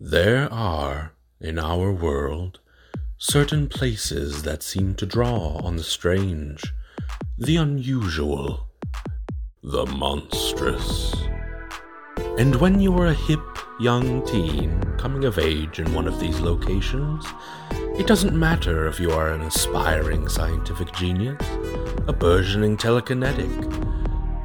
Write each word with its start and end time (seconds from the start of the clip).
There 0.00 0.48
are, 0.52 1.10
in 1.40 1.58
our 1.58 1.90
world, 1.90 2.60
certain 3.16 3.66
places 3.66 4.44
that 4.44 4.62
seem 4.62 4.94
to 4.94 5.04
draw 5.04 5.56
on 5.64 5.74
the 5.74 5.82
strange, 5.82 6.62
the 7.36 7.56
unusual, 7.56 8.68
the 9.60 9.86
monstrous. 9.86 11.12
And 12.38 12.54
when 12.60 12.78
you 12.78 12.96
are 12.96 13.06
a 13.06 13.12
hip, 13.12 13.40
young 13.80 14.24
teen 14.24 14.80
coming 14.98 15.24
of 15.24 15.36
age 15.36 15.80
in 15.80 15.92
one 15.92 16.06
of 16.06 16.20
these 16.20 16.38
locations, 16.38 17.26
it 17.98 18.06
doesn't 18.06 18.38
matter 18.38 18.86
if 18.86 19.00
you 19.00 19.10
are 19.10 19.32
an 19.32 19.40
aspiring 19.40 20.28
scientific 20.28 20.92
genius, 20.92 21.42
a 22.06 22.12
burgeoning 22.12 22.76
telekinetic, 22.76 23.50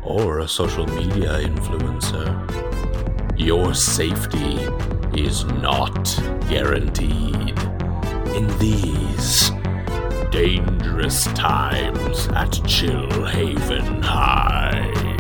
or 0.01 0.39
a 0.39 0.47
social 0.47 0.87
media 0.87 1.41
influencer. 1.41 2.27
Your 3.37 3.75
safety 3.75 4.57
is 5.15 5.45
not 5.45 6.19
guaranteed 6.49 7.57
in 8.35 8.47
these 8.59 9.51
dangerous 10.31 11.25
times 11.33 12.27
at 12.29 12.51
Chill 12.67 13.25
Haven 13.25 14.01
High. 14.01 15.12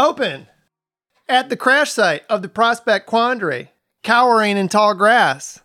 Open 0.00 0.46
at 1.28 1.48
the 1.48 1.56
crash 1.56 1.92
site 1.92 2.22
of 2.28 2.42
the 2.42 2.48
Prospect 2.48 3.06
Quandary, 3.06 3.68
cowering 4.02 4.56
in 4.56 4.68
tall 4.68 4.94
grass. 4.94 5.60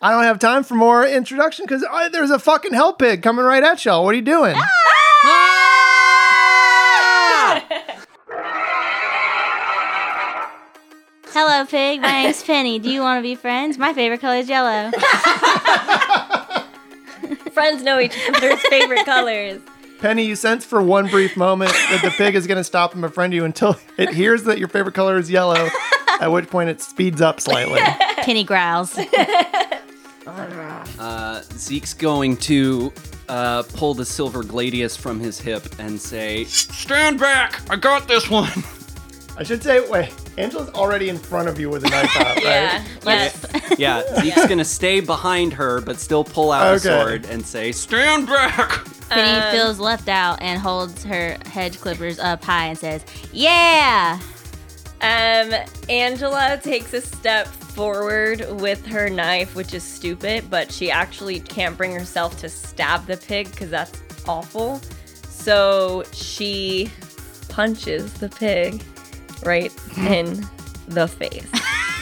I 0.00 0.12
don't 0.12 0.24
have 0.24 0.38
time 0.38 0.64
for 0.64 0.74
more 0.74 1.04
introduction 1.06 1.66
because 1.66 1.84
uh, 1.90 2.08
there's 2.08 2.30
a 2.30 2.38
fucking 2.38 2.72
hell 2.72 2.94
pig 2.94 3.22
coming 3.22 3.44
right 3.44 3.62
at 3.62 3.84
y'all. 3.84 4.04
What 4.04 4.12
are 4.12 4.16
you 4.16 4.22
doing? 4.22 4.54
Ah! 4.56 5.60
Hello, 11.32 11.64
pig. 11.66 12.00
My 12.00 12.10
name's 12.22 12.42
Penny. 12.42 12.78
Do 12.78 12.90
you 12.90 13.02
want 13.02 13.18
to 13.18 13.22
be 13.22 13.34
friends? 13.34 13.78
My 13.78 13.92
favorite 13.94 14.20
color 14.20 14.36
is 14.36 14.48
yellow. 14.48 14.90
Friends 17.52 17.82
know 17.82 18.00
each 18.00 18.16
other's 18.34 18.60
favorite 18.68 19.04
colors. 19.04 19.60
Penny, 20.00 20.24
you 20.24 20.34
sense 20.34 20.64
for 20.64 20.82
one 20.82 21.08
brief 21.08 21.36
moment 21.36 21.72
that 21.72 22.00
the 22.02 22.10
pig 22.10 22.34
is 22.34 22.46
going 22.46 22.56
to 22.56 22.64
stop 22.64 22.94
and 22.94 23.02
befriend 23.02 23.34
you 23.34 23.44
until 23.44 23.76
it 23.98 24.08
hears 24.14 24.44
that 24.44 24.58
your 24.58 24.68
favorite 24.68 24.94
color 24.94 25.18
is 25.18 25.30
yellow, 25.30 25.68
at 26.20 26.28
which 26.28 26.48
point 26.48 26.70
it 26.70 26.80
speeds 26.80 27.20
up 27.20 27.38
slightly. 27.40 27.80
Penny 28.18 28.44
growls. 28.44 28.98
Uh, 30.98 31.42
Zeke's 31.54 31.92
going 31.94 32.36
to 32.36 32.92
uh, 33.28 33.62
pull 33.74 33.94
the 33.94 34.04
silver 34.04 34.44
gladius 34.44 34.96
from 34.96 35.18
his 35.18 35.40
hip 35.40 35.66
and 35.78 36.00
say, 36.00 36.44
"Stand 36.44 37.18
back! 37.18 37.60
I 37.70 37.76
got 37.76 38.06
this 38.06 38.30
one." 38.30 38.50
I 39.40 39.42
should 39.42 39.62
say, 39.62 39.80
wait, 39.88 40.12
Angela's 40.36 40.68
already 40.74 41.08
in 41.08 41.16
front 41.16 41.48
of 41.48 41.58
you 41.58 41.70
with 41.70 41.82
a 41.84 41.88
knife 41.88 42.14
out, 42.20 42.36
right? 42.36 42.42
Yeah. 42.44 42.84
Yes. 43.06 43.46
Yeah, 43.78 44.02
Zeke's 44.20 44.46
gonna 44.46 44.64
stay 44.66 45.00
behind 45.00 45.54
her, 45.54 45.80
but 45.80 45.98
still 45.98 46.24
pull 46.24 46.52
out 46.52 46.66
Okay. 46.66 46.76
a 46.76 46.78
sword 47.02 47.24
and 47.24 47.44
say, 47.44 47.72
"Stand 47.72 48.26
back!" 48.26 48.84
Penny 49.08 49.56
feels 49.56 49.78
left 49.80 50.08
out 50.08 50.42
and 50.42 50.60
holds 50.60 51.02
her 51.04 51.38
hedge 51.46 51.80
clippers 51.80 52.18
up 52.18 52.44
high 52.44 52.66
and 52.66 52.78
says, 52.78 53.02
Yeah! 53.32 54.20
Um, 55.00 55.52
Angela 55.88 56.60
takes 56.62 56.92
a 56.92 57.00
step 57.00 57.46
forward 57.48 58.46
with 58.60 58.84
her 58.86 59.08
knife, 59.08 59.54
which 59.56 59.72
is 59.72 59.82
stupid, 59.82 60.50
but 60.50 60.70
she 60.70 60.90
actually 60.90 61.40
can't 61.40 61.76
bring 61.78 61.92
herself 61.92 62.38
to 62.40 62.48
stab 62.50 63.06
the 63.06 63.16
pig 63.16 63.50
because 63.50 63.70
that's 63.70 63.98
awful. 64.28 64.80
So 65.28 66.04
she 66.12 66.90
punches 67.48 68.12
the 68.14 68.28
pig 68.28 68.82
right 69.44 69.72
in 69.96 70.46
the 70.88 71.08
face. 71.08 71.46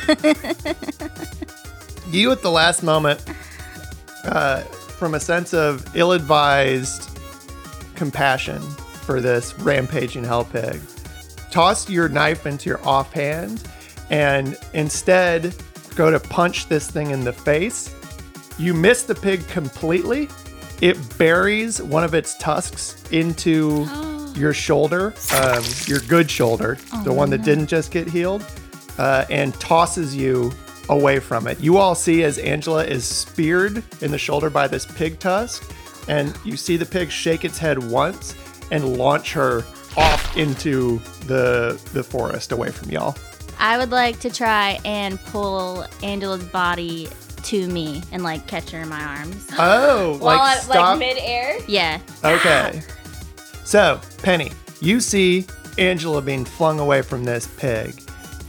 you 2.10 2.32
at 2.32 2.42
the 2.42 2.50
last 2.50 2.82
moment, 2.82 3.22
uh, 4.24 4.60
from 4.60 5.14
a 5.14 5.20
sense 5.20 5.52
of 5.52 5.96
ill-advised 5.96 7.18
compassion 7.94 8.60
for 8.60 9.20
this 9.20 9.58
rampaging 9.58 10.24
hell 10.24 10.44
pig, 10.44 10.80
toss 11.50 11.88
your 11.88 12.08
knife 12.08 12.46
into 12.46 12.68
your 12.68 12.80
offhand 12.86 13.62
and 14.10 14.56
instead 14.74 15.54
go 15.94 16.10
to 16.10 16.20
punch 16.20 16.68
this 16.68 16.90
thing 16.90 17.10
in 17.10 17.24
the 17.24 17.32
face. 17.32 17.94
You 18.58 18.74
miss 18.74 19.04
the 19.04 19.14
pig 19.14 19.46
completely. 19.48 20.28
It 20.80 20.96
buries 21.18 21.82
one 21.82 22.04
of 22.04 22.14
its 22.14 22.36
tusks 22.38 23.02
into 23.10 23.84
your 24.38 24.54
shoulder, 24.54 25.14
um, 25.34 25.62
your 25.86 26.00
good 26.00 26.30
shoulder, 26.30 26.78
the 27.04 27.12
one 27.12 27.30
that 27.30 27.42
didn't 27.42 27.66
just 27.66 27.90
get 27.90 28.08
healed, 28.08 28.44
uh, 28.98 29.24
and 29.30 29.52
tosses 29.60 30.14
you 30.14 30.52
away 30.88 31.18
from 31.18 31.46
it. 31.46 31.60
You 31.60 31.76
all 31.76 31.94
see 31.94 32.24
as 32.24 32.38
Angela 32.38 32.84
is 32.84 33.04
speared 33.04 33.82
in 34.00 34.10
the 34.10 34.18
shoulder 34.18 34.48
by 34.50 34.68
this 34.68 34.86
pig 34.86 35.18
tusk, 35.18 35.70
and 36.08 36.34
you 36.44 36.56
see 36.56 36.76
the 36.76 36.86
pig 36.86 37.10
shake 37.10 37.44
its 37.44 37.58
head 37.58 37.78
once 37.90 38.34
and 38.70 38.96
launch 38.96 39.32
her 39.34 39.64
off 39.96 40.36
into 40.36 40.98
the 41.26 41.80
the 41.92 42.02
forest 42.02 42.52
away 42.52 42.70
from 42.70 42.90
y'all. 42.90 43.16
I 43.58 43.76
would 43.76 43.90
like 43.90 44.20
to 44.20 44.30
try 44.30 44.78
and 44.84 45.18
pull 45.24 45.84
Angela's 46.02 46.44
body 46.44 47.08
to 47.44 47.66
me 47.68 48.02
and 48.12 48.22
like 48.22 48.46
catch 48.46 48.70
her 48.70 48.80
in 48.80 48.88
my 48.88 49.02
arms. 49.02 49.48
Oh, 49.58 50.18
While 50.18 50.36
like 50.38 50.40
I'm 50.58 50.62
stop. 50.62 50.74
like 50.76 50.98
midair. 51.00 51.58
Yeah. 51.66 51.98
Okay. 52.24 52.82
So, 53.68 54.00
Penny, 54.22 54.50
you 54.80 54.98
see 54.98 55.44
Angela 55.76 56.22
being 56.22 56.46
flung 56.46 56.80
away 56.80 57.02
from 57.02 57.22
this 57.22 57.46
pig, 57.58 58.00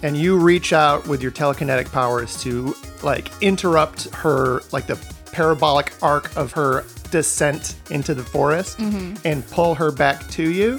and 0.01 0.15
you 0.15 0.37
reach 0.37 0.71
out 0.71 1.05
with 1.09 1.21
your 1.21 1.29
telekinetic 1.29 1.91
powers 1.91 2.41
to 2.43 2.73
like 3.03 3.29
interrupt 3.41 4.09
her, 4.15 4.61
like 4.71 4.87
the 4.87 4.95
parabolic 5.33 5.91
arc 6.01 6.33
of 6.37 6.53
her 6.53 6.85
descent 7.11 7.75
into 7.91 8.13
the 8.13 8.23
forest, 8.23 8.79
and 9.25 9.45
pull 9.49 9.75
her 9.75 9.91
back 9.91 10.25
to 10.29 10.51
you, 10.51 10.77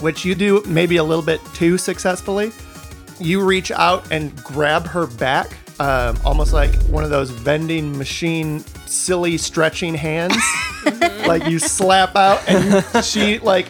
which 0.00 0.24
you 0.24 0.34
do 0.34 0.62
maybe 0.66 0.96
a 0.96 1.04
little 1.04 1.22
bit 1.22 1.42
too 1.52 1.76
successfully. 1.76 2.50
You 3.20 3.44
reach 3.44 3.70
out 3.70 4.10
and 4.10 4.34
grab 4.42 4.86
her 4.86 5.06
back, 5.06 5.52
um, 5.80 6.16
almost 6.24 6.54
like 6.54 6.74
one 6.84 7.04
of 7.04 7.10
those 7.10 7.28
vending 7.28 7.98
machine 7.98 8.60
silly 8.86 9.36
stretching 9.36 9.94
hands. 9.94 10.34
like 11.26 11.46
you 11.46 11.58
slap 11.58 12.16
out 12.16 12.42
and 12.48 13.04
she 13.04 13.38
like 13.38 13.68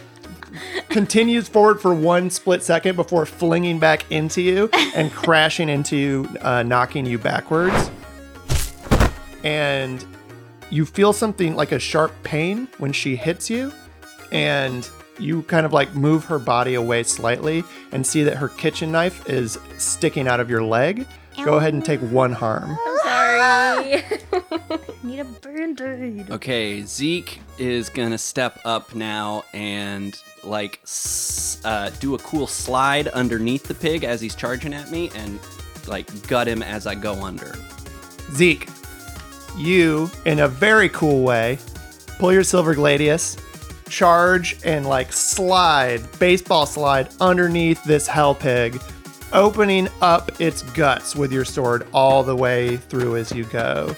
continues 0.88 1.48
forward 1.48 1.80
for 1.80 1.94
one 1.94 2.30
split 2.30 2.62
second 2.62 2.96
before 2.96 3.26
flinging 3.26 3.78
back 3.78 4.10
into 4.10 4.42
you 4.42 4.68
and 4.94 5.12
crashing 5.14 5.68
into 5.68 5.96
you, 5.96 6.28
uh, 6.40 6.62
knocking 6.62 7.06
you 7.06 7.18
backwards. 7.18 7.90
And 9.44 10.04
you 10.70 10.86
feel 10.86 11.12
something 11.12 11.54
like 11.54 11.72
a 11.72 11.78
sharp 11.78 12.12
pain 12.22 12.68
when 12.78 12.92
she 12.92 13.16
hits 13.16 13.50
you, 13.50 13.72
and 14.30 14.88
you 15.18 15.42
kind 15.42 15.66
of 15.66 15.72
like 15.72 15.94
move 15.94 16.24
her 16.24 16.38
body 16.38 16.74
away 16.74 17.02
slightly 17.02 17.62
and 17.92 18.06
see 18.06 18.22
that 18.24 18.36
her 18.36 18.48
kitchen 18.48 18.90
knife 18.90 19.28
is 19.28 19.58
sticking 19.78 20.26
out 20.26 20.40
of 20.40 20.48
your 20.48 20.62
leg. 20.62 21.06
Go 21.44 21.56
ahead 21.56 21.74
and 21.74 21.84
take 21.84 22.00
one 22.00 22.32
harm. 22.32 22.76
Sorry. 23.02 24.02
Need 25.02 25.20
a 25.20 25.24
band-aid. 25.24 26.30
Okay, 26.30 26.82
Zeke 26.82 27.40
is 27.58 27.88
gonna 27.88 28.18
step 28.18 28.60
up 28.64 28.94
now 28.94 29.44
and 29.52 30.18
like 30.44 30.80
uh, 31.64 31.90
do 32.00 32.14
a 32.14 32.18
cool 32.18 32.46
slide 32.46 33.08
underneath 33.08 33.64
the 33.64 33.74
pig 33.74 34.04
as 34.04 34.20
he's 34.20 34.34
charging 34.34 34.74
at 34.74 34.90
me 34.90 35.10
and 35.14 35.38
like 35.86 36.26
gut 36.28 36.48
him 36.48 36.62
as 36.62 36.86
I 36.86 36.94
go 36.94 37.22
under. 37.22 37.54
Zeke, 38.32 38.68
you, 39.56 40.10
in 40.24 40.40
a 40.40 40.48
very 40.48 40.88
cool 40.88 41.22
way, 41.22 41.58
pull 42.18 42.32
your 42.32 42.44
silver 42.44 42.74
gladius, 42.74 43.38
charge, 43.88 44.58
and 44.64 44.86
like 44.86 45.12
slide, 45.12 46.02
baseball 46.18 46.66
slide 46.66 47.08
underneath 47.20 47.82
this 47.84 48.06
hell 48.06 48.34
pig, 48.34 48.80
opening 49.32 49.88
up 50.00 50.40
its 50.40 50.62
guts 50.62 51.14
with 51.14 51.32
your 51.32 51.44
sword 51.44 51.86
all 51.92 52.22
the 52.22 52.36
way 52.36 52.76
through 52.76 53.16
as 53.16 53.32
you 53.32 53.44
go. 53.44 53.94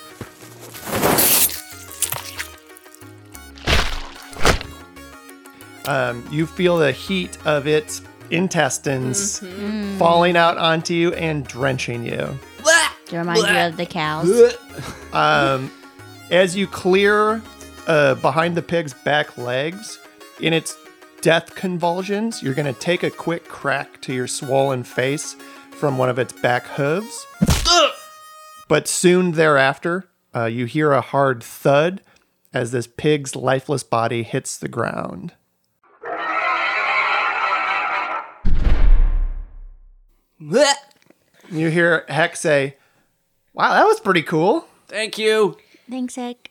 Um, 5.86 6.26
you 6.31 6.46
feel 6.46 6.76
the 6.78 6.92
heat 6.92 7.36
of 7.46 7.66
its 7.66 8.02
intestines 8.31 9.40
falling 9.98 10.36
out 10.36 10.56
onto 10.58 10.94
you 10.94 11.12
and 11.14 11.46
drenching 11.46 12.04
you. 12.04 12.38
To 13.06 13.19
remind 13.19 13.40
you 13.40 13.58
of 13.58 13.76
the 13.76 13.86
cows. 13.86 14.54
Um, 15.12 15.70
as 16.32 16.56
you 16.56 16.66
clear 16.66 17.40
uh, 17.86 18.16
behind 18.16 18.56
the 18.56 18.62
pig's 18.62 18.92
back 18.92 19.38
legs, 19.38 20.00
in 20.40 20.52
its 20.52 20.76
death 21.20 21.54
convulsions, 21.54 22.42
you're 22.42 22.54
going 22.54 22.72
to 22.72 22.81
take 22.81 23.04
a 23.04 23.10
quick 23.10 23.44
crack 23.44 24.00
to 24.02 24.12
your 24.12 24.26
swollen 24.26 24.82
face 24.82 25.36
from 25.70 25.98
one 25.98 26.08
of 26.08 26.19
its 26.19 26.32
back 26.32 26.66
hooves. 26.66 27.26
but 28.66 28.88
soon 28.88 29.32
thereafter, 29.32 30.08
uh, 30.34 30.46
you 30.46 30.64
hear 30.64 30.90
a 30.90 31.00
hard 31.00 31.44
thud 31.44 32.00
as 32.52 32.72
this 32.72 32.88
pig's 32.88 33.36
lifeless 33.36 33.84
body 33.84 34.25
hits 34.25 34.58
the 34.58 34.69
ground. 34.69 35.32
You 41.50 41.70
hear 41.70 42.05
Heck 42.08 42.37
say, 42.37 42.76
Wow, 43.55 43.73
that 43.73 43.87
was 43.87 44.00
pretty 44.00 44.23
cool. 44.23 44.67
Thank 44.88 45.17
you. 45.17 45.56
Thanks, 45.88 46.17
Heck. 46.17 46.50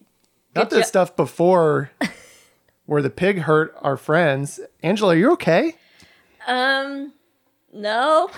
Not 0.55 0.69
the 0.69 0.83
stuff 0.83 1.15
before 1.15 1.91
where 2.85 3.01
the 3.01 3.09
pig 3.09 3.39
hurt 3.39 3.75
our 3.81 3.97
friends. 3.97 4.59
Angela, 4.81 5.13
are 5.13 5.17
you 5.17 5.31
okay? 5.33 5.75
Um, 6.47 7.13
no. 7.73 8.31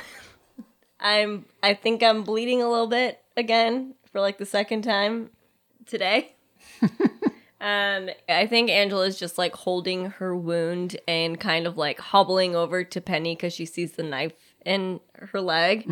I'm. 1.00 1.46
I 1.62 1.74
think 1.74 2.02
I'm 2.04 2.24
bleeding 2.24 2.62
a 2.62 2.69
little 2.69 2.88
bit 2.88 3.22
again 3.38 3.96
for 4.12 4.22
like 4.22 4.38
the 4.38 4.46
second 4.46 4.81
time 4.84 5.30
today. 5.86 6.34
um, 7.62 8.10
I 8.28 8.48
think 8.48 8.69
Angela's 8.69 9.19
just 9.19 9.38
like 9.38 9.56
holding 9.56 10.12
her 10.12 10.36
wound 10.36 10.98
and 11.07 11.40
kind 11.40 11.68
of 11.68 11.78
like 11.78 12.00
hobbling 12.00 12.56
over 12.56 12.84
to 12.84 13.02
Penny 13.02 13.36
because 13.36 13.54
she 13.54 13.66
sees 13.66 13.94
the 13.94 14.04
knife 14.04 14.34
in 14.65 15.00
her 15.13 15.39
leg. 15.39 15.88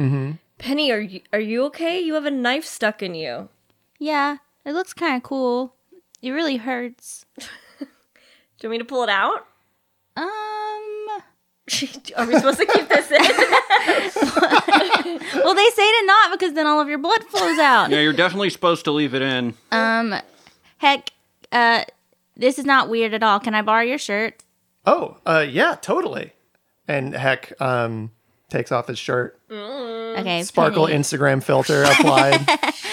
Penny, 0.58 0.92
are 0.92 1.00
you 1.00 1.22
are 1.32 1.40
you 1.40 1.64
okay? 1.66 2.00
You 2.00 2.16
have 2.16 2.26
a 2.26 2.32
knife 2.32 2.66
stuck 2.66 3.02
in 3.02 3.16
you. 3.16 3.50
Yeah, 4.00 4.38
it 4.66 4.74
looks 4.74 4.94
kind 4.94 5.16
of 5.16 5.24
cool. 5.24 5.76
It 6.22 6.32
really 6.32 6.58
hurts. 6.58 7.26
Do 7.40 7.46
you 8.62 8.70
want 8.70 8.72
me 8.72 8.78
to 8.80 8.86
pull 8.86 9.04
it 9.04 9.10
out? 9.10 9.46
Um, 10.16 11.22
Are 12.18 12.26
we 12.26 12.36
supposed 12.36 12.60
to 12.60 12.66
keep 12.66 12.88
this 12.88 13.12
in? 13.12 13.22
well, 15.44 15.54
they 15.54 15.70
say 15.70 15.92
to 15.92 16.04
not 16.06 16.32
because 16.32 16.54
then 16.54 16.68
all 16.68 16.80
of 16.80 16.88
your 16.88 16.98
blood 16.98 17.24
flows 17.26 17.60
out. 17.60 17.90
Yeah, 17.90 18.00
you're 18.00 18.14
definitely 18.14 18.50
supposed 18.50 18.86
to 18.86 18.92
leave 18.92 19.14
it 19.14 19.22
in. 19.22 19.54
Um, 19.72 20.16
heck, 20.78 21.10
uh, 21.52 21.84
this 22.36 22.60
is 22.60 22.66
not 22.66 22.90
weird 22.90 23.14
at 23.14 23.24
all. 23.24 23.40
Can 23.40 23.56
I 23.56 23.62
borrow 23.62 23.84
your 23.84 23.98
shirt? 23.98 24.44
Oh, 24.86 25.18
uh, 25.26 25.46
yeah, 25.48 25.76
totally. 25.82 26.34
And 26.88 27.14
Heck 27.14 27.60
um, 27.62 28.12
takes 28.54 28.72
off 28.72 28.88
his 28.88 28.98
shirt. 29.00 29.40
Okay, 29.52 30.44
Sparkle 30.44 30.86
Penny, 30.86 31.00
Instagram 31.00 31.44
filter 31.44 31.84
applied. 31.84 32.40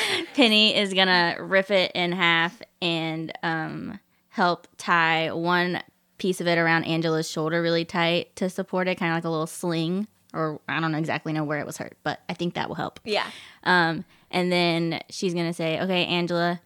Penny 0.34 0.74
is 0.74 0.94
gonna 0.94 1.36
rip 1.38 1.70
it 1.70 1.92
in 1.94 2.12
half 2.12 2.60
and 2.80 3.30
um 3.42 4.00
help 4.30 4.66
tie 4.78 5.30
one 5.32 5.82
piece 6.18 6.40
of 6.40 6.46
it 6.46 6.58
around 6.58 6.84
Angela's 6.84 7.30
shoulder 7.30 7.60
really 7.62 7.84
tight 7.84 8.34
to 8.36 8.48
support 8.48 8.88
it, 8.88 8.96
kind 8.98 9.12
of 9.12 9.16
like 9.16 9.24
a 9.24 9.28
little 9.30 9.46
sling. 9.46 10.08
Or 10.32 10.60
I 10.68 10.80
don't 10.80 10.92
know 10.92 10.98
exactly 10.98 11.32
know 11.32 11.44
where 11.44 11.58
it 11.58 11.66
was 11.66 11.76
hurt, 11.76 11.96
but 12.02 12.20
I 12.28 12.34
think 12.34 12.54
that 12.54 12.68
will 12.68 12.76
help. 12.76 13.00
yeah. 13.04 13.26
Um, 13.64 14.04
and 14.30 14.50
then 14.50 15.00
she's 15.10 15.34
gonna 15.34 15.52
say, 15.52 15.78
"Okay, 15.80 16.06
Angela, 16.06 16.60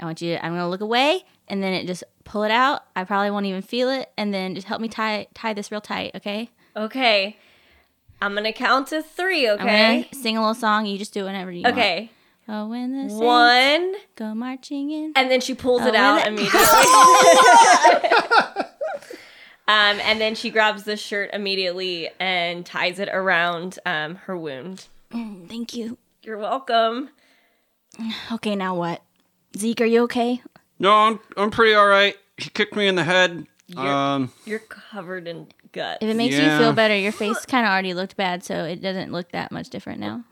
I 0.00 0.04
want 0.04 0.20
you. 0.20 0.36
I'm 0.42 0.52
gonna 0.52 0.68
look 0.68 0.80
away, 0.80 1.22
and 1.46 1.62
then 1.62 1.74
it 1.74 1.86
just 1.86 2.02
pull 2.24 2.42
it 2.42 2.50
out. 2.50 2.82
I 2.96 3.04
probably 3.04 3.30
won't 3.30 3.46
even 3.46 3.62
feel 3.62 3.88
it, 3.90 4.10
and 4.16 4.32
then 4.34 4.54
just 4.54 4.66
help 4.66 4.80
me 4.80 4.88
tie 4.88 5.28
tie 5.34 5.52
this 5.52 5.70
real 5.70 5.80
tight, 5.80 6.12
okay? 6.16 6.50
Okay. 6.76 7.36
I'm 8.22 8.34
gonna 8.34 8.52
count 8.52 8.88
to 8.88 9.02
three. 9.02 9.48
I'm 9.48 9.60
Okay. 9.60 10.08
sing 10.12 10.36
a 10.36 10.40
little 10.40 10.54
song. 10.54 10.86
You 10.86 10.98
just 10.98 11.14
do 11.14 11.24
whatever 11.24 11.50
you 11.50 11.62
want. 11.62 11.74
Okay. 11.76 12.10
Oh, 12.48 12.66
when 12.66 12.92
the 12.92 13.08
saints 13.08 13.14
One, 13.22 13.94
go 14.16 14.34
marching 14.34 14.90
in. 14.90 15.12
and 15.14 15.30
then 15.30 15.40
she 15.40 15.54
pulls 15.54 15.82
it 15.82 15.94
Oh, 15.94 15.98
out 15.98 16.24
really? 16.26 16.28
immediately. 16.28 16.60
um, 19.68 20.00
and 20.00 20.20
then 20.20 20.34
she 20.34 20.50
grabs 20.50 20.82
the 20.82 20.96
shirt 20.96 21.30
immediately 21.32 22.10
and 22.18 22.66
ties 22.66 22.98
it 22.98 23.08
around 23.08 23.78
um, 23.86 24.16
her 24.16 24.36
wound. 24.36 24.86
Mm, 25.12 25.48
Thank 25.48 25.74
you. 25.74 25.96
You're 26.22 26.38
welcome. 26.38 27.10
Okay, 28.32 28.56
now 28.56 28.74
what? 28.74 29.02
Zeke, 29.56 29.80
are 29.82 29.86
you 29.86 30.02
okay? 30.04 30.42
No, 30.78 30.92
I'm, 30.92 31.20
I'm 31.36 31.50
pretty 31.50 31.74
all 31.74 31.86
right. 31.86 32.16
He 32.36 32.50
kicked 32.50 32.74
me 32.74 32.88
in 32.88 32.96
the 32.96 33.04
head. 33.04 33.46
You're- 33.76 33.88
Um, 33.88 34.32
You're 34.44 34.58
covered 34.58 35.28
in 35.28 35.46
guts. 35.72 35.98
If 36.00 36.08
it 36.08 36.16
makes 36.16 36.34
you 36.36 36.42
feel 36.58 36.72
better, 36.72 36.96
your 36.96 37.12
face 37.12 37.44
kind 37.46 37.64
of 37.66 37.70
already 37.70 37.94
looked 37.94 38.16
bad, 38.16 38.42
so 38.44 38.64
it 38.64 38.82
doesn't 38.82 39.12
look 39.12 39.30
that 39.32 39.52
much 39.52 39.68
different 39.70 40.00
now. 40.00 40.24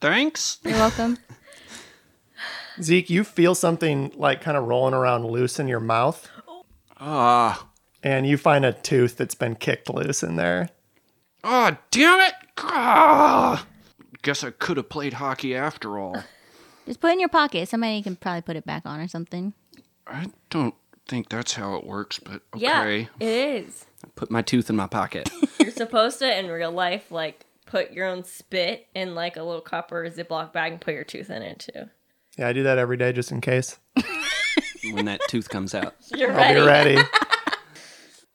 thanks. 0.00 0.58
You're 0.64 0.74
welcome. 0.74 1.18
Zeke, 2.82 3.10
you 3.10 3.24
feel 3.24 3.54
something 3.54 4.12
like 4.14 4.40
kind 4.40 4.56
of 4.56 4.64
rolling 4.64 4.94
around 4.94 5.26
loose 5.26 5.58
in 5.58 5.66
your 5.68 5.80
mouth, 5.80 6.28
Ah, 7.00 7.68
and 8.02 8.26
you 8.26 8.36
find 8.36 8.64
a 8.64 8.72
tooth 8.72 9.16
that's 9.16 9.34
been 9.34 9.56
kicked 9.56 9.88
loose 9.92 10.22
in 10.22 10.36
there. 10.36 10.70
ah, 11.44 11.78
damn 11.90 12.20
it! 12.20 12.34
Ah, 12.58 13.66
guess 14.22 14.42
I 14.44 14.50
could 14.50 14.76
have 14.76 14.88
played 14.88 15.14
hockey 15.14 15.54
after 15.56 15.98
all. 15.98 16.22
Just 16.86 17.00
put 17.00 17.08
it 17.10 17.14
in 17.14 17.20
your 17.20 17.28
pocket. 17.28 17.68
Somebody 17.68 18.00
can 18.02 18.16
probably 18.16 18.42
put 18.42 18.56
it 18.56 18.64
back 18.64 18.82
on 18.86 19.00
or 19.00 19.08
something. 19.08 19.52
I 20.06 20.30
don't 20.50 20.74
think 21.08 21.28
that's 21.28 21.54
how 21.54 21.74
it 21.76 21.84
works, 21.84 22.18
but 22.18 22.42
okay. 22.54 22.62
yeah, 22.62 22.82
okay. 22.82 23.08
it 23.18 23.64
is. 23.66 23.86
Put 24.14 24.30
my 24.30 24.42
tooth 24.42 24.70
in 24.70 24.76
my 24.76 24.86
pocket. 24.86 25.28
You're 25.60 25.70
supposed 25.70 26.20
to, 26.20 26.38
in 26.38 26.48
real 26.48 26.70
life, 26.70 27.10
like 27.10 27.46
put 27.66 27.92
your 27.92 28.06
own 28.06 28.24
spit 28.24 28.86
in 28.94 29.14
like 29.14 29.36
a 29.36 29.42
little 29.42 29.60
cup 29.60 29.90
or 29.90 30.04
a 30.04 30.10
Ziploc 30.10 30.52
bag 30.52 30.72
and 30.72 30.80
put 30.80 30.94
your 30.94 31.04
tooth 31.04 31.30
in 31.30 31.42
it 31.42 31.58
too. 31.58 31.88
Yeah, 32.38 32.48
I 32.48 32.52
do 32.52 32.62
that 32.62 32.78
every 32.78 32.96
day 32.96 33.12
just 33.12 33.32
in 33.32 33.40
case. 33.40 33.78
when 34.92 35.06
that 35.06 35.20
tooth 35.28 35.48
comes 35.48 35.74
out. 35.74 35.94
You're 36.14 36.32
I'll 36.32 36.54
be 36.54 36.60
ready. 36.60 36.98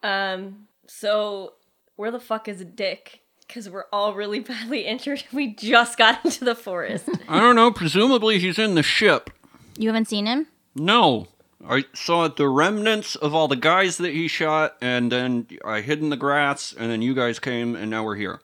Um, 0.06 0.68
so 0.86 1.54
where 1.96 2.12
the 2.12 2.20
fuck 2.20 2.50
is 2.50 2.66
Dick? 2.66 3.22
Because 3.48 3.70
we're 3.70 3.86
all 3.94 4.14
really 4.14 4.40
badly 4.42 4.82
injured. 4.82 5.24
We 5.32 5.56
just 5.56 5.98
got 5.98 6.26
into 6.26 6.44
the 6.44 6.56
forest. 6.56 7.08
I 7.30 7.40
don't 7.40 7.56
know. 7.56 7.72
Presumably 7.72 8.38
he's 8.38 8.60
in 8.60 8.76
the 8.76 8.84
ship. 8.84 9.30
You 9.78 9.88
haven't 9.88 10.10
seen 10.10 10.26
him? 10.26 10.48
No. 10.76 11.30
I 11.68 11.86
saw 11.94 12.28
the 12.28 12.50
remnants 12.50 13.16
of 13.16 13.34
all 13.34 13.48
the 13.48 13.56
guys 13.56 13.98
that 13.98 14.14
he 14.14 14.28
shot, 14.28 14.76
and 14.82 15.12
then 15.12 15.48
I 15.64 15.82
hid 15.82 16.00
in 16.02 16.10
the 16.10 16.18
grass, 16.18 16.74
and 16.78 16.92
then 16.92 17.02
you 17.02 17.14
guys 17.14 17.40
came, 17.40 17.76
and 17.76 17.90
now 17.90 18.04
we're 18.04 18.16
here. 18.16 18.42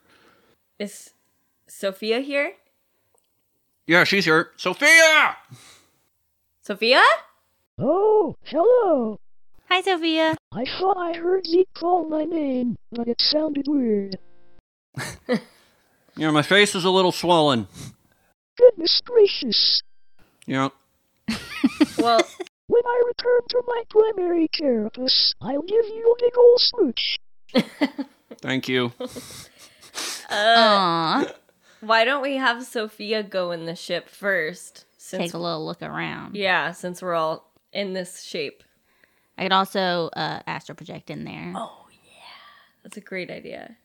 is 0.79 1.11
Sophia 1.67 2.19
here? 2.21 2.53
Yeah, 3.87 4.03
she's 4.03 4.25
here. 4.25 4.51
Sophia! 4.57 5.35
Sophia? 6.61 7.01
Oh, 7.77 8.35
hello. 8.43 9.19
Hi, 9.67 9.81
Sophia. 9.81 10.35
I 10.51 10.65
thought 10.65 10.97
I 10.97 11.17
heard 11.17 11.45
you 11.45 11.65
call 11.75 12.07
my 12.07 12.23
name, 12.23 12.77
but 12.91 13.07
it 13.07 13.21
sounded 13.21 13.67
weird. 13.67 14.17
Yeah, 16.17 16.31
my 16.31 16.41
face 16.41 16.75
is 16.75 16.83
a 16.83 16.89
little 16.89 17.13
swollen. 17.13 17.67
Goodness 18.57 19.01
gracious. 19.05 19.81
Yeah. 20.45 20.69
Well, 21.97 22.21
When 22.69 22.83
I 22.85 23.01
return 23.07 23.39
to 23.49 23.63
my 23.65 23.83
primary 23.89 24.47
carapace, 24.49 25.33
I'll 25.41 25.63
give 25.63 25.85
you 25.87 26.15
a 26.15 26.21
big 26.21 26.37
ol' 26.37 26.57
smooch. 26.59 27.17
Thank 28.41 28.69
you. 28.69 28.93
Aw. 30.29 31.25
why 31.81 32.05
don't 32.05 32.21
we 32.21 32.35
have 32.37 32.63
Sophia 32.63 33.23
go 33.23 33.49
in 33.49 33.65
the 33.65 33.75
ship 33.75 34.07
first? 34.07 34.85
Since 34.99 35.23
Take 35.23 35.33
a 35.33 35.39
little 35.39 35.65
look 35.65 35.81
around. 35.81 36.35
yeah, 36.35 36.71
since 36.71 37.01
we're 37.01 37.15
all 37.15 37.51
in 37.73 37.93
this 37.93 38.21
shape. 38.21 38.63
I 39.35 39.43
could 39.43 39.51
also 39.51 40.09
uh, 40.15 40.41
astral 40.45 40.75
project 40.75 41.09
in 41.09 41.23
there. 41.23 41.53
Oh 41.55 41.87
yeah, 41.89 42.83
that's 42.83 42.97
a 42.97 43.01
great 43.01 43.31
idea. 43.31 43.77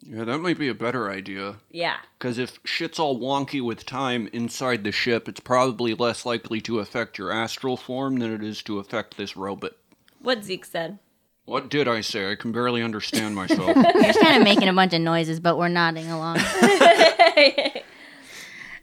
Yeah, 0.00 0.24
that 0.24 0.38
might 0.38 0.58
be 0.58 0.68
a 0.68 0.74
better 0.74 1.10
idea. 1.10 1.56
Yeah. 1.70 1.96
Because 2.18 2.38
if 2.38 2.60
shit's 2.64 2.98
all 2.98 3.18
wonky 3.18 3.60
with 3.60 3.84
time 3.84 4.28
inside 4.32 4.84
the 4.84 4.92
ship, 4.92 5.28
it's 5.28 5.40
probably 5.40 5.94
less 5.94 6.24
likely 6.24 6.60
to 6.62 6.78
affect 6.78 7.18
your 7.18 7.32
astral 7.32 7.76
form 7.76 8.18
than 8.18 8.32
it 8.32 8.42
is 8.42 8.62
to 8.64 8.78
affect 8.78 9.16
this 9.16 9.36
robot. 9.36 9.72
What 10.20 10.44
Zeke 10.44 10.64
said. 10.64 10.98
What 11.46 11.68
did 11.68 11.88
I 11.88 12.02
say? 12.02 12.30
I 12.30 12.36
can 12.36 12.52
barely 12.52 12.82
understand 12.82 13.34
myself. 13.34 13.74
You're 13.74 14.02
just 14.02 14.20
kind 14.20 14.36
of 14.36 14.44
making 14.44 14.68
a 14.68 14.72
bunch 14.72 14.94
of 14.94 15.00
noises, 15.00 15.40
but 15.40 15.58
we're 15.58 15.68
nodding 15.68 16.10
along. 16.10 16.38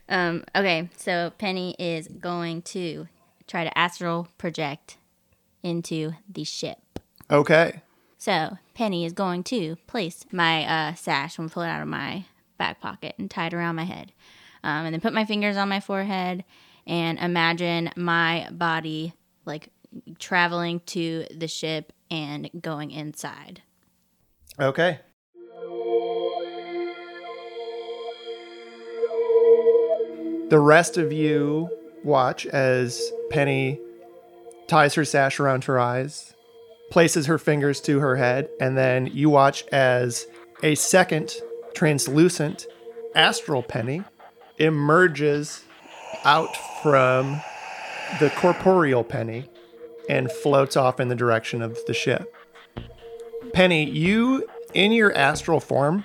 um, 0.08 0.44
okay, 0.54 0.90
so 0.96 1.32
Penny 1.38 1.74
is 1.78 2.08
going 2.08 2.62
to 2.62 3.08
try 3.46 3.64
to 3.64 3.78
astral 3.78 4.28
project 4.36 4.96
into 5.62 6.12
the 6.28 6.44
ship. 6.44 6.78
Okay. 7.30 7.82
So 8.18 8.58
Penny 8.74 9.04
is 9.04 9.12
going 9.12 9.44
to 9.44 9.76
place 9.86 10.24
my 10.32 10.64
uh, 10.64 10.94
sash 10.94 11.38
and 11.38 11.50
pull 11.50 11.62
it 11.62 11.68
out 11.68 11.82
of 11.82 11.88
my 11.88 12.24
back 12.58 12.80
pocket 12.80 13.14
and 13.18 13.30
tie 13.30 13.46
it 13.46 13.54
around 13.54 13.76
my 13.76 13.84
head, 13.84 14.12
um, 14.64 14.86
and 14.86 14.94
then 14.94 15.00
put 15.00 15.12
my 15.12 15.24
fingers 15.24 15.56
on 15.56 15.68
my 15.68 15.80
forehead 15.80 16.44
and 16.86 17.18
imagine 17.18 17.90
my 17.96 18.48
body 18.50 19.12
like 19.44 19.70
traveling 20.18 20.80
to 20.86 21.26
the 21.34 21.48
ship 21.48 21.92
and 22.10 22.50
going 22.60 22.90
inside. 22.90 23.62
Okay. 24.58 25.00
The 30.48 30.60
rest 30.60 30.96
of 30.96 31.12
you 31.12 31.68
watch 32.04 32.46
as 32.46 33.10
Penny 33.30 33.80
ties 34.68 34.94
her 34.94 35.04
sash 35.04 35.40
around 35.40 35.64
her 35.64 35.78
eyes, 35.80 36.35
places 36.90 37.26
her 37.26 37.38
fingers 37.38 37.80
to 37.82 38.00
her 38.00 38.16
head, 38.16 38.48
and 38.60 38.76
then 38.76 39.06
you 39.06 39.30
watch 39.30 39.64
as 39.68 40.26
a 40.62 40.74
second 40.74 41.34
translucent 41.74 42.66
astral 43.14 43.62
penny 43.62 44.02
emerges 44.58 45.64
out 46.24 46.56
from 46.82 47.40
the 48.20 48.30
corporeal 48.30 49.04
penny 49.04 49.48
and 50.08 50.30
floats 50.30 50.76
off 50.76 51.00
in 51.00 51.08
the 51.08 51.14
direction 51.14 51.60
of 51.62 51.78
the 51.86 51.94
ship. 51.94 52.32
Penny, 53.52 53.88
you 53.88 54.48
in 54.74 54.92
your 54.92 55.12
astral 55.14 55.60
form, 55.60 56.04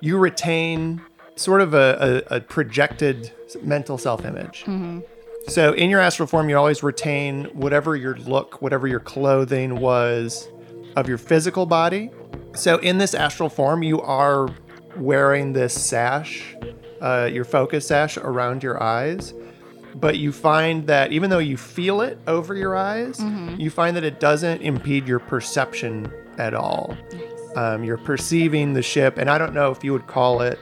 you 0.00 0.18
retain 0.18 1.00
sort 1.36 1.60
of 1.60 1.74
a, 1.74 2.22
a, 2.30 2.36
a 2.36 2.40
projected 2.40 3.32
mental 3.62 3.98
self 3.98 4.24
image. 4.24 4.62
Mm-hmm. 4.62 5.00
So 5.48 5.72
in 5.74 5.90
your 5.90 6.00
astral 6.00 6.26
form, 6.26 6.48
you 6.48 6.56
always 6.56 6.82
retain 6.82 7.44
whatever 7.52 7.96
your 7.96 8.16
look, 8.16 8.62
whatever 8.62 8.86
your 8.86 9.00
clothing 9.00 9.78
was 9.78 10.48
of 10.96 11.08
your 11.08 11.18
physical 11.18 11.66
body. 11.66 12.10
So 12.54 12.78
in 12.78 12.98
this 12.98 13.14
astral 13.14 13.48
form, 13.48 13.82
you 13.82 14.00
are 14.00 14.48
wearing 14.96 15.52
this 15.52 15.74
sash, 15.74 16.56
uh, 17.00 17.28
your 17.32 17.44
focus 17.44 17.86
sash 17.88 18.16
around 18.16 18.62
your 18.62 18.82
eyes. 18.82 19.34
But 19.96 20.18
you 20.18 20.32
find 20.32 20.86
that 20.88 21.12
even 21.12 21.30
though 21.30 21.38
you 21.38 21.56
feel 21.56 22.00
it 22.00 22.18
over 22.26 22.54
your 22.54 22.74
eyes, 22.76 23.20
you 23.58 23.70
find 23.70 23.96
that 23.96 24.02
it 24.02 24.18
doesn't 24.18 24.62
impede 24.62 25.06
your 25.06 25.20
perception 25.20 26.12
at 26.38 26.52
all. 26.54 26.96
Um, 27.54 27.84
you're 27.84 27.98
perceiving 27.98 28.72
the 28.72 28.82
ship, 28.82 29.18
and 29.18 29.30
I 29.30 29.38
don't 29.38 29.54
know 29.54 29.70
if 29.70 29.84
you 29.84 29.92
would 29.92 30.08
call 30.08 30.40
it 30.40 30.58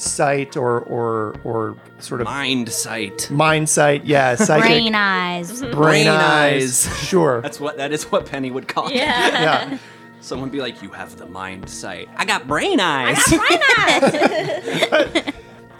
sight 0.00 0.56
or 0.56 0.80
or 0.80 1.34
or 1.44 1.76
sort 1.98 2.20
of 2.20 2.26
Mind 2.26 2.68
sight. 2.70 3.30
mind 3.30 3.68
sight. 3.68 4.04
Yeah, 4.04 4.34
psychic 4.36 4.64
Brain 4.66 4.94
eyes. 4.94 5.60
brain 5.60 5.72
Brain 5.72 6.08
eyes. 6.08 6.86
eyes. 6.86 6.98
Sure. 7.08 7.40
That's 7.40 7.58
what 7.60 7.76
that 7.78 7.92
is 7.92 8.04
what 8.04 8.26
Penny 8.26 8.50
would 8.50 8.68
call 8.68 8.88
it. 8.88 8.94
Yeah. 8.96 9.42
yeah. 9.70 9.78
Someone 10.20 10.48
be 10.50 10.60
like, 10.60 10.82
"You 10.82 10.90
have 10.90 11.16
the 11.16 11.26
mind 11.26 11.68
sight. 11.70 12.08
I 12.16 12.24
got 12.24 12.46
brain 12.48 12.80
eyes." 12.80 13.18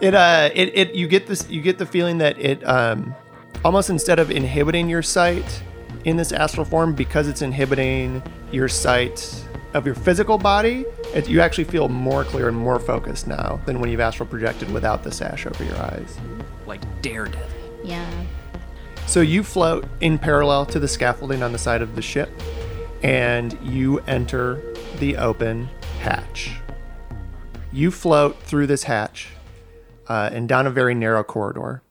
It 0.01 0.15
uh 0.15 0.51
it, 0.55 0.71
it 0.79 0.95
you 0.95 1.09
get 1.09 1.27
this 1.27 1.49
you 1.51 1.61
get 1.61 1.79
the 1.79 1.87
feeling 1.87 2.19
that 2.19 2.39
it 2.39 2.67
um 2.69 3.17
almost 3.65 3.91
instead 3.91 4.21
of 4.21 4.31
inhibiting 4.31 4.89
your 4.89 5.03
sight 5.03 5.63
in 6.05 6.17
this 6.17 6.31
astral 6.31 6.65
form 6.65 6.95
because 6.95 7.27
it's 7.27 7.43
inhibiting 7.43 8.23
your 8.53 8.69
sight 8.69 9.45
of 9.75 9.87
your 9.87 9.95
physical 9.95 10.39
body, 10.39 10.85
it, 11.15 11.29
you 11.29 11.41
actually 11.41 11.65
feel 11.65 11.89
more 11.89 12.25
clear 12.25 12.49
and 12.49 12.57
more 12.57 12.79
focused 12.79 13.27
now 13.27 13.61
than 13.67 13.81
when 13.81 13.91
you've 13.91 14.01
astral 14.01 14.29
projected 14.29 14.71
without 14.73 15.03
the 15.05 15.13
sash 15.13 15.47
over 15.47 15.65
your 15.65 15.77
eyes. 15.77 16.19
like 16.67 16.81
Daredevil. 17.03 17.47
Yeah. 17.85 18.11
So 19.07 19.21
you 19.21 19.43
float 19.43 19.87
in 20.01 20.19
parallel 20.19 20.67
to 20.67 20.79
the 20.79 20.89
scaffolding 20.89 21.43
on 21.43 21.53
the 21.53 21.59
side 21.59 21.83
of 21.83 21.97
the 21.97 22.03
ship, 22.03 22.31
and 23.03 23.59
you 23.63 24.01
enter 24.01 24.63
the 24.99 25.17
open 25.17 25.69
hatch. 26.01 26.53
You 27.73 27.91
float 27.91 28.41
through 28.43 28.67
this 28.67 28.85
hatch 28.85 29.29
uh, 30.09 30.31
and 30.33 30.49
down 30.49 30.67
a 30.67 30.71
very 30.71 30.95
narrow 30.95 31.23
corridor. 31.23 31.83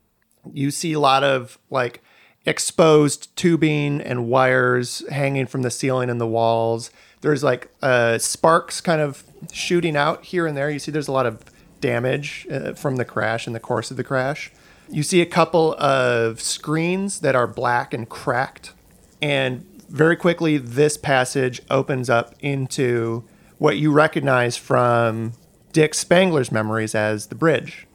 You 0.51 0.71
see 0.71 0.93
a 0.93 0.99
lot 0.99 1.23
of 1.23 1.57
like 1.69 2.01
exposed 2.45 3.35
tubing 3.35 4.01
and 4.01 4.27
wires 4.27 5.03
hanging 5.09 5.45
from 5.45 5.61
the 5.61 5.71
ceiling 5.71 6.09
and 6.09 6.19
the 6.19 6.27
walls. 6.27 6.91
There's 7.21 7.43
like 7.43 7.69
uh, 7.81 8.17
sparks 8.17 8.81
kind 8.81 9.01
of 9.01 9.23
shooting 9.51 9.95
out 9.95 10.25
here 10.25 10.45
and 10.45 10.55
there. 10.55 10.69
You 10.69 10.79
see 10.79 10.91
there's 10.91 11.07
a 11.07 11.11
lot 11.11 11.25
of 11.25 11.43
damage 11.81 12.47
uh, 12.51 12.73
from 12.73 12.95
the 12.95 13.05
crash 13.05 13.47
in 13.47 13.53
the 13.53 13.59
course 13.59 13.91
of 13.91 13.97
the 13.97 14.03
crash. 14.03 14.51
You 14.89 15.03
see 15.03 15.21
a 15.21 15.25
couple 15.25 15.73
of 15.75 16.39
screens 16.39 17.19
that 17.19 17.35
are 17.35 17.47
black 17.47 17.93
and 17.93 18.07
cracked. 18.07 18.73
And 19.21 19.65
very 19.89 20.15
quickly, 20.15 20.57
this 20.57 20.97
passage 20.97 21.61
opens 21.69 22.09
up 22.09 22.35
into 22.39 23.23
what 23.57 23.77
you 23.77 23.91
recognize 23.91 24.55
from 24.57 25.33
Dick 25.73 25.93
Spangler's 25.93 26.51
memories 26.51 26.95
as 26.95 27.27
the 27.27 27.35
bridge. 27.35 27.87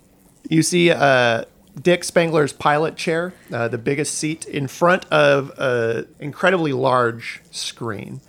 You 0.48 0.62
see 0.62 0.90
uh, 0.90 1.44
Dick 1.80 2.02
Spangler's 2.02 2.52
pilot 2.52 2.96
chair, 2.96 3.32
uh, 3.52 3.68
the 3.68 3.78
biggest 3.78 4.14
seat, 4.14 4.44
in 4.44 4.68
front 4.68 5.04
of 5.06 5.52
an 5.58 6.08
incredibly 6.18 6.72
large 6.72 7.40
screen, 7.50 8.20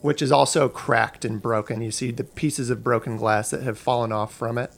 which 0.00 0.22
is 0.22 0.32
also 0.32 0.68
cracked 0.68 1.24
and 1.24 1.40
broken. 1.40 1.80
You 1.80 1.90
see 1.90 2.10
the 2.10 2.24
pieces 2.24 2.70
of 2.70 2.84
broken 2.84 3.16
glass 3.16 3.50
that 3.50 3.62
have 3.62 3.78
fallen 3.78 4.12
off 4.12 4.34
from 4.34 4.58
it. 4.58 4.72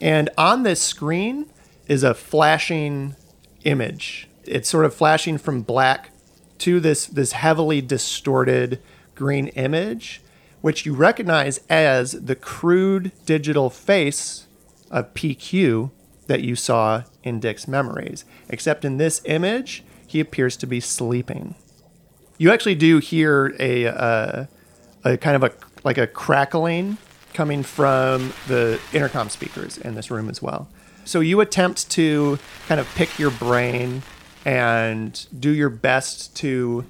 And 0.00 0.30
on 0.38 0.62
this 0.62 0.80
screen 0.80 1.46
is 1.86 2.02
a 2.02 2.14
flashing 2.14 3.16
image. 3.64 4.28
It's 4.44 4.68
sort 4.68 4.84
of 4.84 4.94
flashing 4.94 5.38
from 5.38 5.62
black 5.62 6.10
to 6.58 6.80
this 6.80 7.06
this 7.06 7.32
heavily 7.32 7.80
distorted 7.80 8.80
green 9.14 9.48
image, 9.48 10.22
which 10.60 10.86
you 10.86 10.94
recognize 10.94 11.60
as 11.68 12.12
the 12.12 12.36
crude 12.36 13.12
digital 13.26 13.70
face 13.70 14.46
of 14.90 15.12
PQ 15.14 15.90
that 16.26 16.42
you 16.42 16.54
saw 16.54 17.02
in 17.22 17.40
Dick's 17.40 17.66
memories. 17.66 18.24
Except 18.48 18.84
in 18.84 18.96
this 18.96 19.20
image, 19.24 19.84
he 20.06 20.20
appears 20.20 20.56
to 20.58 20.66
be 20.66 20.80
sleeping. 20.80 21.54
You 22.40 22.50
actually 22.50 22.76
do 22.76 23.00
hear 23.00 23.54
a 23.58 23.86
uh, 23.86 24.46
a 25.04 25.18
kind 25.18 25.36
of 25.36 25.42
a 25.42 25.52
like 25.84 25.98
a 25.98 26.06
crackling 26.06 26.96
coming 27.34 27.62
from 27.62 28.32
the 28.48 28.80
intercom 28.94 29.28
speakers 29.28 29.76
in 29.76 29.94
this 29.94 30.10
room 30.10 30.30
as 30.30 30.40
well. 30.40 30.66
So 31.04 31.20
you 31.20 31.42
attempt 31.42 31.90
to 31.90 32.38
kind 32.66 32.80
of 32.80 32.88
pick 32.94 33.18
your 33.18 33.30
brain 33.30 34.02
and 34.46 35.26
do 35.38 35.50
your 35.50 35.68
best 35.68 36.34
to 36.36 36.86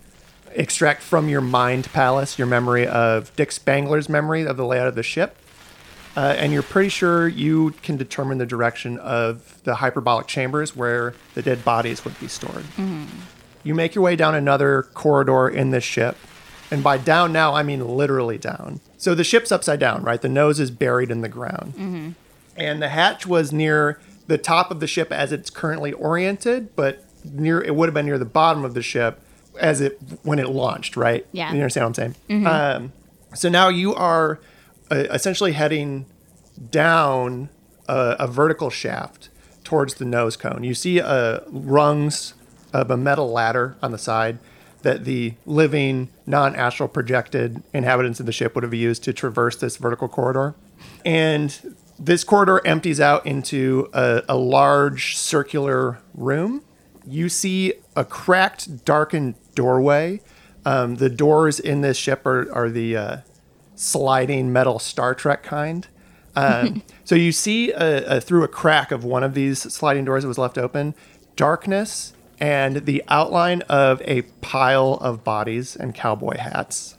extract 0.52 1.02
from 1.02 1.28
your 1.28 1.40
mind 1.40 1.92
palace 1.92 2.38
your 2.38 2.46
memory 2.46 2.86
of 2.86 3.34
Dick 3.34 3.50
Spangler's 3.50 4.08
memory 4.08 4.46
of 4.46 4.56
the 4.56 4.64
layout 4.64 4.86
of 4.86 4.94
the 4.94 5.02
ship. 5.02 5.36
Uh, 6.16 6.36
and 6.38 6.52
you're 6.52 6.62
pretty 6.62 6.90
sure 6.90 7.26
you 7.26 7.72
can 7.82 7.96
determine 7.96 8.38
the 8.38 8.46
direction 8.46 8.98
of 8.98 9.60
the 9.64 9.74
hyperbolic 9.74 10.28
chambers 10.28 10.76
where 10.76 11.12
the 11.34 11.42
dead 11.42 11.64
bodies 11.64 12.04
would 12.04 12.18
be 12.20 12.28
stored. 12.28 12.64
You 13.62 13.74
make 13.74 13.94
your 13.94 14.02
way 14.04 14.16
down 14.16 14.34
another 14.34 14.82
corridor 14.94 15.48
in 15.48 15.70
this 15.70 15.84
ship. 15.84 16.16
And 16.70 16.84
by 16.84 16.98
down 16.98 17.32
now, 17.32 17.54
I 17.54 17.62
mean 17.62 17.86
literally 17.86 18.38
down. 18.38 18.80
So 18.96 19.14
the 19.14 19.24
ship's 19.24 19.50
upside 19.50 19.80
down, 19.80 20.02
right? 20.02 20.20
The 20.20 20.28
nose 20.28 20.60
is 20.60 20.70
buried 20.70 21.10
in 21.10 21.20
the 21.20 21.28
ground. 21.28 22.14
And 22.56 22.82
the 22.82 22.88
hatch 22.88 23.26
was 23.26 23.52
near 23.52 24.00
the 24.28 24.38
top 24.38 24.70
of 24.70 24.80
the 24.80 24.86
ship 24.86 25.10
as 25.10 25.32
it's 25.32 25.50
currently 25.50 25.92
oriented, 25.92 26.76
but 26.76 27.04
near 27.24 27.60
it 27.60 27.74
would 27.74 27.86
have 27.88 27.94
been 27.94 28.06
near 28.06 28.18
the 28.18 28.24
bottom 28.24 28.64
of 28.64 28.74
the 28.74 28.82
ship 28.82 29.20
as 29.58 29.80
it 29.80 29.98
when 30.22 30.38
it 30.38 30.48
launched, 30.48 30.96
right? 30.96 31.26
Yeah. 31.32 31.50
You 31.50 31.56
understand 31.58 31.84
what 31.84 31.98
I'm 31.98 32.14
saying? 32.28 32.46
Um, 32.46 32.92
so 33.34 33.48
now 33.48 33.68
you 33.68 33.94
are 33.94 34.38
uh, 34.90 34.96
essentially 35.10 35.52
heading 35.52 36.06
down 36.70 37.48
a, 37.88 38.16
a 38.20 38.26
vertical 38.26 38.70
shaft 38.70 39.28
towards 39.64 39.94
the 39.94 40.04
nose 40.04 40.36
cone. 40.36 40.62
You 40.62 40.74
see 40.74 41.00
uh, 41.00 41.40
rungs 41.48 42.34
of 42.72 42.90
a 42.90 42.96
metal 42.96 43.30
ladder 43.30 43.76
on 43.82 43.92
the 43.92 43.98
side 43.98 44.38
that 44.82 45.04
the 45.04 45.34
living, 45.46 46.08
non 46.26 46.56
astral 46.56 46.88
projected 46.88 47.62
inhabitants 47.72 48.20
of 48.20 48.26
the 48.26 48.32
ship 48.32 48.54
would 48.54 48.64
have 48.64 48.74
used 48.74 49.04
to 49.04 49.12
traverse 49.12 49.56
this 49.56 49.76
vertical 49.76 50.08
corridor. 50.08 50.54
And 51.04 51.76
this 51.98 52.24
corridor 52.24 52.66
empties 52.66 53.00
out 53.00 53.26
into 53.26 53.90
a, 53.92 54.22
a 54.28 54.36
large 54.36 55.16
circular 55.16 55.98
room. 56.14 56.62
You 57.06 57.28
see 57.28 57.74
a 57.94 58.04
cracked, 58.04 58.84
darkened 58.84 59.34
doorway. 59.54 60.20
Um, 60.64 60.96
the 60.96 61.10
doors 61.10 61.60
in 61.60 61.80
this 61.80 61.96
ship 61.96 62.26
are, 62.26 62.52
are 62.52 62.70
the 62.70 62.96
uh, 62.96 63.16
sliding 63.74 64.52
metal 64.52 64.78
Star 64.78 65.14
Trek 65.14 65.42
kind. 65.42 65.86
Um, 66.36 66.82
so 67.04 67.14
you 67.14 67.32
see 67.32 67.72
uh 67.72 67.84
uh 67.84 68.20
through 68.20 68.44
a 68.44 68.48
crack 68.48 68.92
of 68.92 69.04
one 69.04 69.24
of 69.24 69.34
these 69.34 69.60
sliding 69.60 70.04
doors 70.04 70.22
that 70.22 70.28
was 70.28 70.38
left 70.38 70.58
open, 70.58 70.94
darkness 71.34 72.12
and 72.40 72.76
the 72.86 73.04
outline 73.08 73.62
of 73.62 74.00
a 74.06 74.22
pile 74.40 74.94
of 74.94 75.22
bodies 75.22 75.76
and 75.76 75.94
cowboy 75.94 76.38
hats. 76.38 76.96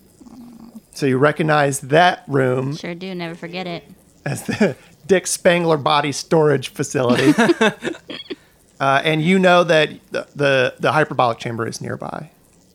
So 0.93 1.05
you 1.05 1.17
recognize 1.17 1.79
that 1.81 2.24
room 2.27 2.75
Sure 2.75 2.93
do. 2.93 3.15
Never 3.15 3.33
forget 3.36 3.65
it. 3.65 3.83
as 4.24 4.43
the 4.43 4.75
Dick 5.07 5.25
Spangler 5.25 5.77
Body 5.77 6.12
Storage 6.12 6.69
Facility. 6.69 7.33
uh, 8.79 9.01
and 9.03 9.21
you 9.21 9.39
know 9.39 9.63
that 9.63 9.89
the, 10.12 10.27
the, 10.36 10.75
the 10.79 10.91
hyperbolic 10.91 11.39
chamber 11.39 11.67
is 11.67 11.81
nearby. 11.81 12.29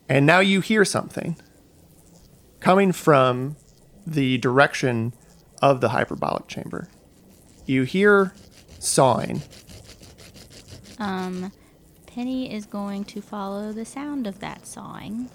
And 0.09 0.27
now 0.27 0.41
you 0.41 0.61
hear 0.61 0.85
something 0.85 1.37
coming 2.61 2.93
from 2.93 3.57
the 4.07 4.39
direction 4.39 5.13
of 5.63 5.81
the 5.81 5.91
hyperbolic 5.91 6.49
chamber. 6.49 6.89
You 7.65 7.85
hear 7.85 8.33
sawing. 8.79 9.43
Um, 10.99 11.53
Penny 12.17 12.51
is 12.51 12.65
going 12.65 13.05
to 13.05 13.21
follow 13.21 13.73
the 13.75 13.85
sound 13.85 14.27
of 14.27 14.41
that 14.41 14.67
sawing. 14.67 15.29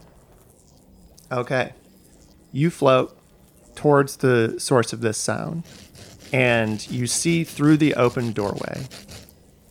Okay. 1.31 1.73
you 2.51 2.71
float 2.71 3.15
towards 3.75 4.17
the 4.17 4.59
source 4.59 4.91
of 4.91 5.01
this 5.01 5.19
sound, 5.19 5.63
and 6.33 6.89
you 6.89 7.05
see 7.05 7.43
through 7.43 7.77
the 7.77 7.93
open 7.93 8.31
doorway 8.31 8.87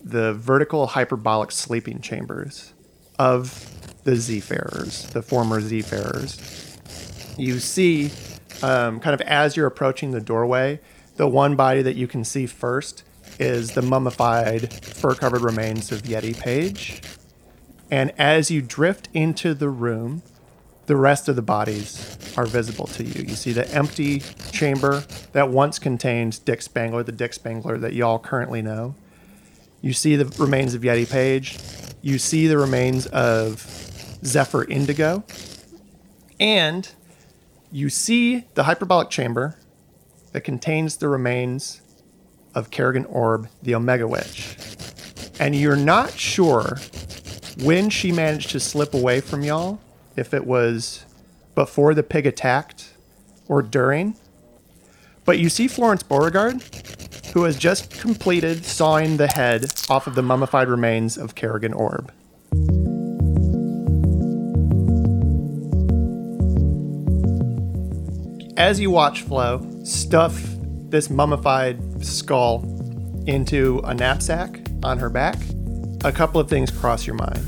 the 0.00 0.34
vertical 0.34 0.86
hyperbolic 0.86 1.50
sleeping 1.50 2.00
chambers 2.00 2.74
of 3.18 3.68
the 4.04 4.12
Zfarers, 4.12 5.10
the 5.10 5.20
former 5.20 5.60
Zfarers. 5.60 6.38
You 7.36 7.58
see, 7.58 8.12
um, 8.62 9.00
kind 9.00 9.14
of 9.14 9.20
as 9.22 9.56
you're 9.56 9.66
approaching 9.66 10.12
the 10.12 10.20
doorway, 10.20 10.78
the 11.16 11.26
one 11.26 11.56
body 11.56 11.82
that 11.82 11.96
you 11.96 12.06
can 12.06 12.22
see 12.22 12.46
first 12.46 13.02
is 13.40 13.73
the 13.73 13.82
mummified, 13.82 14.73
fur 14.73 15.14
covered 15.14 15.40
remains 15.40 15.90
of 15.90 16.02
Yeti 16.02 16.38
Page. 16.38 17.00
And 17.90 18.12
as 18.18 18.50
you 18.50 18.62
drift 18.62 19.09
into 19.12 19.54
the 19.54 19.68
room, 19.68 20.23
the 20.87 20.97
rest 20.97 21.28
of 21.28 21.37
the 21.37 21.42
bodies 21.42 22.18
are 22.37 22.47
visible 22.47 22.87
to 22.88 23.04
you. 23.04 23.25
You 23.28 23.35
see 23.35 23.52
the 23.52 23.68
empty 23.73 24.20
chamber 24.52 25.04
that 25.32 25.49
once 25.49 25.78
contained 25.78 26.44
Dick 26.44 26.62
Spangler, 26.62 27.02
the 27.02 27.12
Dick 27.12 27.32
Spangler 27.32 27.78
that 27.78 27.94
y'all 27.94 28.18
currently 28.18 28.62
know. 28.62 28.94
You 29.80 29.92
see 29.92 30.16
the 30.16 30.26
remains 30.42 30.75
of 30.75 30.82
Yeti 30.82 31.11
Page. 31.11 31.59
You 32.02 32.18
see 32.18 32.47
the 32.47 32.59
remains 32.59 33.06
of 33.06 33.62
Zephyr 34.25 34.64
Indigo. 34.64 35.25
And 36.38 36.90
you 37.73 37.88
see 37.88 38.44
the 38.54 38.64
hyperbolic 38.64 39.11
chamber 39.11 39.56
that 40.32 40.42
contains 40.42 40.97
the 40.97 41.09
remains 41.09 41.82
of 42.54 42.71
Kerrigan 42.71 43.04
Orb, 43.07 43.49
the 43.62 43.75
Omega 43.75 44.07
Witch. 44.07 44.57
And 45.38 45.54
you're 45.54 45.76
not 45.76 46.11
sure 46.12 46.78
when 47.62 47.90
she 47.90 48.12
managed 48.12 48.50
to 48.50 48.61
slip 48.61 48.95
away 48.95 49.21
from 49.21 49.42
y'all, 49.42 49.80
if 50.16 50.35
it 50.35 50.47
was 50.47 51.04
before 51.54 51.95
the 51.95 52.02
pig 52.02 52.26
attacked 52.26 52.92
or 53.49 53.62
during. 53.62 54.14
But 55.25 55.38
you 55.38 55.49
see 55.49 55.69
Florence 55.69 56.02
Beauregard, 56.02 56.62
who 57.35 57.45
has 57.45 57.57
just 57.57 57.90
completed 57.90 58.64
sawing 58.64 59.16
the 59.16 59.28
head 59.28 59.73
off 59.88 60.07
of 60.07 60.14
the 60.14 60.23
mummified 60.23 60.69
remains 60.69 61.16
of 61.16 61.35
Kerrigan 61.35 61.73
Orb. 61.73 62.12
As 68.57 68.78
you 68.78 68.90
watch 68.90 69.23
Flo 69.23 69.66
stuff 69.85 70.38
this 70.90 71.09
mummified 71.09 71.80
skull 72.00 72.64
into 73.26 73.80
a 73.85 73.95
knapsack 73.95 74.61
on 74.83 74.99
her 74.99 75.11
back, 75.11 75.37
a 76.04 76.12
couple 76.12 76.40
of 76.40 76.49
things 76.49 76.71
cross 76.71 77.07
your 77.07 77.16
mind. 77.16 77.45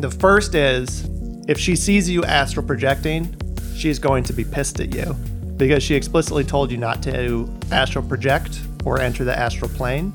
The 0.00 0.10
first 0.10 0.54
is 0.54 1.08
if 1.48 1.58
she 1.58 1.76
sees 1.76 2.08
you 2.08 2.24
astral 2.24 2.64
projecting, 2.64 3.36
she's 3.74 3.98
going 3.98 4.24
to 4.24 4.32
be 4.32 4.44
pissed 4.44 4.80
at 4.80 4.94
you 4.94 5.14
because 5.56 5.82
she 5.82 5.94
explicitly 5.94 6.44
told 6.44 6.70
you 6.70 6.78
not 6.78 7.02
to 7.02 7.52
astral 7.70 8.04
project 8.04 8.60
or 8.84 9.00
enter 9.00 9.24
the 9.24 9.38
astral 9.38 9.70
plane. 9.70 10.12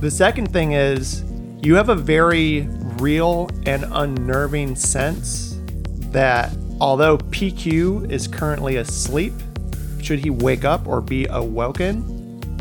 The 0.00 0.10
second 0.10 0.52
thing 0.52 0.72
is 0.72 1.22
you 1.62 1.74
have 1.74 1.90
a 1.90 1.94
very 1.94 2.66
real 2.98 3.48
and 3.66 3.84
unnerving 3.92 4.74
sense 4.74 5.58
that 6.10 6.50
although 6.80 7.18
PQ 7.18 8.10
is 8.10 8.26
currently 8.26 8.76
asleep, 8.76 9.34
should 10.02 10.18
he 10.18 10.30
wake 10.30 10.64
up 10.64 10.88
or 10.88 11.00
be 11.00 11.26
awoken, 11.26 12.19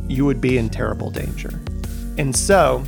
you 0.10 0.25
would 0.25 0.42
be 0.42 0.58
in 0.58 0.70
terrible 0.70 1.10
danger. 1.10 1.60
And 2.18 2.36
so 2.36 2.84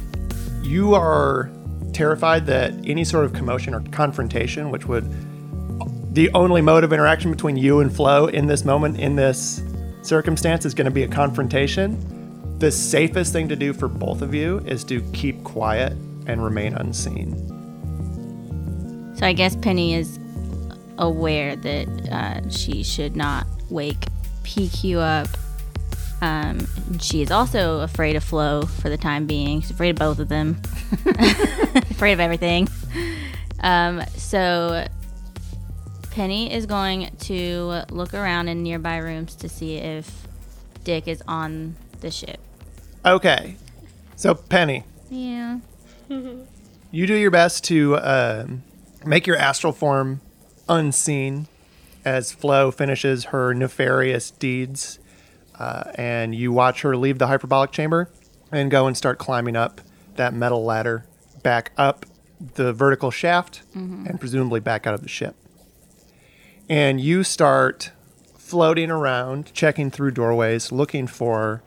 you 0.61 0.93
are 0.93 1.49
terrified 1.93 2.45
that 2.47 2.73
any 2.85 3.03
sort 3.03 3.25
of 3.25 3.33
commotion 3.33 3.73
or 3.73 3.81
confrontation, 3.91 4.71
which 4.71 4.85
would 4.85 5.05
the 6.13 6.29
only 6.33 6.61
mode 6.61 6.83
of 6.83 6.91
interaction 6.91 7.31
between 7.31 7.55
you 7.55 7.79
and 7.79 7.95
Flo 7.95 8.27
in 8.27 8.47
this 8.47 8.65
moment, 8.65 8.99
in 8.99 9.15
this 9.15 9.63
circumstance, 10.01 10.65
is 10.65 10.73
going 10.73 10.85
to 10.85 10.91
be 10.91 11.03
a 11.03 11.07
confrontation. 11.07 12.59
The 12.59 12.71
safest 12.71 13.31
thing 13.31 13.47
to 13.47 13.55
do 13.55 13.71
for 13.71 13.87
both 13.87 14.21
of 14.21 14.33
you 14.33 14.59
is 14.59 14.83
to 14.85 15.01
keep 15.13 15.43
quiet 15.43 15.93
and 16.27 16.43
remain 16.43 16.73
unseen. 16.73 17.35
So 19.15 19.25
I 19.25 19.33
guess 19.33 19.55
Penny 19.55 19.93
is 19.93 20.19
aware 20.97 21.55
that 21.55 21.87
uh, 22.11 22.49
she 22.49 22.83
should 22.83 23.15
not 23.15 23.47
wake 23.69 24.07
PQ 24.43 24.97
up. 24.97 25.27
Um, 26.21 26.67
she 26.99 27.21
is 27.21 27.31
also 27.31 27.79
afraid 27.79 28.15
of 28.15 28.23
Flo 28.23 28.61
for 28.61 28.89
the 28.89 28.97
time 28.97 29.25
being. 29.25 29.61
She's 29.61 29.71
afraid 29.71 29.91
of 29.91 29.95
both 29.97 30.19
of 30.19 30.29
them. 30.29 30.61
afraid 31.89 32.13
of 32.13 32.19
everything. 32.19 32.67
Um, 33.61 34.03
so 34.15 34.87
Penny 36.11 36.53
is 36.53 36.65
going 36.65 37.09
to 37.21 37.83
look 37.89 38.13
around 38.13 38.49
in 38.49 38.63
nearby 38.63 38.97
rooms 38.97 39.35
to 39.35 39.49
see 39.49 39.77
if 39.77 40.27
Dick 40.83 41.07
is 41.07 41.23
on 41.27 41.75
the 42.01 42.11
ship. 42.11 42.39
Okay. 43.05 43.55
So, 44.15 44.35
Penny, 44.35 44.83
Yeah. 45.09 45.59
you 46.09 47.07
do 47.07 47.15
your 47.15 47.31
best 47.31 47.63
to 47.65 47.97
um, 47.97 48.63
make 49.05 49.25
your 49.25 49.37
astral 49.37 49.73
form 49.73 50.21
unseen 50.69 51.47
as 52.05 52.31
Flo 52.31 52.71
finishes 52.71 53.25
her 53.25 53.53
nefarious 53.53 54.31
deeds. 54.31 54.99
Uh, 55.61 55.83
and 55.93 56.33
you 56.33 56.51
watch 56.51 56.81
her 56.81 56.97
leave 56.97 57.19
the 57.19 57.27
hyperbolic 57.27 57.71
chamber 57.71 58.09
and 58.51 58.71
go 58.71 58.87
and 58.87 58.97
start 58.97 59.19
climbing 59.19 59.55
up 59.55 59.79
that 60.15 60.33
metal 60.33 60.65
ladder 60.65 61.05
back 61.43 61.71
up 61.77 62.07
the 62.55 62.73
vertical 62.73 63.11
shaft 63.11 63.61
and 64.07 64.19
presumably 64.19 64.59
back 64.59 64.87
out 64.87 64.95
of 64.95 65.03
the 65.03 65.07
ship. 65.07 65.35
And 66.67 66.99
you 66.99 67.23
start 67.23 67.91
floating 68.39 68.89
around, 68.89 69.53
checking 69.53 69.91
through 69.91 70.11
doorways, 70.11 70.71
looking 70.71 71.05
for 71.05 71.61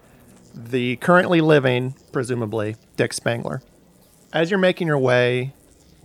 the 0.52 0.96
currently 0.96 1.40
living, 1.40 1.94
presumably, 2.10 2.74
Dick 2.96 3.12
Spangler. 3.12 3.62
As 4.32 4.50
you're 4.50 4.58
making 4.58 4.88
your 4.88 4.98
way 4.98 5.52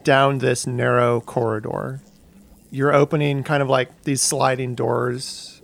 down 0.04 0.38
this 0.38 0.68
narrow 0.68 1.22
corridor, 1.22 2.02
you're 2.70 2.94
opening 2.94 3.42
kind 3.44 3.64
of 3.64 3.68
like 3.68 4.04
these 4.04 4.22
sliding 4.22 4.76
doors. 4.76 5.59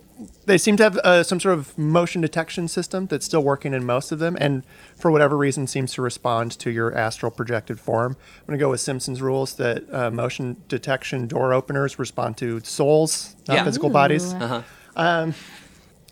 They 0.46 0.56
seem 0.56 0.76
to 0.78 0.82
have 0.82 0.96
uh, 0.98 1.22
some 1.24 1.40
sort 1.40 1.58
of 1.58 1.76
motion 1.76 2.22
detection 2.22 2.68
system 2.68 3.06
that's 3.06 3.26
still 3.26 3.42
working 3.42 3.74
in 3.74 3.84
most 3.84 4.12
of 4.12 4.18
them, 4.18 4.36
and 4.40 4.62
for 4.96 5.10
whatever 5.10 5.36
reason 5.36 5.66
seems 5.66 5.92
to 5.94 6.02
respond 6.02 6.52
to 6.60 6.70
your 6.70 6.96
astral 6.96 7.30
projected 7.30 7.78
form. 7.78 8.16
I'm 8.40 8.46
going 8.46 8.58
to 8.58 8.62
go 8.64 8.70
with 8.70 8.80
Simpsons 8.80 9.20
rules 9.20 9.54
that 9.56 9.84
uh, 9.92 10.10
motion 10.10 10.56
detection 10.68 11.26
door 11.26 11.52
openers 11.52 11.98
respond 11.98 12.38
to 12.38 12.60
souls, 12.60 13.36
not 13.46 13.54
Yeah. 13.56 13.64
physical 13.64 13.90
bodies. 13.90 14.32
Uh-huh. 14.32 15.32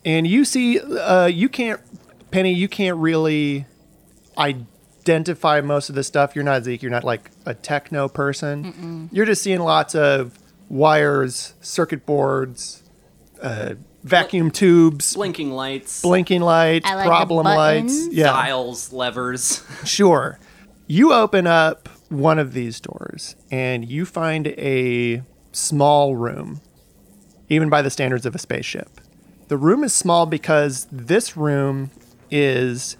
And 0.04 0.26
you 0.26 0.44
see, 0.44 0.80
uh, 0.80 1.26
you 1.26 1.48
can't, 1.48 1.80
Penny, 2.30 2.52
you 2.52 2.68
can't 2.68 2.98
really 2.98 3.64
identify 4.36 5.60
most 5.62 5.88
of 5.88 5.94
the 5.94 6.04
stuff. 6.04 6.34
You're 6.34 6.44
not 6.44 6.64
Zeke. 6.64 6.82
You're 6.82 6.90
not 6.90 7.04
like 7.04 7.30
a 7.46 7.54
techno 7.54 8.08
person. 8.08 9.08
You're 9.12 9.24
just 9.26 9.42
seeing 9.42 9.60
lots 9.60 9.94
of 9.94 10.38
wires, 10.68 11.54
circuit 11.62 12.04
boards, 12.04 12.82
uh, 13.40 13.74
vacuum 14.04 14.50
tubes, 14.50 15.14
Blinking 15.14 15.50
lights, 15.50 16.02
blinking 16.02 16.42
lights, 16.42 16.86
like 16.86 17.06
problem 17.06 17.44
lights. 17.44 18.08
Yeah, 18.12 18.26
dials, 18.26 18.92
levers. 18.92 19.64
sure. 19.84 20.38
You 20.86 21.12
open 21.12 21.46
up 21.46 21.88
one 22.10 22.38
of 22.38 22.52
these 22.52 22.78
doors 22.78 23.34
and 23.50 23.88
you 23.88 24.04
find 24.04 24.48
a 24.48 25.22
small 25.52 26.14
room, 26.14 26.60
even 27.48 27.68
by 27.70 27.82
the 27.82 27.90
standards 27.90 28.26
of 28.26 28.34
a 28.34 28.38
spaceship. 28.38 29.00
The 29.48 29.56
room 29.56 29.82
is 29.82 29.92
small 29.92 30.26
because 30.26 30.86
this 30.92 31.36
room 31.36 31.90
is 32.30 32.96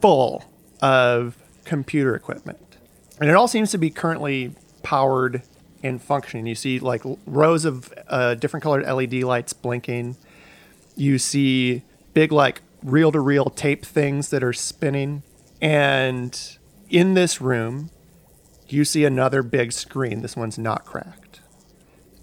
full 0.00 0.44
of 0.80 1.36
computer 1.64 2.14
equipment. 2.14 2.76
And 3.20 3.28
it 3.28 3.34
all 3.34 3.48
seems 3.48 3.70
to 3.72 3.78
be 3.78 3.90
currently 3.90 4.54
powered 4.82 5.42
and 5.82 6.00
functioning. 6.00 6.46
You 6.46 6.54
see 6.54 6.78
like 6.78 7.02
rows 7.26 7.64
of 7.64 7.92
uh, 8.08 8.34
different 8.34 8.62
colored 8.62 8.86
LED 8.86 9.22
lights 9.22 9.52
blinking. 9.52 10.16
You 10.98 11.18
see 11.18 11.84
big 12.12 12.32
like 12.32 12.62
reel 12.82 13.12
to 13.12 13.20
reel 13.20 13.46
tape 13.46 13.86
things 13.86 14.30
that 14.30 14.42
are 14.42 14.52
spinning. 14.52 15.22
And 15.62 16.58
in 16.90 17.14
this 17.14 17.40
room, 17.40 17.90
you 18.68 18.84
see 18.84 19.04
another 19.04 19.44
big 19.44 19.70
screen. 19.70 20.22
This 20.22 20.36
one's 20.36 20.58
not 20.58 20.84
cracked. 20.84 21.40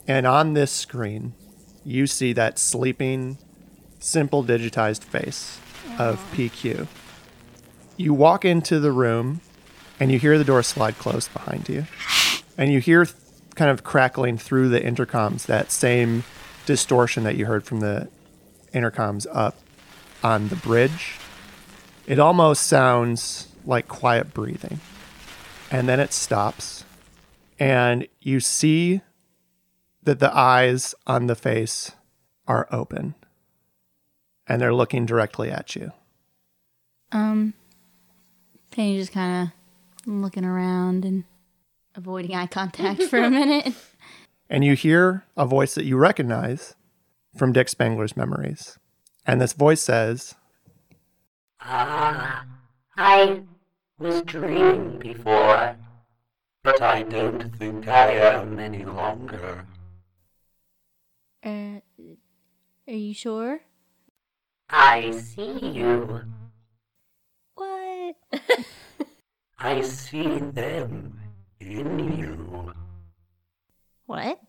And 0.08 0.28
on 0.28 0.56
this 0.56 0.74
screen, 0.74 1.36
you 1.86 2.06
see 2.06 2.34
that 2.34 2.60
sleeping, 2.60 3.38
simple 4.00 4.44
digitized 4.44 5.06
face 5.06 5.58
of 5.98 6.20
PQ. 6.34 6.88
You 7.96 8.14
walk 8.14 8.44
into 8.44 8.82
the 8.82 8.92
room 8.92 9.40
and 10.02 10.12
you 10.12 10.20
hear 10.20 10.38
the 10.38 10.44
door 10.44 10.64
slide 10.64 10.98
closed 10.98 11.32
behind 11.34 11.70
you. 11.70 11.86
And 12.58 12.74
you 12.74 12.80
hear 12.80 13.08
kind 13.56 13.72
of 13.72 13.86
crackling 13.86 14.38
through 14.38 14.68
the 14.68 14.82
intercoms 14.82 15.46
that 15.46 15.72
same 15.72 16.26
distortion 16.66 17.24
that 17.24 17.38
you 17.38 17.46
heard 17.46 17.64
from 17.64 17.80
the 17.80 18.10
intercoms 18.76 19.26
up 19.32 19.56
on 20.24 20.50
the 20.50 20.56
bridge. 20.56 21.18
It 22.06 22.20
almost 22.20 22.64
sounds 22.64 23.48
like 23.66 23.88
quiet 23.88 24.34
breathing. 24.34 24.80
And 25.72 25.90
then 25.90 26.00
it 26.00 26.14
stops. 26.14 26.84
And 27.58 28.08
you 28.22 28.40
see 28.40 29.02
that 30.04 30.20
the 30.20 30.36
eyes 30.36 30.94
on 31.08 31.28
the 31.28 31.36
face 31.36 31.92
are 32.48 32.68
open 32.72 33.16
and 34.48 34.62
they're 34.62 34.74
looking 34.74 35.06
directly 35.06 35.50
at 35.50 35.76
you. 35.76 35.92
Um, 37.12 37.54
Penny 38.72 39.00
just 39.00 39.12
kind 39.12 39.50
of 40.06 40.12
looking 40.12 40.46
around 40.46 41.06
and 41.06 41.24
avoiding 41.96 42.36
eye 42.36 42.48
contact 42.48 43.04
for 43.04 43.18
a 43.18 43.30
minute. 43.32 43.74
And 44.50 44.64
you 44.64 44.76
hear 44.76 45.24
a 45.36 45.46
voice 45.46 45.74
that 45.76 45.86
you 45.86 45.98
recognize 45.98 46.76
from 47.36 47.52
Dick 47.52 47.68
Spangler's 47.68 48.16
memories. 48.16 48.78
And 49.26 49.42
this 49.42 49.54
voice 49.54 49.82
says, 49.82 50.36
Ah, 51.62 52.46
I 52.98 53.42
was 54.00 54.22
dreaming 54.22 55.00
before, 55.00 55.76
but 56.64 56.82
I 56.82 57.04
don't 57.04 57.56
think 57.58 57.88
I 57.88 58.12
am 58.12 58.60
any 58.60 58.86
longer. 58.86 59.66
Uh, 61.44 61.80
are 62.88 62.94
you 62.94 63.14
sure? 63.14 63.62
I 64.70 65.12
see 65.12 65.60
you. 65.60 66.22
What? 67.56 68.16
I 69.60 69.82
see 69.82 70.40
them 70.40 71.20
in 71.60 72.18
you. 72.18 72.74
What? 74.06 74.40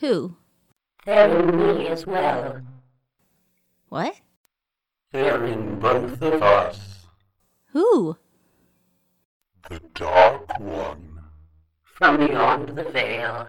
Who? 0.00 0.36
They're 1.04 1.38
in 1.38 1.56
me 1.56 1.88
as 1.88 2.06
well. 2.06 2.60
What? 3.88 4.20
They're 5.10 5.44
in 5.44 5.78
both 5.78 6.22
of 6.22 6.42
us. 6.42 7.06
Who? 7.72 8.16
The 9.68 9.80
Dark 9.94 10.58
One. 10.60 11.20
From 11.82 12.18
beyond 12.18 12.70
the 12.70 12.84
veil, 12.84 13.48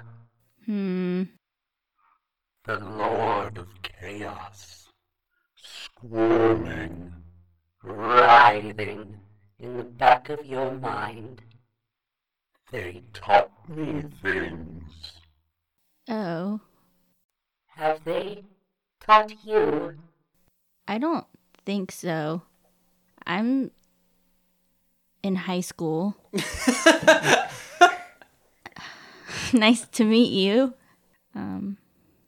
Hmm. 0.65 1.23
the 2.65 2.79
Lord 2.79 3.57
of 3.57 3.67
Chaos. 3.81 4.89
Squirming, 5.55 7.13
writhing 7.81 9.19
in 9.59 9.77
the 9.77 9.83
back 9.83 10.29
of 10.29 10.45
your 10.45 10.71
mind. 10.71 11.41
They 12.71 13.03
taught 13.13 13.69
me 13.69 14.03
things. 14.21 15.13
Oh, 16.09 16.59
Have 17.75 18.03
they 18.03 18.43
taught 18.99 19.33
you? 19.43 19.97
I 20.87 20.97
don't 20.97 21.25
think 21.65 21.91
so. 21.91 22.43
I'm 23.25 23.71
in 25.23 25.35
high 25.35 25.61
school. 25.61 26.15
nice 29.53 29.87
to 29.87 30.03
meet 30.03 30.31
you. 30.31 30.73
Um, 31.33 31.77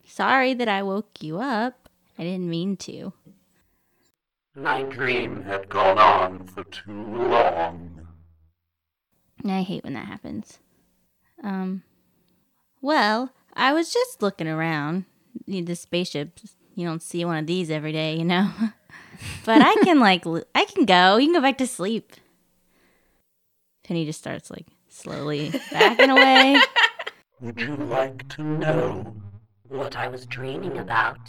sorry 0.05 0.53
that 0.55 0.67
I 0.67 0.81
woke 0.81 1.21
you 1.21 1.39
up. 1.39 1.89
I 2.17 2.23
didn't 2.23 2.49
mean 2.49 2.77
to. 2.77 3.13
My 4.55 4.83
dream 4.83 5.43
had 5.43 5.69
gone 5.69 5.99
on 5.99 6.47
for 6.47 6.63
too 6.63 6.91
long. 6.93 8.07
I 9.43 9.61
hate 9.61 9.83
when 9.83 9.93
that 9.93 10.07
happens. 10.07 10.59
Um, 11.43 11.83
well, 12.81 13.31
I 13.53 13.73
was 13.73 13.93
just 13.93 14.21
looking 14.21 14.47
around. 14.47 15.05
Need 15.47 15.67
the 15.67 15.75
spaceship. 15.75 16.39
You 16.75 16.85
don't 16.87 17.01
see 17.01 17.23
one 17.25 17.37
of 17.37 17.47
these 17.47 17.71
every 17.71 17.91
day, 17.91 18.15
you 18.15 18.25
know. 18.25 18.51
but 19.45 19.61
I 19.61 19.75
can 19.83 19.99
like, 19.99 20.25
I 20.53 20.65
can 20.65 20.85
go. 20.85 21.17
You 21.17 21.27
can 21.27 21.33
go 21.35 21.41
back 21.41 21.57
to 21.59 21.67
sleep. 21.67 22.13
Penny 23.83 24.05
just 24.05 24.19
starts 24.19 24.49
like 24.49 24.65
slowly 24.89 25.51
backing 25.71 26.09
away. 26.09 26.59
Would 27.41 27.61
you 27.61 27.75
like 27.75 28.27
to 28.29 28.43
know 28.43 29.15
what 29.67 29.95
I 29.95 30.07
was 30.07 30.25
dreaming 30.25 30.77
about? 30.77 31.19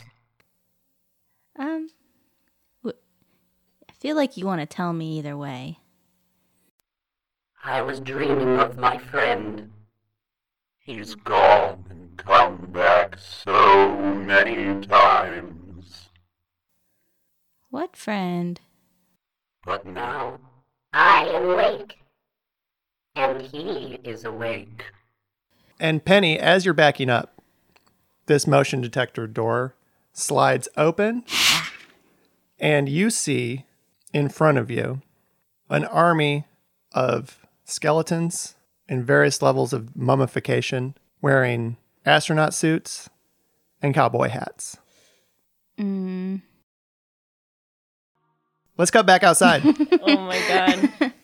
Um, 1.59 1.89
w- 2.83 2.99
I 3.89 3.93
feel 3.93 4.17
like 4.17 4.37
you 4.37 4.47
want 4.47 4.61
to 4.61 4.67
tell 4.67 4.93
me 4.93 5.19
either 5.19 5.37
way. 5.37 5.79
I 7.65 7.83
was 7.83 7.99
dreaming 8.01 8.59
of 8.59 8.79
my 8.79 8.99
friend. 8.99 9.71
He's 10.87 11.17
gone 11.17 11.85
and 11.91 12.17
come 12.17 12.69
back 12.71 13.19
so 13.19 13.97
many 14.15 14.87
times. 14.87 16.11
What 17.71 17.97
friend? 17.97 18.61
But 19.65 19.85
now 19.85 20.39
I 20.93 21.25
am 21.27 21.51
awake. 21.51 21.99
And 23.17 23.43
he 23.43 23.99
is 24.05 24.25
awake. 24.25 24.85
And 25.81 26.05
Penny, 26.05 26.39
as 26.39 26.65
you're 26.65 26.73
backing 26.73 27.11
up, 27.11 27.43
this 28.27 28.47
motion 28.47 28.81
detector 28.81 29.27
door 29.27 29.75
slides 30.13 30.69
open, 30.77 31.25
and 32.61 32.89
you 32.89 33.11
see 33.11 33.65
in 34.13 34.29
front 34.29 34.57
of 34.57 34.71
you 34.71 35.03
an 35.69 35.85
army 35.87 36.45
of 36.93 37.45
skeletons 37.65 38.56
in 38.89 39.05
various 39.05 39.43
levels 39.43 39.73
of 39.73 39.97
mummification 39.97 40.95
wearing 41.21 41.77
astronaut 42.05 42.55
suits 42.55 43.09
and 43.83 43.95
cowboy 43.95 44.29
hats. 44.29 44.77
Mm, 45.79 46.41
Let's 48.79 48.91
cut 48.91 49.07
back 49.07 49.23
outside. 49.23 49.63
oh 50.03 50.21
my 50.21 50.41
god. 50.49 51.13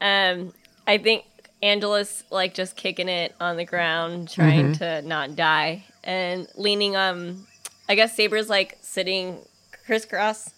Um, 0.00 0.52
I 0.86 0.98
think 0.98 1.24
Angela's 1.62 2.24
like 2.30 2.52
just 2.52 2.76
kicking 2.76 3.08
it 3.08 3.34
on 3.40 3.56
the 3.56 3.64
ground, 3.64 4.28
trying 4.28 4.74
to 4.74 5.00
not 5.00 5.34
die, 5.34 5.84
and 6.02 6.46
leaning. 6.56 6.94
Um, 6.94 7.46
I 7.88 7.94
guess 7.94 8.14
Saber's 8.14 8.50
like 8.50 8.76
sitting 8.82 9.38
crisscross 9.86 10.52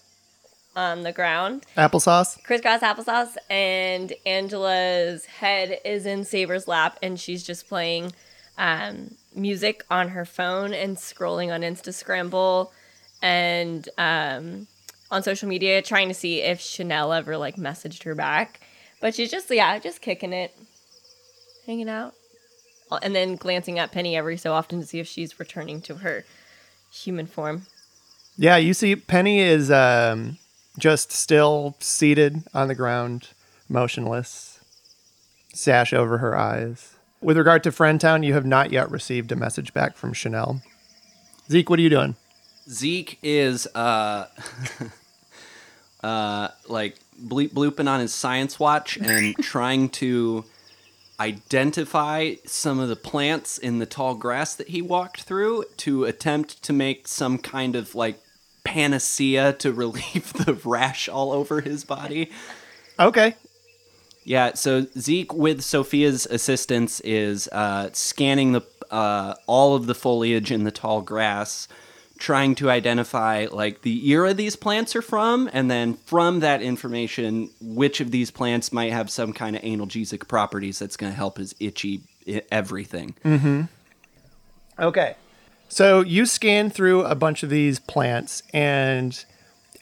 on 0.77 1.03
the 1.03 1.13
ground, 1.13 1.65
Applesauce. 1.77 2.43
crisscross 2.45 2.81
applesauce, 2.83 3.37
and 3.51 4.13
Angela's 4.27 5.25
head 5.25 5.79
is 5.85 6.07
in 6.07 6.25
Saber's 6.25 6.69
lap, 6.69 6.99
and 7.03 7.19
she's 7.19 7.43
just 7.43 7.67
playing 7.67 8.13
um, 8.59 9.15
music 9.35 9.85
on 9.91 10.11
her 10.11 10.25
phone 10.25 10.73
and 10.75 10.97
scrolling 10.97 11.53
on 11.53 11.63
Insta 11.63 11.93
Scramble 11.93 12.73
and 13.23 13.89
um, 13.99 14.67
on 15.11 15.23
social 15.23 15.49
media, 15.49 15.81
trying 15.83 16.09
to 16.09 16.15
see 16.15 16.43
if 16.43 16.61
Chanel 16.61 17.13
ever 17.13 17.37
like 17.37 17.57
messaged 17.57 18.03
her 18.05 18.15
back. 18.15 18.61
But 19.01 19.15
she's 19.15 19.31
just 19.31 19.51
yeah, 19.51 19.79
just 19.79 20.01
kicking 20.01 20.33
it, 20.33 20.57
hanging 21.67 21.89
out, 21.89 22.15
and 23.03 23.15
then 23.15 23.37
glancing 23.37 23.79
at 23.79 23.93
Penny 23.93 24.17
every 24.17 24.37
so 24.37 24.53
often 24.53 24.81
to 24.81 24.87
see 24.87 25.01
if 25.01 25.07
she's 25.07 25.39
returning 25.39 25.81
to 25.83 25.97
her 25.97 26.25
human 26.93 27.27
form. 27.27 27.67
Yeah, 28.39 28.57
you 28.57 28.75
see, 28.75 28.97
Penny 28.97 29.41
is 29.41 29.71
um, 29.71 30.39
just 30.79 31.13
still 31.13 31.77
seated 31.81 32.43
on 32.55 32.69
the 32.69 32.75
ground, 32.75 33.29
motionless, 33.69 34.61
sash 35.53 35.93
over 35.93 36.19
her 36.19 36.37
eyes. 36.37 36.95
With 37.21 37.39
regard 37.39 37.63
to 37.65 37.71
Friendtown, 37.71 38.25
you 38.25 38.35
have 38.35 38.47
not 38.47 38.71
yet 38.71 38.91
received 38.91 39.33
a 39.33 39.37
message 39.37 39.73
back 39.73 39.97
from 39.97 40.13
Chanel. 40.13 40.61
Zeke, 41.51 41.71
what 41.71 41.79
are 41.79 41.83
you 41.83 41.91
doing? 41.91 42.17
Zeke 42.69 43.19
is 43.23 43.67
uh 43.75 44.27
uh 46.03 46.49
like 46.69 46.97
bleep 47.21 47.51
blooping 47.51 47.89
on 47.89 48.01
his 48.01 48.13
science 48.13 48.59
watch 48.59 48.97
and 48.97 49.37
trying 49.41 49.89
to 49.89 50.45
identify 51.19 52.35
some 52.45 52.79
of 52.79 52.89
the 52.89 52.97
plants 52.97 53.57
in 53.57 53.79
the 53.79 53.87
tall 53.87 54.15
grass 54.15 54.55
that 54.55 54.69
he 54.69 54.83
walked 54.83 55.23
through 55.23 55.65
to 55.79 56.05
attempt 56.05 56.63
to 56.63 56.73
make 56.73 57.09
some 57.09 57.39
kind 57.39 57.75
of 57.75 57.95
like 57.95 58.21
panacea 58.67 59.53
to 59.55 59.73
relieve 59.85 60.33
the 60.45 60.55
rash 60.65 61.09
all 61.09 61.33
over 61.33 61.61
his 61.61 61.85
body. 61.85 62.31
Okay. 62.99 63.35
Yeah, 64.25 64.55
so 64.55 64.87
Zeke, 64.99 65.33
with 65.33 65.63
Sophia's 65.63 66.27
assistance, 66.27 66.99
is 67.01 67.49
uh, 67.53 67.91
scanning 67.93 68.53
the 68.53 68.63
uh, 68.91 69.35
all 69.47 69.75
of 69.77 69.87
the 69.87 69.95
foliage 69.95 70.51
in 70.51 70.65
the 70.65 70.73
tall 70.73 71.01
grass, 71.01 71.69
trying 72.19 72.55
to 72.57 72.69
identify 72.71 73.47
like 73.53 73.83
the 73.83 74.09
era 74.11 74.35
these 74.35 74.57
plants 74.57 74.97
are 74.97 75.03
from, 75.03 75.49
and 75.53 75.71
then 75.71 75.95
from 75.95 76.41
that 76.41 76.61
information, 76.61 77.51
which 77.61 78.01
of 78.01 78.11
these 78.11 78.31
plants 78.33 78.73
might 78.73 78.91
have 78.93 79.11
some 79.11 79.33
kind 79.33 79.55
of 79.55 79.63
analgesic 79.63 80.27
properties 80.27 80.79
that's 80.81 80.97
going 80.97 81.13
to 81.13 81.17
help 81.17 81.39
his 81.39 81.55
itchy 81.61 82.01
i- 82.29 82.43
everything. 82.51 83.15
Okay. 84.79 85.15
So 85.69 86.01
you 86.01 86.27
scan 86.27 86.71
through 86.71 87.03
a 87.05 87.15
bunch 87.15 87.43
of 87.43 87.51
these 87.51 87.79
plants, 87.79 88.43
and 88.53 89.25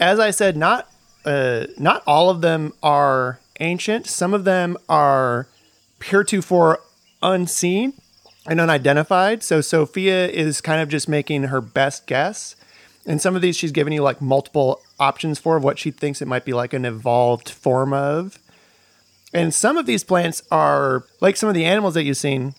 as 0.00 0.18
I 0.18 0.30
said, 0.30 0.56
not 0.56 0.90
uh, 1.24 1.66
not 1.78 2.02
all 2.06 2.30
of 2.30 2.40
them 2.40 2.72
are 2.82 3.38
ancient. 3.60 4.06
Some 4.06 4.34
of 4.34 4.44
them 4.44 4.76
are 4.88 5.48
heretofore 6.02 6.80
unseen 7.22 7.94
and 8.46 8.60
unidentified. 8.60 9.42
So 9.42 9.60
Sophia 9.60 10.28
is 10.28 10.60
kind 10.60 10.82
of 10.82 10.88
just 10.88 11.08
making 11.08 11.44
her 11.44 11.60
best 11.60 12.06
guess. 12.06 12.56
And 13.06 13.20
some 13.20 13.36
of 13.36 13.42
these 13.42 13.56
she's 13.56 13.72
giving 13.72 13.92
you 13.92 14.02
like 14.02 14.20
multiple 14.20 14.80
options 14.98 15.38
for 15.38 15.56
of 15.56 15.64
what 15.64 15.78
she 15.78 15.90
thinks 15.90 16.22
it 16.22 16.28
might 16.28 16.44
be 16.44 16.52
like 16.52 16.72
an 16.72 16.84
evolved 16.84 17.48
form 17.48 17.92
of. 17.92 18.38
And 19.32 19.52
some 19.52 19.76
of 19.76 19.86
these 19.86 20.04
plants 20.04 20.42
are 20.50 21.04
like 21.20 21.36
some 21.36 21.48
of 21.48 21.54
the 21.54 21.64
animals 21.64 21.94
that 21.94 22.04
you've 22.04 22.16
seen, 22.16 22.54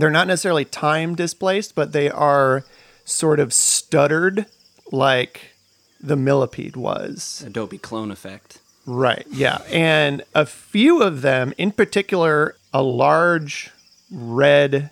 they're 0.00 0.10
not 0.10 0.26
necessarily 0.26 0.64
time 0.64 1.14
displaced, 1.14 1.74
but 1.74 1.92
they 1.92 2.10
are 2.10 2.64
sort 3.04 3.40
of 3.40 3.52
stuttered 3.52 4.46
like 4.92 5.52
the 6.00 6.16
millipede 6.16 6.76
was. 6.76 7.42
Adobe 7.46 7.78
clone 7.78 8.10
effect. 8.10 8.58
Right. 8.86 9.26
Yeah. 9.30 9.62
And 9.70 10.22
a 10.34 10.46
few 10.46 11.02
of 11.02 11.22
them, 11.22 11.52
in 11.58 11.72
particular, 11.72 12.56
a 12.72 12.82
large 12.82 13.70
red 14.10 14.90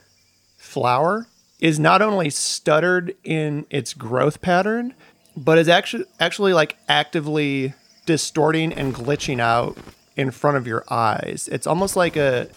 flower, 0.59 1.27
is 1.61 1.79
not 1.79 2.03
only 2.03 2.29
stuttered 2.29 3.14
in 3.25 3.64
its 3.71 3.95
growth 3.95 4.42
pattern, 4.42 4.95
but 5.37 5.57
is 5.57 5.69
actually 5.69 6.05
actually 6.21 6.53
like 6.53 6.77
actively 6.88 7.75
distorting 8.05 8.73
and 8.73 8.95
glitching 8.95 9.40
out 9.40 9.77
in 10.16 10.31
front 10.31 10.57
of 10.57 10.66
your 10.66 10.85
eyes. 10.90 11.49
It's 11.51 11.66
almost 11.66 11.97
like 11.97 12.16
a 12.16 12.49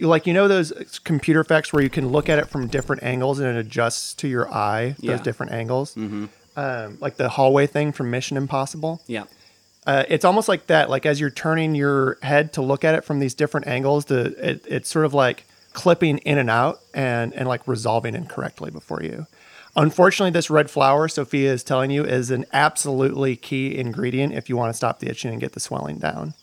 like 0.00 0.26
you 0.26 0.34
know 0.34 0.46
those 0.48 1.00
computer 1.04 1.40
effects 1.40 1.72
where 1.72 1.82
you 1.82 1.90
can 1.90 2.08
look 2.08 2.28
at 2.28 2.38
it 2.38 2.48
from 2.48 2.66
different 2.66 3.02
angles 3.02 3.38
and 3.38 3.48
it 3.48 3.56
adjusts 3.58 4.14
to 4.14 4.28
your 4.28 4.52
eye 4.52 4.94
those 4.98 5.04
Yeah. 5.10 5.16
different 5.22 5.52
angles. 5.52 5.94
Mm-hmm. 5.94 6.26
Um, 6.56 6.98
like 7.00 7.16
the 7.16 7.28
hallway 7.30 7.66
thing 7.66 7.92
from 7.92 8.10
Mission 8.10 8.36
Impossible 8.36 9.00
Yeah. 9.06 9.24
uh, 9.86 10.02
it's 10.08 10.24
almost 10.24 10.48
like 10.48 10.66
that. 10.66 10.90
Like 10.90 11.06
as 11.06 11.18
you're 11.20 11.30
turning 11.30 11.74
your 11.74 12.18
head 12.22 12.52
to 12.54 12.62
look 12.62 12.84
at 12.84 12.94
it 12.94 13.04
from 13.04 13.20
these 13.20 13.34
different 13.34 13.66
angles, 13.66 14.06
the 14.06 14.34
it, 14.50 14.64
it's 14.68 14.90
sort 14.90 15.04
of 15.06 15.14
like 15.14 15.46
clipping 15.72 16.18
in 16.18 16.36
and 16.36 16.50
out 16.50 16.80
and 16.92 17.32
and 17.34 17.48
like 17.48 17.66
resolving 17.66 18.14
incorrectly 18.14 18.70
before 18.70 19.02
you. 19.02 19.26
Unfortunately, 19.76 20.32
this 20.32 20.50
red 20.50 20.68
flower 20.68 21.06
Sophia 21.06 21.52
is 21.52 21.62
telling 21.62 21.92
you 21.92 22.04
is 22.04 22.30
an 22.32 22.44
absolutely 22.52 23.36
key 23.36 23.78
ingredient 23.78 24.34
if 24.34 24.48
you 24.48 24.56
want 24.56 24.68
to 24.70 24.76
stop 24.76 24.98
the 24.98 25.08
itching 25.08 25.30
and 25.30 25.40
get 25.40 25.52
the 25.52 25.60
swelling 25.60 25.96
down. 25.98 26.34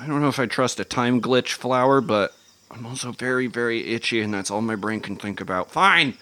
I 0.00 0.06
don't 0.06 0.20
know 0.20 0.28
if 0.28 0.38
I 0.38 0.46
trust 0.46 0.80
a 0.80 0.84
time 0.84 1.20
glitch 1.20 1.52
flower, 1.52 2.00
but 2.00 2.34
I'm 2.70 2.86
also 2.86 3.12
very, 3.12 3.46
very 3.46 3.86
itchy, 3.94 4.20
and 4.20 4.32
that's 4.32 4.50
all 4.50 4.60
my 4.60 4.76
brain 4.76 5.00
can 5.00 5.16
think 5.16 5.40
about. 5.40 5.70
Fine. 5.70 6.14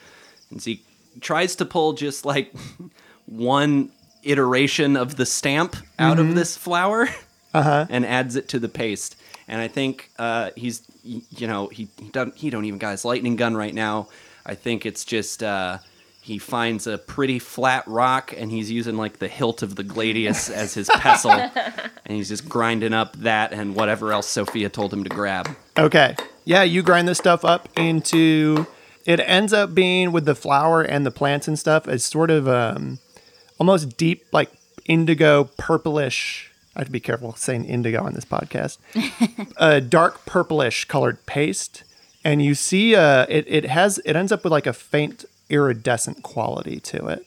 And 0.50 0.62
he 0.62 0.82
tries 1.20 1.56
to 1.56 1.64
pull 1.64 1.92
just 1.92 2.24
like 2.24 2.54
one 3.26 3.90
iteration 4.22 4.96
of 4.96 5.16
the 5.16 5.26
stamp 5.26 5.76
out 5.98 6.18
of 6.18 6.34
this 6.34 6.56
flower 6.56 7.08
and 7.54 8.04
adds 8.06 8.36
it 8.36 8.48
to 8.48 8.58
the 8.58 8.68
paste. 8.68 9.16
And 9.48 9.60
I 9.60 9.68
think 9.68 10.10
uh, 10.18 10.50
he's, 10.56 10.82
you 11.04 11.46
know, 11.46 11.68
he 11.68 11.88
he 11.98 12.08
don't 12.08 12.34
he 12.36 12.50
don't 12.50 12.64
even 12.64 12.78
got 12.78 12.90
his 12.92 13.04
lightning 13.04 13.36
gun 13.36 13.56
right 13.56 13.74
now. 13.74 14.08
I 14.44 14.54
think 14.54 14.86
it's 14.86 15.04
just 15.04 15.42
uh, 15.42 15.78
he 16.26 16.38
finds 16.38 16.88
a 16.88 16.98
pretty 16.98 17.38
flat 17.38 17.86
rock 17.86 18.34
and 18.36 18.50
he's 18.50 18.68
using 18.68 18.96
like 18.96 19.20
the 19.20 19.28
hilt 19.28 19.62
of 19.62 19.76
the 19.76 19.84
gladius 19.84 20.50
as 20.50 20.74
his 20.74 20.90
pestle, 20.94 21.30
and 21.30 21.52
he's 22.08 22.28
just 22.28 22.48
grinding 22.48 22.92
up 22.92 23.14
that 23.18 23.52
and 23.52 23.76
whatever 23.76 24.12
else 24.12 24.26
Sophia 24.26 24.68
told 24.68 24.92
him 24.92 25.04
to 25.04 25.08
grab. 25.08 25.48
Okay. 25.78 26.16
Yeah, 26.44 26.64
you 26.64 26.82
grind 26.82 27.06
this 27.06 27.18
stuff 27.18 27.44
up 27.44 27.68
into. 27.76 28.66
It 29.04 29.20
ends 29.20 29.52
up 29.52 29.72
being 29.72 30.10
with 30.10 30.24
the 30.24 30.34
flower 30.34 30.82
and 30.82 31.06
the 31.06 31.12
plants 31.12 31.46
and 31.46 31.56
stuff. 31.56 31.86
It's 31.86 32.04
sort 32.04 32.32
of 32.32 32.48
um, 32.48 32.98
almost 33.60 33.96
deep, 33.96 34.24
like 34.32 34.50
indigo, 34.86 35.44
purplish. 35.56 36.50
I 36.74 36.80
have 36.80 36.88
to 36.88 36.92
be 36.92 36.98
careful 36.98 37.36
saying 37.36 37.66
indigo 37.66 38.02
on 38.02 38.14
this 38.14 38.24
podcast. 38.24 38.78
a 39.58 39.80
dark 39.98 40.26
purplish 40.26 40.86
colored 40.86 41.24
paste, 41.24 41.84
and 42.24 42.42
you 42.42 42.56
see, 42.56 42.96
uh, 42.96 43.26
it 43.28 43.44
it 43.46 43.66
has 43.66 43.98
it 43.98 44.16
ends 44.16 44.32
up 44.32 44.42
with 44.42 44.50
like 44.50 44.66
a 44.66 44.72
faint 44.72 45.24
iridescent 45.48 46.22
quality 46.22 46.80
to 46.80 47.06
it. 47.08 47.26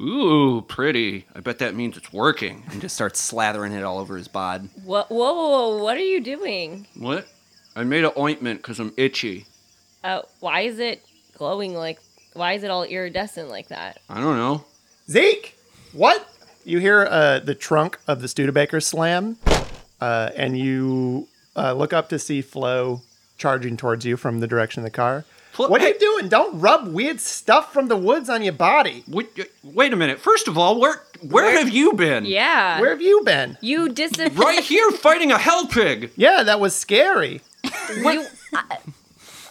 Ooh, 0.00 0.64
pretty. 0.66 1.26
I 1.34 1.40
bet 1.40 1.58
that 1.58 1.74
means 1.74 1.96
it's 1.96 2.12
working. 2.12 2.62
And 2.70 2.80
just 2.80 2.94
starts 2.94 3.30
slathering 3.30 3.76
it 3.76 3.84
all 3.84 3.98
over 3.98 4.16
his 4.16 4.28
bod. 4.28 4.68
What? 4.84 5.10
Whoa, 5.10 5.34
whoa, 5.34 5.48
whoa! 5.48 5.84
What 5.84 5.96
are 5.96 6.00
you 6.00 6.22
doing? 6.22 6.86
What? 6.96 7.28
I 7.76 7.84
made 7.84 8.04
an 8.04 8.12
ointment 8.16 8.60
because 8.60 8.80
I'm 8.80 8.94
itchy. 8.96 9.46
Uh, 10.02 10.22
why 10.40 10.62
is 10.62 10.78
it 10.78 11.04
glowing 11.36 11.74
like? 11.74 12.00
Why 12.32 12.54
is 12.54 12.62
it 12.62 12.70
all 12.70 12.84
iridescent 12.84 13.50
like 13.50 13.68
that? 13.68 14.00
I 14.08 14.20
don't 14.20 14.36
know. 14.36 14.64
Zeke, 15.08 15.54
what? 15.92 16.26
You 16.64 16.78
hear 16.78 17.06
uh, 17.10 17.40
the 17.40 17.54
trunk 17.54 17.98
of 18.06 18.22
the 18.22 18.28
Studebaker 18.28 18.80
slam, 18.80 19.36
uh, 20.00 20.30
and 20.34 20.56
you 20.56 21.28
uh, 21.56 21.74
look 21.74 21.92
up 21.92 22.08
to 22.10 22.18
see 22.18 22.40
Flo 22.40 23.02
charging 23.36 23.76
towards 23.76 24.06
you 24.06 24.16
from 24.16 24.40
the 24.40 24.46
direction 24.46 24.80
of 24.80 24.84
the 24.84 24.90
car. 24.90 25.24
Flo- 25.60 25.68
what 25.68 25.82
are 25.82 25.88
you 25.88 25.98
doing? 25.98 26.28
Don't 26.28 26.58
rub 26.58 26.88
weird 26.88 27.20
stuff 27.20 27.72
from 27.72 27.88
the 27.88 27.96
woods 27.96 28.30
on 28.30 28.42
your 28.42 28.52
body. 28.54 29.04
Wait, 29.06 29.28
wait 29.62 29.92
a 29.92 29.96
minute. 29.96 30.18
First 30.18 30.48
of 30.48 30.56
all, 30.56 30.80
where 30.80 31.02
where 31.22 31.50
have 31.58 31.68
you 31.68 31.92
been? 31.92 32.24
Yeah. 32.24 32.80
Where 32.80 32.90
have 32.90 33.02
you 33.02 33.22
been? 33.24 33.58
You 33.60 33.90
disappeared. 33.90 34.38
Right 34.38 34.64
here 34.64 34.90
fighting 34.92 35.32
a 35.32 35.38
hell 35.38 35.66
pig. 35.66 36.12
Yeah, 36.16 36.42
that 36.44 36.60
was 36.60 36.74
scary. 36.74 37.42
You, 37.94 38.26
I, 38.54 38.78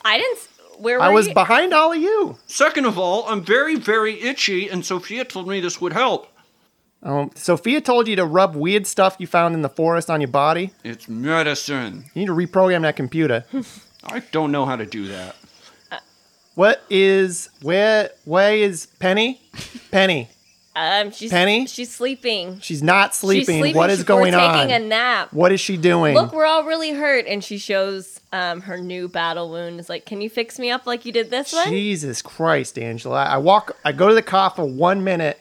I 0.03 0.17
didn't. 0.17 0.39
Where 0.79 0.97
were 0.97 1.03
I 1.03 1.09
was 1.09 1.27
you? 1.27 1.33
behind 1.33 1.73
all 1.73 1.91
of 1.91 1.99
you. 1.99 2.37
Second 2.47 2.85
of 2.85 2.97
all, 2.97 3.25
I'm 3.27 3.41
very, 3.43 3.75
very 3.75 4.19
itchy, 4.21 4.67
and 4.69 4.83
Sophia 4.85 5.25
told 5.25 5.47
me 5.47 5.59
this 5.59 5.79
would 5.81 5.93
help. 5.93 6.27
Um, 7.03 7.31
Sophia 7.35 7.81
told 7.81 8.07
you 8.07 8.15
to 8.15 8.25
rub 8.25 8.55
weird 8.55 8.87
stuff 8.87 9.17
you 9.19 9.27
found 9.27 9.55
in 9.55 9.61
the 9.61 9.69
forest 9.69 10.09
on 10.09 10.21
your 10.21 10.29
body. 10.29 10.71
It's 10.83 11.07
medicine. 11.07 12.05
You 12.13 12.21
need 12.21 12.25
to 12.27 12.33
reprogram 12.33 12.81
that 12.81 12.95
computer. 12.95 13.45
I 14.03 14.19
don't 14.31 14.51
know 14.51 14.65
how 14.65 14.75
to 14.77 14.85
do 14.85 15.07
that. 15.09 15.35
What 16.59 16.83
is 16.89 17.49
where? 17.61 18.09
Where 18.25 18.53
is 18.53 18.87
Penny? 18.99 19.39
Penny. 19.91 20.27
um, 20.75 21.09
she's 21.11 21.31
Penny? 21.31 21.65
She's 21.67 21.89
sleeping. 21.89 22.59
She's 22.59 22.83
not 22.83 23.11
She's 23.11 23.19
sleeping. 23.19 23.59
sleeping. 23.61 23.77
What 23.77 23.89
is 23.89 23.99
She- 23.99 24.03
going 24.05 24.33
we're 24.33 24.39
on? 24.39 24.67
Taking 24.67 24.75
a 24.83 24.85
nap. 24.85 25.31
What 25.31 25.53
is 25.53 25.61
she 25.61 25.77
doing? 25.77 26.15
Look, 26.15 26.33
we're 26.33 26.45
all 26.45 26.65
really 26.65 26.91
hurt, 26.91 27.25
and 27.27 27.41
she 27.41 27.57
shows 27.57 28.19
um, 28.33 28.59
her 28.63 28.77
new 28.77 29.07
battle 29.07 29.49
wound. 29.49 29.79
Is 29.79 29.87
like, 29.87 30.05
can 30.05 30.19
you 30.19 30.29
fix 30.29 30.59
me 30.59 30.69
up 30.69 30.85
like 30.85 31.05
you 31.05 31.13
did 31.13 31.29
this 31.31 31.53
one? 31.53 31.69
Jesus 31.69 32.21
Christ, 32.21 32.77
Angela. 32.77 33.23
I 33.23 33.37
walk 33.37 33.77
I 33.85 33.93
go 33.93 34.09
to 34.09 34.13
the 34.13 34.21
car 34.21 34.49
for 34.49 34.65
one 34.65 35.01
minute 35.05 35.39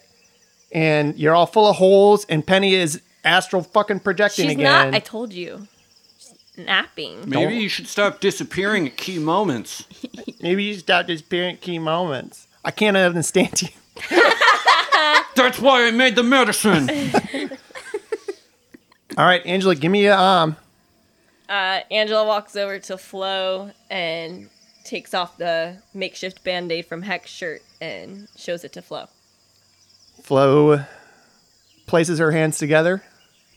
and 0.71 1.19
you're 1.19 1.35
all 1.35 1.47
full 1.47 1.67
of 1.67 1.77
holes 1.77 2.27
and 2.29 2.47
Penny 2.47 2.75
is 2.77 3.03
astral 3.25 3.65
fucking 3.65 4.01
projecting 4.01 4.45
She's 4.47 4.53
again. 4.55 4.91
not. 4.91 4.95
I 4.95 5.01
told 5.01 5.33
you. 5.33 5.67
She's 6.59 6.65
napping. 6.65 7.29
Maybe 7.29 7.57
you 7.57 7.69
should 7.69 7.87
stop 7.87 8.21
disappearing 8.21 8.87
at 8.87 8.97
key 8.97 9.19
moments. 9.19 9.85
Maybe 10.41 10.65
you 10.65 10.75
should 10.75 10.83
stop 10.83 11.07
disappearing 11.07 11.55
at 11.55 11.61
key 11.61 11.79
moments. 11.79 12.47
I 12.65 12.71
can't 12.71 12.97
understand 12.97 13.63
you. 13.63 13.69
That's 15.35 15.59
why 15.61 15.87
I 15.87 15.91
made 15.91 16.17
the 16.17 16.23
medicine. 16.23 16.91
All 19.17 19.25
right, 19.25 19.45
Angela, 19.47 19.75
give 19.75 19.91
me 19.91 20.05
your 20.05 20.15
arm. 20.15 20.57
Uh, 21.49 21.81
Angela 21.91 22.27
walks 22.27 22.57
over 22.57 22.79
to 22.79 22.99
Flo 22.99 23.71
and 23.91 24.51
takes 24.85 25.15
off 25.15 25.39
the 25.39 25.79
makeshift 25.95 26.45
band 26.45 26.71
aid 26.73 26.87
from 26.87 27.03
Heck's 27.03 27.31
shirt 27.31 27.63
and 27.81 28.29
shows 28.37 28.65
it 28.65 28.73
to 28.75 28.83
Flo. 28.83 29.07
Flo 30.23 30.85
places 31.87 32.19
her 32.19 32.33
hands 32.33 32.59
together 32.59 33.03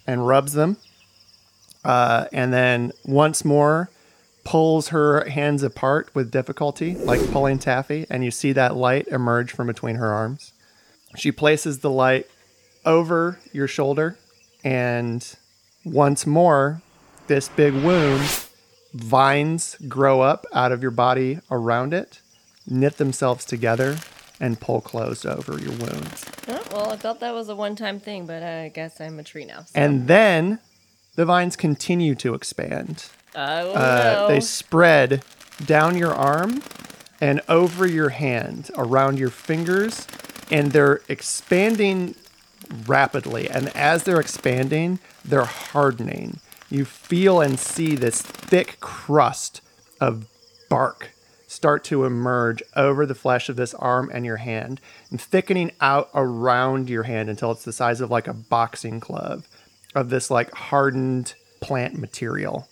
and 0.08 0.28
rubs 0.28 0.54
them. 0.54 0.78
Uh, 1.84 2.26
and 2.32 2.54
then 2.54 2.92
once 3.06 3.44
more 3.44 3.90
pulls 4.44 4.90
her 4.90 5.28
hands 5.30 5.64
apart 5.64 6.10
with 6.14 6.32
difficulty, 6.32 6.96
like 6.96 7.32
pulling 7.32 7.60
taffy, 7.60 8.06
and 8.10 8.24
you 8.24 8.32
see 8.32 8.52
that 8.54 8.76
light 8.76 9.08
emerge 9.08 9.52
from 9.52 9.68
between 9.68 9.96
her 9.96 10.12
arms. 10.12 10.54
She 11.16 11.32
places 11.32 11.80
the 11.80 11.90
light 11.90 12.28
over 12.86 13.40
your 13.52 13.68
shoulder, 13.68 14.18
and 14.64 15.36
once 15.84 16.26
more, 16.26 16.82
this 17.28 17.50
big 17.50 17.74
wound, 17.74 18.48
vines 18.94 19.76
grow 19.88 20.22
up 20.22 20.46
out 20.54 20.72
of 20.72 20.82
your 20.82 20.92
body 20.92 21.40
around 21.50 21.94
it, 21.94 22.20
knit 22.68 22.98
themselves 22.98 23.46
together, 23.46 23.98
and 24.40 24.60
pull 24.60 24.82
closed 24.82 25.26
over 25.26 25.60
your 25.60 25.74
wounds. 25.74 26.26
Oh, 26.48 26.64
well, 26.72 26.92
I 26.92 26.96
thought 26.96 27.20
that 27.20 27.34
was 27.34 27.48
a 27.50 27.56
one-time 27.56 28.00
thing, 28.00 28.26
but 28.26 28.42
I 28.42 28.70
guess 28.70 29.00
I'm 29.00 29.20
a 29.20 29.24
tree 29.24 29.46
now. 29.46 29.62
So. 29.62 29.66
And 29.76 30.08
then 30.08 30.60
the 31.22 31.26
vines 31.26 31.56
continue 31.56 32.16
to 32.16 32.34
expand. 32.34 33.06
oh 33.36 33.74
Uh! 33.74 34.28
They 34.28 34.40
spread 34.40 35.24
down 35.64 35.96
your 35.96 36.16
arm 36.16 36.64
and 37.22 37.42
over 37.48 37.86
your 37.86 38.10
hand, 38.10 38.72
around 38.76 39.20
your 39.20 39.30
fingers, 39.30 40.08
and 40.50 40.72
they're 40.72 41.02
expanding 41.08 42.16
rapidly. 42.88 43.48
And 43.48 43.68
as 43.76 44.04
they're 44.04 44.20
expanding, 44.20 44.98
they're 45.24 45.46
hardening. 45.46 46.40
You 46.72 46.86
feel 46.86 47.40
and 47.40 47.60
see 47.60 47.96
this 47.96 48.24
thick 48.24 48.80
crust 48.80 49.62
of 50.00 50.26
bark 50.70 51.12
start 51.46 51.84
to 51.84 52.04
emerge 52.04 52.64
over 52.76 53.06
the 53.06 53.14
flesh 53.14 53.48
of 53.48 53.58
this 53.58 53.76
arm 53.76 54.10
and 54.12 54.26
your 54.26 54.38
hand 54.38 54.82
and 55.12 55.22
thickening 55.22 55.70
out 55.82 56.10
around 56.16 56.90
your 56.90 57.04
hand 57.04 57.30
until 57.30 57.52
it's 57.52 57.66
the 57.66 57.74
size 57.74 58.02
of 58.02 58.10
like 58.10 58.28
a 58.28 58.34
boxing 58.34 58.98
glove 58.98 59.48
of 59.96 60.10
this 60.10 60.30
like 60.32 60.52
hardened 60.54 61.34
plant 61.60 61.98
material 61.98 62.68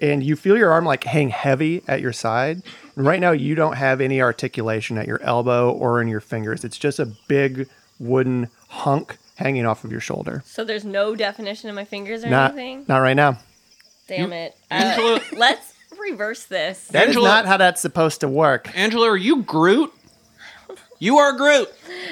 and 0.00 0.22
you 0.22 0.34
feel 0.34 0.56
your 0.56 0.72
arm 0.72 0.84
like 0.86 1.04
hang 1.04 1.28
heavy 1.28 1.82
at 1.86 2.00
your 2.00 2.12
side. 2.12 2.62
And 2.96 3.06
right 3.06 3.20
now, 3.20 3.32
you 3.32 3.54
don't 3.54 3.76
have 3.76 4.00
any 4.00 4.22
articulation 4.22 4.96
at 4.96 5.06
your 5.06 5.20
elbow 5.22 5.70
or 5.72 6.00
in 6.00 6.08
your 6.08 6.20
fingers. 6.20 6.64
It's 6.64 6.78
just 6.78 6.98
a 6.98 7.04
big 7.28 7.68
wooden 7.98 8.48
hunk 8.68 9.18
hanging 9.36 9.66
off 9.66 9.84
of 9.84 9.92
your 9.92 10.00
shoulder. 10.00 10.42
so 10.46 10.64
there's 10.64 10.84
no 10.86 11.14
definition 11.14 11.68
in 11.68 11.74
my 11.74 11.84
fingers 11.84 12.24
or 12.24 12.30
Not, 12.30 12.52
anything. 12.52 12.84
not 12.88 12.98
right 12.98 13.14
now. 13.14 13.38
Damn 14.08 14.32
it! 14.32 14.56
Uh, 14.70 14.74
Angela- 14.74 15.20
let's 15.36 15.72
reverse 15.98 16.44
this. 16.44 16.88
That 16.88 17.02
is 17.04 17.08
Angela- 17.16 17.28
not 17.28 17.46
how 17.46 17.56
that's 17.58 17.80
supposed 17.80 18.20
to 18.20 18.28
work. 18.28 18.70
Angela, 18.76 19.06
are 19.08 19.16
you 19.16 19.42
Groot? 19.42 19.92
You 20.98 21.18
are 21.18 21.32
Groot. 21.36 21.68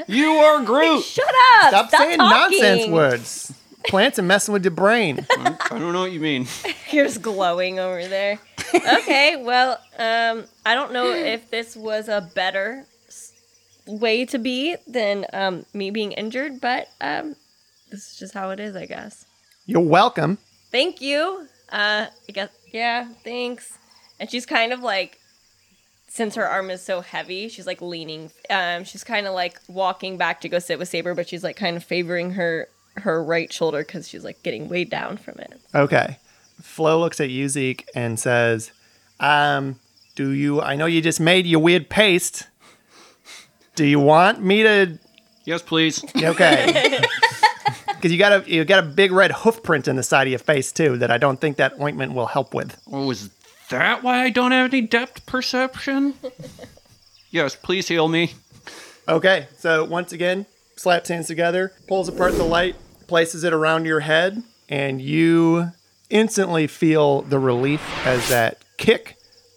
You 0.06 0.28
are 0.30 0.62
Groot. 0.64 1.02
Shut 1.04 1.26
up! 1.26 1.68
Stop, 1.68 1.88
Stop 1.88 2.00
saying 2.00 2.18
talking. 2.18 2.58
nonsense 2.60 2.86
words. 2.90 3.52
Plants 3.88 4.18
and 4.18 4.28
messing 4.28 4.52
with 4.52 4.64
your 4.64 4.70
brain. 4.72 5.26
I 5.38 5.56
don't 5.70 5.92
know 5.92 6.00
what 6.00 6.12
you 6.12 6.20
mean. 6.20 6.46
Here's 6.86 7.18
glowing 7.18 7.78
over 7.78 8.06
there. 8.06 8.38
Okay, 8.74 9.42
well, 9.42 9.80
um, 9.98 10.44
I 10.66 10.74
don't 10.74 10.92
know 10.92 11.10
if 11.12 11.50
this 11.50 11.74
was 11.74 12.08
a 12.08 12.20
better 12.34 12.84
s- 13.08 13.32
way 13.86 14.26
to 14.26 14.38
be 14.38 14.76
than 14.86 15.24
um, 15.32 15.64
me 15.72 15.90
being 15.90 16.12
injured, 16.12 16.60
but 16.60 16.88
um, 17.00 17.34
this 17.90 18.12
is 18.12 18.16
just 18.18 18.34
how 18.34 18.50
it 18.50 18.60
is, 18.60 18.76
I 18.76 18.84
guess. 18.86 19.24
You're 19.64 19.80
welcome. 19.80 20.36
Thank 20.70 21.00
you. 21.00 21.46
Uh, 21.70 22.06
I 22.28 22.32
guess, 22.32 22.50
yeah, 22.72 23.08
thanks. 23.24 23.78
And 24.20 24.30
she's 24.30 24.44
kind 24.44 24.72
of 24.74 24.80
like, 24.80 25.18
since 26.08 26.34
her 26.34 26.46
arm 26.46 26.70
is 26.70 26.82
so 26.82 27.00
heavy, 27.00 27.48
she's 27.48 27.66
like 27.66 27.80
leaning. 27.80 28.30
Um, 28.50 28.84
she's 28.84 29.04
kind 29.04 29.26
of 29.26 29.32
like 29.34 29.60
walking 29.68 30.16
back 30.18 30.42
to 30.42 30.48
go 30.50 30.58
sit 30.58 30.78
with 30.78 30.88
Saber, 30.88 31.14
but 31.14 31.28
she's 31.28 31.44
like 31.44 31.56
kind 31.56 31.76
of 31.76 31.84
favoring 31.84 32.32
her 32.32 32.68
her 33.02 33.22
right 33.22 33.52
shoulder 33.52 33.78
because 33.78 34.08
she's 34.08 34.24
like 34.24 34.42
getting 34.42 34.68
weighed 34.68 34.90
down 34.90 35.16
from 35.16 35.38
it. 35.38 35.60
Okay. 35.74 36.18
Flo 36.60 36.98
looks 37.00 37.20
at 37.20 37.30
you, 37.30 37.48
Zeke, 37.48 37.88
and 37.94 38.18
says, 38.18 38.72
um, 39.20 39.78
do 40.16 40.30
you, 40.30 40.60
I 40.60 40.74
know 40.76 40.86
you 40.86 41.00
just 41.00 41.20
made 41.20 41.46
your 41.46 41.60
weird 41.60 41.88
paste. 41.88 42.46
Do 43.76 43.84
you 43.84 44.00
want 44.00 44.42
me 44.42 44.62
to, 44.64 44.98
Yes, 45.44 45.62
please. 45.62 46.04
okay. 46.16 47.00
Because 47.88 48.12
you 48.12 48.18
got 48.18 48.46
a 48.46 48.48
you 48.48 48.64
got 48.64 48.78
a 48.78 48.86
big 48.86 49.10
red 49.10 49.32
hoof 49.32 49.60
print 49.64 49.88
in 49.88 49.96
the 49.96 50.04
side 50.04 50.28
of 50.28 50.30
your 50.30 50.38
face 50.38 50.70
too 50.70 50.96
that 50.98 51.10
I 51.10 51.18
don't 51.18 51.40
think 51.40 51.56
that 51.56 51.80
ointment 51.80 52.12
will 52.12 52.26
help 52.26 52.54
with. 52.54 52.80
Oh, 52.92 53.10
is 53.10 53.28
that 53.70 54.04
why 54.04 54.22
I 54.22 54.30
don't 54.30 54.52
have 54.52 54.72
any 54.72 54.82
depth 54.82 55.26
perception? 55.26 56.14
yes, 57.32 57.56
please 57.56 57.88
heal 57.88 58.06
me. 58.06 58.34
Okay, 59.08 59.48
so 59.58 59.84
once 59.84 60.12
again, 60.12 60.46
slaps 60.76 61.08
hands 61.08 61.26
together, 61.26 61.72
pulls 61.88 62.08
apart 62.08 62.34
the 62.36 62.44
light, 62.44 62.76
places 63.08 63.42
it 63.42 63.52
around 63.52 63.86
your 63.86 64.00
head, 64.00 64.42
and 64.68 65.02
you 65.02 65.72
instantly 66.10 66.68
feel 66.68 67.22
the 67.22 67.38
relief 67.38 67.82
as 68.06 68.28
that 68.28 68.58
kick 68.76 69.16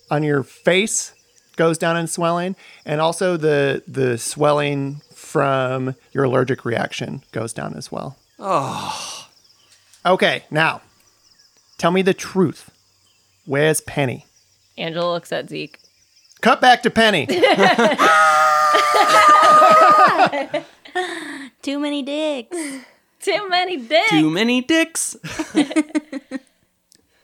on 0.10 0.24
your 0.24 0.42
face 0.42 1.14
goes 1.56 1.78
down 1.78 1.98
in 1.98 2.08
swelling, 2.08 2.56
and 2.86 3.00
also 3.00 3.38
the 3.38 3.84
the 3.88 4.18
swelling 4.18 5.02
from 5.14 5.94
your 6.12 6.24
allergic 6.24 6.66
reaction 6.66 7.22
goes 7.32 7.54
down 7.54 7.76
as 7.76 7.92
well. 7.92 8.18
Oh. 8.40 9.28
Okay, 10.04 10.46
now 10.50 10.82
tell 11.78 11.92
me 11.92 12.02
the 12.02 12.16
truth. 12.16 12.72
Where's 13.46 13.82
Penny? 13.82 14.26
Angela 14.78 15.12
looks 15.12 15.32
at 15.32 15.50
Zeke. 15.50 15.78
Cut 16.42 16.60
back 16.60 16.82
to 16.84 16.90
Penny. 16.90 17.28
Too 21.62 21.78
many 21.78 22.02
dicks. 22.02 22.58
Too 23.22 23.50
many 23.50 23.78
dicks. 23.78 24.10
Too 24.10 24.30
many 24.30 24.62
dicks. 24.62 25.16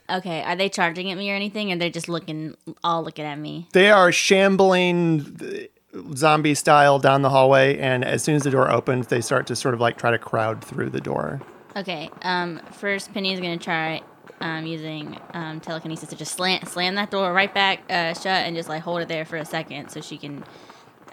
Okay, 0.09 0.41
are 0.43 0.55
they 0.55 0.69
charging 0.69 1.11
at 1.11 1.17
me 1.17 1.29
or 1.31 1.35
anything? 1.35 1.71
Or 1.71 1.75
they're 1.75 1.89
just 1.89 2.07
looking, 2.07 2.55
all 2.83 3.03
looking 3.03 3.25
at 3.25 3.37
me? 3.37 3.67
They 3.73 3.91
are 3.91 4.11
shambling 4.11 5.69
uh, 5.93 6.15
zombie 6.15 6.55
style 6.55 6.97
down 6.99 7.23
the 7.23 7.29
hallway, 7.29 7.77
and 7.77 8.05
as 8.05 8.23
soon 8.23 8.35
as 8.35 8.43
the 8.43 8.51
door 8.51 8.71
opens, 8.71 9.07
they 9.07 9.19
start 9.19 9.47
to 9.47 9.55
sort 9.55 9.73
of 9.73 9.81
like 9.81 9.97
try 9.97 10.11
to 10.11 10.17
crowd 10.17 10.63
through 10.63 10.91
the 10.91 11.01
door. 11.01 11.41
Okay, 11.75 12.09
um, 12.21 12.61
first 12.71 13.13
Penny's 13.13 13.39
gonna 13.39 13.57
try 13.57 14.01
um, 14.39 14.65
using 14.65 15.19
um, 15.33 15.59
telekinesis 15.59 16.09
to 16.09 16.15
just 16.15 16.33
slam, 16.33 16.63
slam 16.65 16.95
that 16.95 17.11
door 17.11 17.33
right 17.33 17.53
back 17.53 17.83
uh, 17.89 18.13
shut 18.13 18.27
and 18.27 18.55
just 18.55 18.69
like 18.69 18.83
hold 18.83 19.01
it 19.01 19.07
there 19.09 19.25
for 19.25 19.35
a 19.35 19.45
second 19.45 19.89
so 19.89 19.99
she 19.99 20.17
can, 20.17 20.43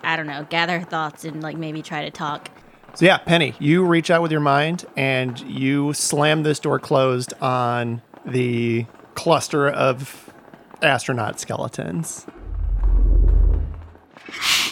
I 0.02 0.16
don't 0.16 0.26
know, 0.26 0.46
gather 0.48 0.78
her 0.78 0.84
thoughts 0.84 1.24
and 1.24 1.42
like 1.42 1.56
maybe 1.56 1.82
try 1.82 2.04
to 2.04 2.10
talk. 2.10 2.48
So 2.96 3.06
yeah, 3.06 3.18
Penny, 3.18 3.54
you 3.58 3.84
reach 3.84 4.08
out 4.08 4.22
with 4.22 4.30
your 4.30 4.40
mind 4.40 4.84
and 4.96 5.40
you 5.40 5.92
slam 5.94 6.44
this 6.44 6.60
door 6.60 6.78
closed 6.78 7.34
on 7.40 8.02
the 8.24 8.86
cluster 9.14 9.68
of 9.68 10.32
astronaut 10.80 11.40
skeletons. 11.40 12.24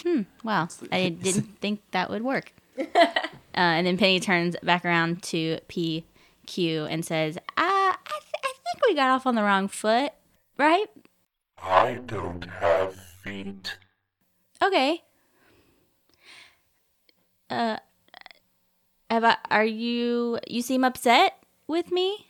Hmm. 0.05 0.23
Wow, 0.45 0.69
I 0.93 1.09
didn't 1.21 1.59
think 1.61 1.81
that 1.91 2.11
would 2.11 2.23
work. 2.23 2.53
uh, 2.79 2.85
and 3.55 3.89
then 3.89 3.99
Penny 3.99 4.21
turns 4.21 4.55
back 4.63 4.85
around 4.85 5.25
to 5.25 5.59
PQ 5.69 6.89
and 6.89 7.05
says, 7.05 7.39
uh, 7.39 7.41
I, 7.57 7.97
th- 8.07 8.45
I 8.45 8.53
think 8.53 8.87
we 8.87 8.95
got 8.95 9.11
off 9.11 9.27
on 9.27 9.35
the 9.35 9.43
wrong 9.43 9.67
foot, 9.67 10.13
right? 10.59 10.87
I 11.61 11.95
don't 12.07 12.45
have 12.45 12.95
feet. 12.95 13.79
Okay. 14.63 15.03
Uh, 17.51 17.79
I, 19.13 19.37
are 19.51 19.65
you, 19.65 20.39
you 20.47 20.63
seem 20.63 20.85
upset 20.85 21.45
with 21.67 21.93
me? 21.93 22.29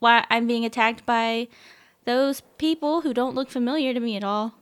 Why 0.00 0.26
I'm 0.28 0.46
being 0.46 0.66
attacked 0.66 1.06
by 1.06 1.48
those 2.04 2.42
people 2.58 3.00
who 3.00 3.14
don't 3.14 3.34
look 3.34 3.48
familiar 3.48 3.94
to 3.94 4.00
me 4.00 4.16
at 4.16 4.24
all. 4.24 4.54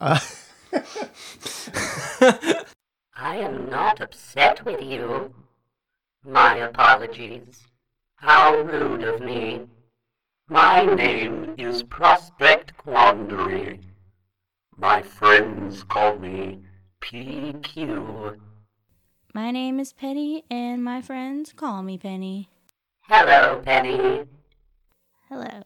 Uh. 0.00 0.18
I 3.16 3.36
am 3.36 3.68
not 3.68 4.00
upset 4.00 4.64
with 4.64 4.80
you. 4.80 5.34
My 6.24 6.56
apologies. 6.56 7.64
How 8.16 8.60
rude 8.62 9.02
of 9.02 9.20
me. 9.20 9.66
My 10.48 10.84
name 10.84 11.54
is 11.58 11.82
Prospect 11.82 12.76
Quandary. 12.78 13.80
My 14.76 15.02
friends 15.02 15.82
call 15.84 16.18
me 16.18 16.62
PQ. 17.02 18.38
My 19.38 19.52
name 19.52 19.78
is 19.78 19.92
Penny, 19.92 20.44
and 20.50 20.82
my 20.82 21.00
friends 21.00 21.52
call 21.52 21.84
me 21.84 21.96
Penny. 21.96 22.48
Hello, 23.02 23.62
Penny. 23.64 24.24
Hello. 25.28 25.62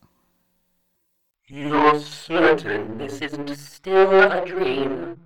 You're 1.47 1.99
certain 1.99 2.99
this 2.99 3.23
isn't 3.23 3.49
still 3.57 4.31
a 4.31 4.45
dream? 4.45 5.23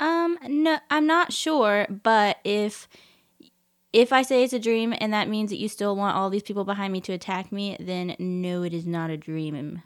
Um, 0.00 0.38
no, 0.48 0.78
I'm 0.90 1.06
not 1.06 1.32
sure, 1.32 1.86
but 1.88 2.38
if 2.42 2.88
if 3.92 4.12
I 4.12 4.22
say 4.22 4.42
it's 4.42 4.52
a 4.52 4.58
dream 4.58 4.92
and 4.98 5.12
that 5.12 5.28
means 5.28 5.50
that 5.50 5.60
you 5.60 5.68
still 5.68 5.94
want 5.94 6.16
all 6.16 6.30
these 6.30 6.42
people 6.42 6.64
behind 6.64 6.92
me 6.92 7.00
to 7.02 7.12
attack 7.12 7.52
me, 7.52 7.76
then 7.78 8.16
no, 8.18 8.64
it 8.64 8.74
is 8.74 8.88
not 8.88 9.10
a 9.10 9.16
dream. 9.16 9.84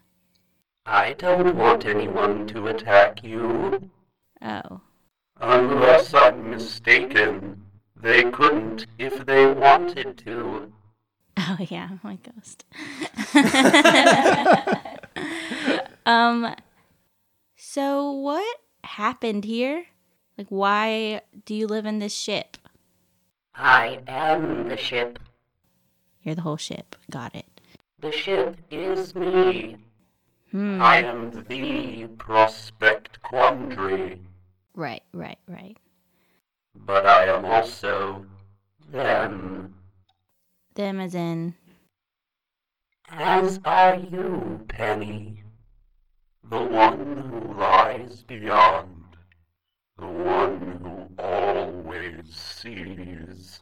I 0.86 1.12
don't 1.12 1.56
want 1.56 1.84
anyone 1.84 2.46
to 2.46 2.68
attack 2.68 3.22
you. 3.22 3.90
Oh. 4.40 4.80
Unless 5.40 6.14
I'm 6.14 6.50
mistaken, 6.50 7.64
they 7.94 8.24
couldn't 8.24 8.86
if 8.98 9.24
they 9.24 9.46
wanted 9.46 10.18
to. 10.18 10.72
Oh 11.36 11.56
yeah, 11.60 11.90
my 12.02 12.16
ghost. 12.16 12.64
um 16.06 16.54
so 17.56 18.10
what 18.10 18.58
happened 18.82 19.44
here? 19.44 19.86
Like 20.36 20.48
why 20.48 21.20
do 21.44 21.54
you 21.54 21.66
live 21.66 21.86
in 21.86 22.00
this 22.00 22.14
ship? 22.14 22.56
I 23.54 24.00
am 24.08 24.68
the 24.68 24.76
ship. 24.76 25.18
You're 26.22 26.34
the 26.34 26.42
whole 26.42 26.56
ship. 26.56 26.96
Got 27.10 27.34
it. 27.34 27.46
The 28.00 28.12
ship 28.12 28.56
is 28.70 29.14
me. 29.14 29.76
Hmm. 30.50 30.80
I 30.80 31.02
am 31.02 31.44
the 31.48 32.06
Prospect 32.16 33.20
Quandary. 33.22 34.20
Right, 34.78 35.02
right, 35.12 35.40
right. 35.48 35.76
But 36.72 37.04
I 37.04 37.24
am 37.24 37.44
also 37.44 38.24
them. 38.92 39.74
Them 40.74 41.00
as 41.00 41.16
in 41.16 41.54
As 43.10 43.58
are 43.64 43.96
you, 43.96 44.64
Penny. 44.68 45.42
The 46.48 46.60
one 46.62 47.16
who 47.28 47.54
lies 47.54 48.22
beyond. 48.22 49.16
The 49.98 50.06
one 50.06 50.60
who 50.80 51.22
always 51.24 52.32
sees. 52.36 53.58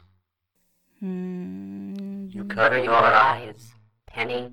hmm, 1.00 2.26
You 2.28 2.44
cover 2.44 2.76
your 2.76 2.92
eyes, 2.92 3.72
Penny, 4.06 4.52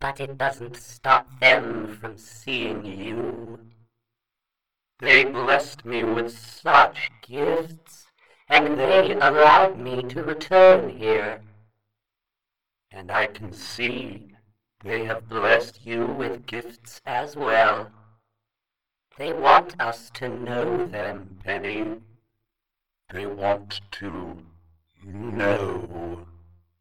but 0.00 0.18
it 0.18 0.38
doesn't 0.38 0.78
stop 0.78 1.28
them 1.40 1.94
from 2.00 2.16
seeing 2.16 2.86
you. 2.86 3.58
They 5.00 5.24
blessed 5.24 5.86
me 5.86 6.04
with 6.04 6.36
such 6.36 7.10
gifts, 7.22 8.06
and 8.48 8.78
they 8.78 9.12
allowed 9.14 9.78
me 9.78 10.02
to 10.02 10.22
return 10.22 10.90
here. 10.90 11.40
And 12.90 13.10
I 13.10 13.26
can 13.26 13.52
see 13.52 14.34
they 14.84 15.04
have 15.06 15.28
blessed 15.28 15.86
you 15.86 16.04
with 16.04 16.44
gifts 16.44 17.00
as 17.06 17.34
well. 17.34 17.90
They 19.16 19.32
want 19.32 19.80
us 19.80 20.10
to 20.14 20.28
know 20.28 20.86
them, 20.86 21.38
Penny. 21.44 21.96
They 23.10 23.26
want 23.26 23.80
to 23.92 24.38
know 25.04 26.26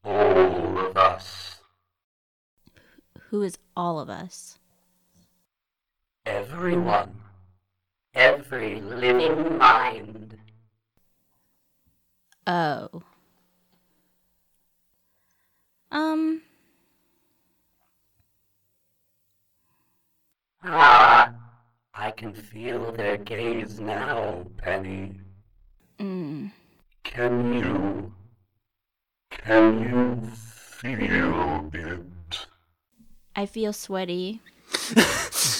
all 0.03 0.77
of 0.77 0.97
us. 0.97 1.61
who 3.29 3.43
is 3.43 3.57
all 3.77 3.99
of 3.99 4.09
us? 4.09 4.57
Everyone. 6.25 7.28
Every 8.13 8.81
living 8.81 9.57
mind. 9.57 10.37
Oh. 12.47 13.03
Um, 15.91 16.41
Ah, 20.63 21.33
I 21.93 22.11
can 22.11 22.33
feel 22.33 22.91
their 22.91 23.17
gaze 23.17 23.79
now, 23.79 24.45
Penny. 24.57 25.19
mm, 25.99 26.51
Can 27.03 27.53
you? 27.53 28.13
Can 29.31 29.81
you 29.89 30.31
feel 30.35 31.69
it? 31.73 32.47
I 33.35 33.45
feel 33.45 33.73
sweaty. 33.73 34.41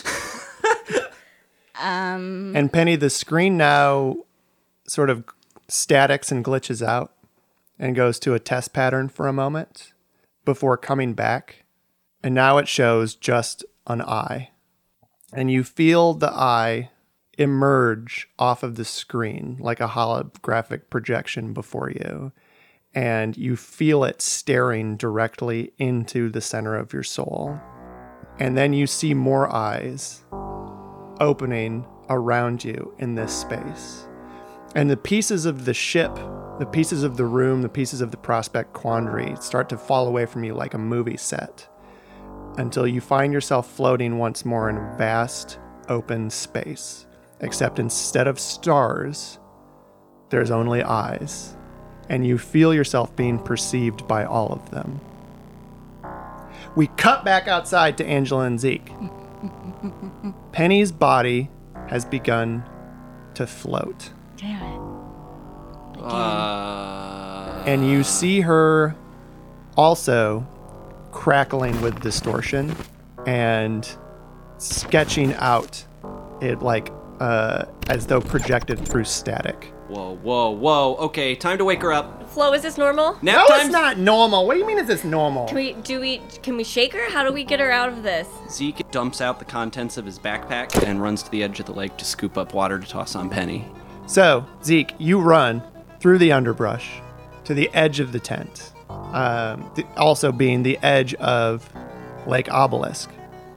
um, 1.79 2.55
And 2.55 2.71
Penny, 2.71 2.95
the 2.95 3.09
screen 3.09 3.57
now 3.57 4.17
sort 4.87 5.09
of 5.09 5.23
statics 5.67 6.31
and 6.31 6.43
glitches 6.43 6.85
out 6.85 7.13
and 7.77 7.95
goes 7.95 8.19
to 8.19 8.33
a 8.33 8.39
test 8.39 8.73
pattern 8.73 9.07
for 9.07 9.27
a 9.27 9.33
moment 9.33 9.93
before 10.45 10.77
coming 10.77 11.13
back. 11.13 11.63
And 12.21 12.35
now 12.35 12.57
it 12.57 12.67
shows 12.67 13.15
just 13.15 13.63
an 13.87 14.01
eye. 14.01 14.51
And 15.31 15.49
you 15.49 15.63
feel 15.63 16.13
the 16.13 16.31
eye 16.31 16.89
emerge 17.37 18.27
off 18.37 18.63
of 18.63 18.75
the 18.75 18.83
screen 18.83 19.57
like 19.61 19.79
a 19.79 19.87
holographic 19.87 20.89
projection 20.89 21.53
before 21.53 21.89
you. 21.89 22.33
And 22.93 23.37
you 23.37 23.55
feel 23.55 24.03
it 24.03 24.21
staring 24.21 24.97
directly 24.97 25.71
into 25.77 26.29
the 26.29 26.41
center 26.41 26.75
of 26.75 26.91
your 26.91 27.03
soul. 27.03 27.59
And 28.39 28.57
then 28.57 28.73
you 28.73 28.87
see 28.87 29.13
more 29.13 29.53
eyes 29.53 30.23
opening 31.19 31.85
around 32.09 32.63
you 32.63 32.93
in 32.99 33.15
this 33.15 33.33
space. 33.33 34.07
And 34.75 34.89
the 34.89 34.97
pieces 34.97 35.45
of 35.45 35.65
the 35.65 35.73
ship, 35.73 36.13
the 36.59 36.67
pieces 36.71 37.03
of 37.03 37.17
the 37.17 37.25
room, 37.25 37.61
the 37.61 37.69
pieces 37.69 38.01
of 38.01 38.11
the 38.11 38.17
prospect 38.17 38.73
quandary 38.73 39.35
start 39.41 39.69
to 39.69 39.77
fall 39.77 40.07
away 40.07 40.25
from 40.25 40.43
you 40.43 40.53
like 40.53 40.73
a 40.73 40.79
movie 40.79 41.17
set 41.17 41.67
until 42.57 42.87
you 42.87 43.01
find 43.01 43.33
yourself 43.33 43.71
floating 43.71 44.17
once 44.17 44.45
more 44.45 44.69
in 44.69 44.77
a 44.77 44.95
vast 44.97 45.59
open 45.87 46.29
space. 46.29 47.05
Except 47.41 47.79
instead 47.79 48.27
of 48.27 48.39
stars, 48.39 49.39
there's 50.29 50.51
only 50.51 50.83
eyes, 50.83 51.55
and 52.09 52.27
you 52.27 52.37
feel 52.37 52.73
yourself 52.73 53.15
being 53.15 53.39
perceived 53.39 54.07
by 54.07 54.25
all 54.25 54.51
of 54.51 54.69
them. 54.71 54.99
We 56.75 56.87
cut 56.97 57.23
back 57.23 57.47
outside 57.47 57.97
to 57.97 58.05
Angela 58.05 58.43
and 58.43 58.59
Zeke. 58.59 58.91
Penny's 60.51 60.91
body 60.91 61.49
has 61.87 62.05
begun 62.05 62.63
to 63.35 63.47
float. 63.47 64.11
damn 64.37 64.61
it. 64.63 66.01
Uh, 66.01 67.63
and 67.65 67.87
you 67.89 68.03
see 68.03 68.41
her 68.41 68.95
also 69.75 70.47
crackling 71.11 71.79
with 71.81 71.99
distortion 72.01 72.75
and 73.25 73.89
sketching 74.57 75.33
out 75.35 75.85
it 76.41 76.61
like 76.61 76.91
uh, 77.19 77.65
as 77.89 78.05
though 78.07 78.21
projected 78.21 78.79
through 78.87 79.03
static. 79.03 79.73
whoa, 79.89 80.15
whoa, 80.17 80.49
whoa. 80.51 80.95
Okay, 80.97 81.35
time 81.35 81.57
to 81.57 81.65
wake 81.65 81.81
her 81.81 81.91
up. 81.91 82.29
Flo, 82.29 82.53
is 82.53 82.61
this 82.61 82.77
normal? 82.77 83.13
Nap 83.23 83.37
No, 83.37 83.47
time. 83.47 83.61
it's 83.61 83.69
not 83.71 83.97
normal. 83.97 84.45
What 84.45 84.53
do 84.53 84.59
you 84.59 84.65
mean? 84.67 84.77
Is 84.77 84.87
this 84.87 85.03
normal? 85.03 85.47
Can 85.47 85.55
we 85.55 85.73
do 85.73 85.99
we 85.99 86.19
can 86.43 86.55
we 86.57 86.63
shake 86.63 86.93
her? 86.93 87.09
How 87.09 87.23
do 87.23 87.33
we 87.33 87.43
get 87.43 87.59
her 87.59 87.71
out 87.71 87.89
of 87.89 88.03
this? 88.03 88.27
Zeke 88.51 88.89
dumps 88.91 89.19
out 89.19 89.39
the 89.39 89.45
contents 89.45 89.97
of 89.97 90.05
his 90.05 90.19
backpack 90.19 90.83
and 90.87 91.01
runs 91.01 91.23
to 91.23 91.31
the 91.31 91.41
edge 91.43 91.59
of 91.59 91.65
the 91.65 91.73
lake 91.73 91.97
to 91.97 92.05
scoop 92.05 92.37
up 92.37 92.53
water 92.53 92.77
to 92.79 92.87
toss 92.87 93.15
on 93.15 93.29
Penny. 93.29 93.65
So, 94.05 94.45
Zeke, 94.63 94.93
you 94.99 95.19
run 95.19 95.63
through 95.99 96.19
the 96.19 96.31
underbrush 96.31 97.01
to 97.45 97.53
the 97.55 97.69
edge 97.73 97.99
of 97.99 98.11
the 98.11 98.19
tent, 98.19 98.73
um, 98.89 99.69
th- 99.75 99.87
also 99.97 100.31
being 100.31 100.61
the 100.63 100.77
edge 100.83 101.15
of 101.15 101.67
Lake 102.27 102.51
Obelisk. 102.51 103.09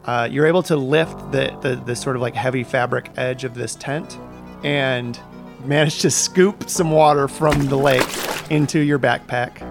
Uh, 0.05 0.29
you're 0.31 0.47
able 0.47 0.63
to 0.65 0.77
lift 0.77 1.33
the, 1.33 1.57
the, 1.61 1.77
the 1.77 1.95
sort 1.95 2.17
of 2.17 2.23
like 2.23 2.35
heavy 2.35 2.65
fabric 2.65 3.11
edge 3.17 3.45
of 3.45 3.55
this 3.55 3.75
tent 3.77 4.19
and 4.65 5.21
manage 5.65 6.01
to 6.01 6.11
scoop 6.11 6.69
some 6.69 6.91
water 6.91 7.29
from 7.29 7.67
the 7.67 7.77
lake 7.77 8.07
into 8.51 8.81
your 8.81 8.99
backpack. 8.99 9.63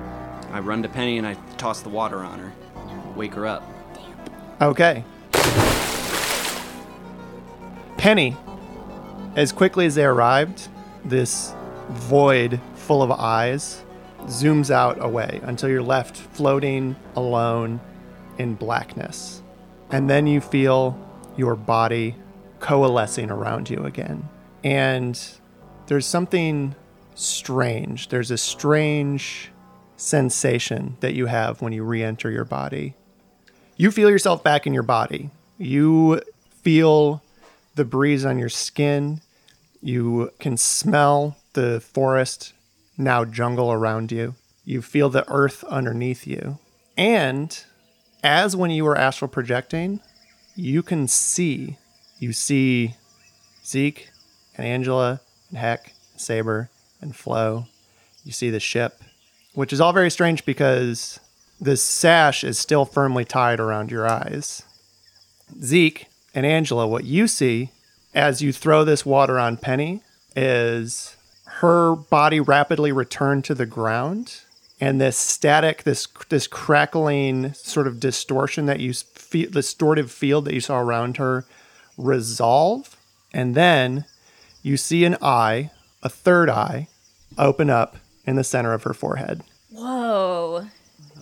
I 0.51 0.59
run 0.59 0.82
to 0.84 0.89
Penny 0.89 1.17
and 1.17 1.27
I 1.27 1.34
toss 1.57 1.82
the 1.82 1.89
water 1.89 2.19
on 2.19 2.39
her. 2.39 2.53
Wake 3.15 3.34
her 3.34 3.45
up. 3.45 3.63
Okay. 4.61 5.03
Penny, 7.97 8.36
as 9.36 9.51
quickly 9.51 9.86
as 9.86 9.95
they 9.95 10.05
arrived, 10.05 10.69
this 11.03 11.53
void 11.89 12.59
full 12.75 13.03
of 13.03 13.11
eyes 13.11 13.84
zooms 14.23 14.71
out 14.71 15.03
away 15.03 15.39
until 15.43 15.69
you're 15.69 15.82
left 15.82 16.15
floating 16.15 16.95
alone 17.15 17.79
in 18.38 18.55
blackness. 18.55 19.41
And 19.92 20.10
then 20.10 20.28
you 20.28 20.42
feel 20.42 20.98
your 21.38 21.56
body 21.56 22.16
coalescing 22.60 23.30
around 23.30 23.70
you 23.70 23.84
again. 23.84 24.30
And 24.64 25.20
there's 25.88 26.06
something 26.06 26.76
strange. 27.16 28.10
There's 28.10 28.32
a 28.32 28.38
strange 28.38 29.52
sensation 29.98 30.98
that 31.02 31.14
you 31.14 31.28
have 31.28 31.62
when 31.62 31.74
you 31.74 31.84
re 31.84 32.04
enter 32.04 32.32
your 32.32 32.46
body 32.46 32.96
you 33.82 33.89
feel 33.89 34.12
yourself 34.12 34.44
back 34.44 34.68
in 34.68 34.76
your 34.76 34.84
body. 34.84 35.32
You 35.58 36.22
feel 36.62 37.24
the 37.74 37.84
breeze 37.84 38.24
on 38.24 38.38
your 38.38 38.48
skin. 38.48 39.22
You 39.82 40.30
can 40.38 40.56
smell 40.56 41.36
the 41.54 41.80
forest, 41.80 42.54
now 42.96 43.26
jungle 43.26 43.72
around 43.72 44.12
you. 44.12 44.36
You 44.66 44.84
feel 44.84 45.10
the 45.10 45.28
earth 45.28 45.64
underneath 45.64 46.28
you. 46.28 46.60
And 46.96 47.60
as 48.24 48.55
when 48.55 48.72
you 48.72 48.84
were 48.84 48.97
astral 48.97 49.30
projecting, 49.30 49.99
you 50.55 50.84
can 50.84 51.07
see. 51.07 51.78
You 52.19 52.34
see 52.34 52.95
Zeke 53.65 54.09
and 54.57 54.65
Angela 54.65 55.22
and 55.49 55.57
Heck, 55.57 55.93
and 56.11 56.22
Saber 56.22 56.69
and 57.01 57.15
Flo. 57.15 57.65
You 58.24 58.32
see 58.32 58.49
the 58.49 58.59
ship, 58.59 59.01
which 59.53 59.74
is 59.74 59.82
all 59.82 59.93
very 59.93 60.11
strange 60.11 60.45
because 60.45 61.19
the 61.59 61.78
sash 61.78 62.43
is 62.43 62.59
still 62.59 62.86
firmly 62.86 63.26
tied 63.26 63.59
around 63.59 63.91
your 63.91 64.07
eyes. 64.07 64.63
Zeke 65.63 66.07
and 66.34 66.45
Angela, 66.45 66.88
what 66.88 67.03
you 67.03 67.28
see 67.28 67.72
as 68.13 68.41
you 68.41 68.51
throw 68.51 68.84
this 68.84 69.05
water 69.05 69.39
on 69.39 69.57
Penny 69.57 70.01
is 70.36 71.15
her 71.45 71.95
body 71.95 72.39
rapidly 72.39 72.91
return 72.91 73.41
to 73.43 73.53
the 73.53 73.65
ground 73.65 74.41
and 74.82 74.99
this 74.99 75.15
static 75.15 75.84
this 75.84 76.07
this 76.27 76.47
crackling 76.47 77.53
sort 77.53 77.88
of 77.88 77.99
distortion 77.99 78.65
that 78.65 78.82
you 78.82 78.93
feel 78.93 79.49
distortive 79.49 80.09
field 80.09 80.43
that 80.45 80.53
you 80.53 80.59
saw 80.59 80.79
around 80.79 81.17
her 81.17 81.45
resolve 81.97 82.97
and 83.34 83.55
then 83.55 84.03
you 84.61 84.75
see 84.75 85.05
an 85.05 85.15
eye 85.21 85.71
a 86.03 86.09
third 86.09 86.49
eye 86.49 86.88
open 87.38 87.69
up 87.69 87.95
in 88.25 88.36
the 88.36 88.43
center 88.43 88.73
of 88.73 88.84
her 88.84 88.93
forehead 88.93 89.41
Whoa. 89.71 90.65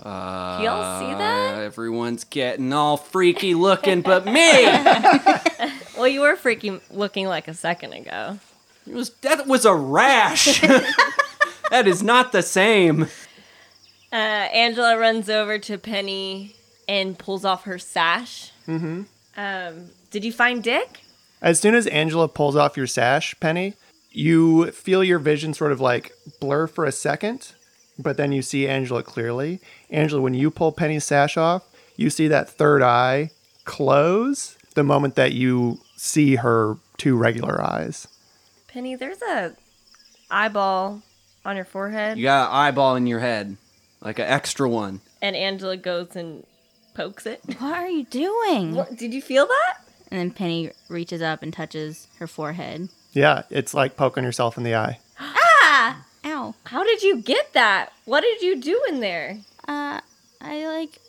Uh, 0.02 0.60
y'all 0.64 1.00
see 1.00 1.14
that? 1.14 1.62
Everyone's 1.62 2.24
getting 2.24 2.74
all 2.74 2.98
freaky 2.98 3.54
looking 3.54 4.02
but 4.02 4.26
me. 4.26 4.66
Well, 6.00 6.08
you 6.08 6.22
were 6.22 6.38
freaking 6.38 6.80
looking 6.90 7.28
like 7.28 7.50
a 7.50 7.54
second 7.54 7.92
ago. 7.92 8.40
It 8.88 8.94
was 8.94 9.10
that 9.22 9.48
was 9.48 9.66
a 9.66 9.76
rash. 9.76 10.62
that 11.72 11.88
is 11.88 12.02
not 12.02 12.32
the 12.32 12.42
same. 12.42 13.08
Uh, 14.12 14.16
Angela 14.16 14.98
runs 14.98 15.30
over 15.30 15.60
to 15.60 15.78
Penny 15.78 16.56
and 16.88 17.18
pulls 17.18 17.46
off 17.46 17.64
her 17.66 17.78
sash. 17.78 18.52
Mm-hmm. 18.68 19.04
Um, 19.38 19.90
did 20.12 20.26
you 20.26 20.32
find 20.32 20.64
Dick? 20.64 21.02
As 21.42 21.60
soon 21.60 21.76
as 21.76 21.88
Angela 21.88 22.28
pulls 22.28 22.56
off 22.56 22.76
your 22.76 22.88
sash, 22.88 23.36
Penny, 23.40 23.76
you 24.12 24.72
feel 24.72 25.04
your 25.04 25.20
vision 25.20 25.54
sort 25.54 25.72
of 25.72 25.80
like 25.80 26.12
blur 26.40 26.68
for 26.68 26.86
a 26.86 26.92
second, 26.92 27.54
but 27.98 28.18
then 28.18 28.32
you 28.32 28.42
see 28.42 28.68
Angela 28.68 29.04
clearly. 29.04 29.60
Angela, 29.90 30.22
when 30.22 30.34
you 30.34 30.50
pull 30.50 30.72
Penny's 30.72 31.06
sash 31.06 31.38
off, 31.38 31.64
you 31.96 32.10
see 32.10 32.28
that 32.28 32.50
third 32.50 32.82
eye 32.82 33.30
close 33.66 34.58
the 34.74 34.84
moment 34.84 35.16
that 35.16 35.34
you 35.34 35.80
see 35.96 36.36
her 36.36 36.78
two 36.98 37.16
regular 37.16 37.62
eyes. 37.62 38.08
Penny, 38.68 38.96
there's 38.96 39.22
a 39.22 39.56
eyeball 40.32 41.02
on 41.46 41.56
your 41.56 41.66
forehead. 41.66 42.18
You 42.18 42.24
got 42.24 42.50
an 42.50 42.56
eyeball 42.56 42.96
in 42.96 43.08
your 43.08 43.20
head, 43.20 43.58
like 44.02 44.20
an 44.20 44.26
extra 44.26 44.70
one. 44.70 45.02
And 45.22 45.36
Angela 45.36 45.78
goes 45.78 46.16
and 46.16 46.46
pokes 46.94 47.26
it. 47.26 47.42
What 47.60 47.78
are 47.78 47.90
you 47.90 48.06
doing? 48.06 48.76
What, 48.76 48.96
did 48.98 49.14
you 49.14 49.22
feel 49.22 49.46
that? 49.48 49.78
And 50.12 50.20
then 50.20 50.32
Penny 50.32 50.72
reaches 50.88 51.22
up 51.22 51.44
and 51.44 51.54
touches 51.54 52.08
her 52.18 52.28
forehead. 52.28 52.90
Yeah, 53.14 53.44
it's 53.50 53.74
like 53.74 53.96
poking 53.96 54.24
yourself 54.24 54.58
in 54.58 54.64
the 54.64 54.76
eye. 54.76 55.00
Ah! 55.72 56.06
Ow. 56.26 56.56
How 56.66 56.84
did 56.84 57.04
you 57.04 57.22
get 57.22 57.54
that? 57.54 57.94
What 58.06 58.22
did 58.22 58.42
you 58.42 58.60
do 58.60 58.82
in 58.90 59.00
there? 59.02 59.38
Uh, 59.68 60.02
I 60.42 60.68
like 60.68 61.00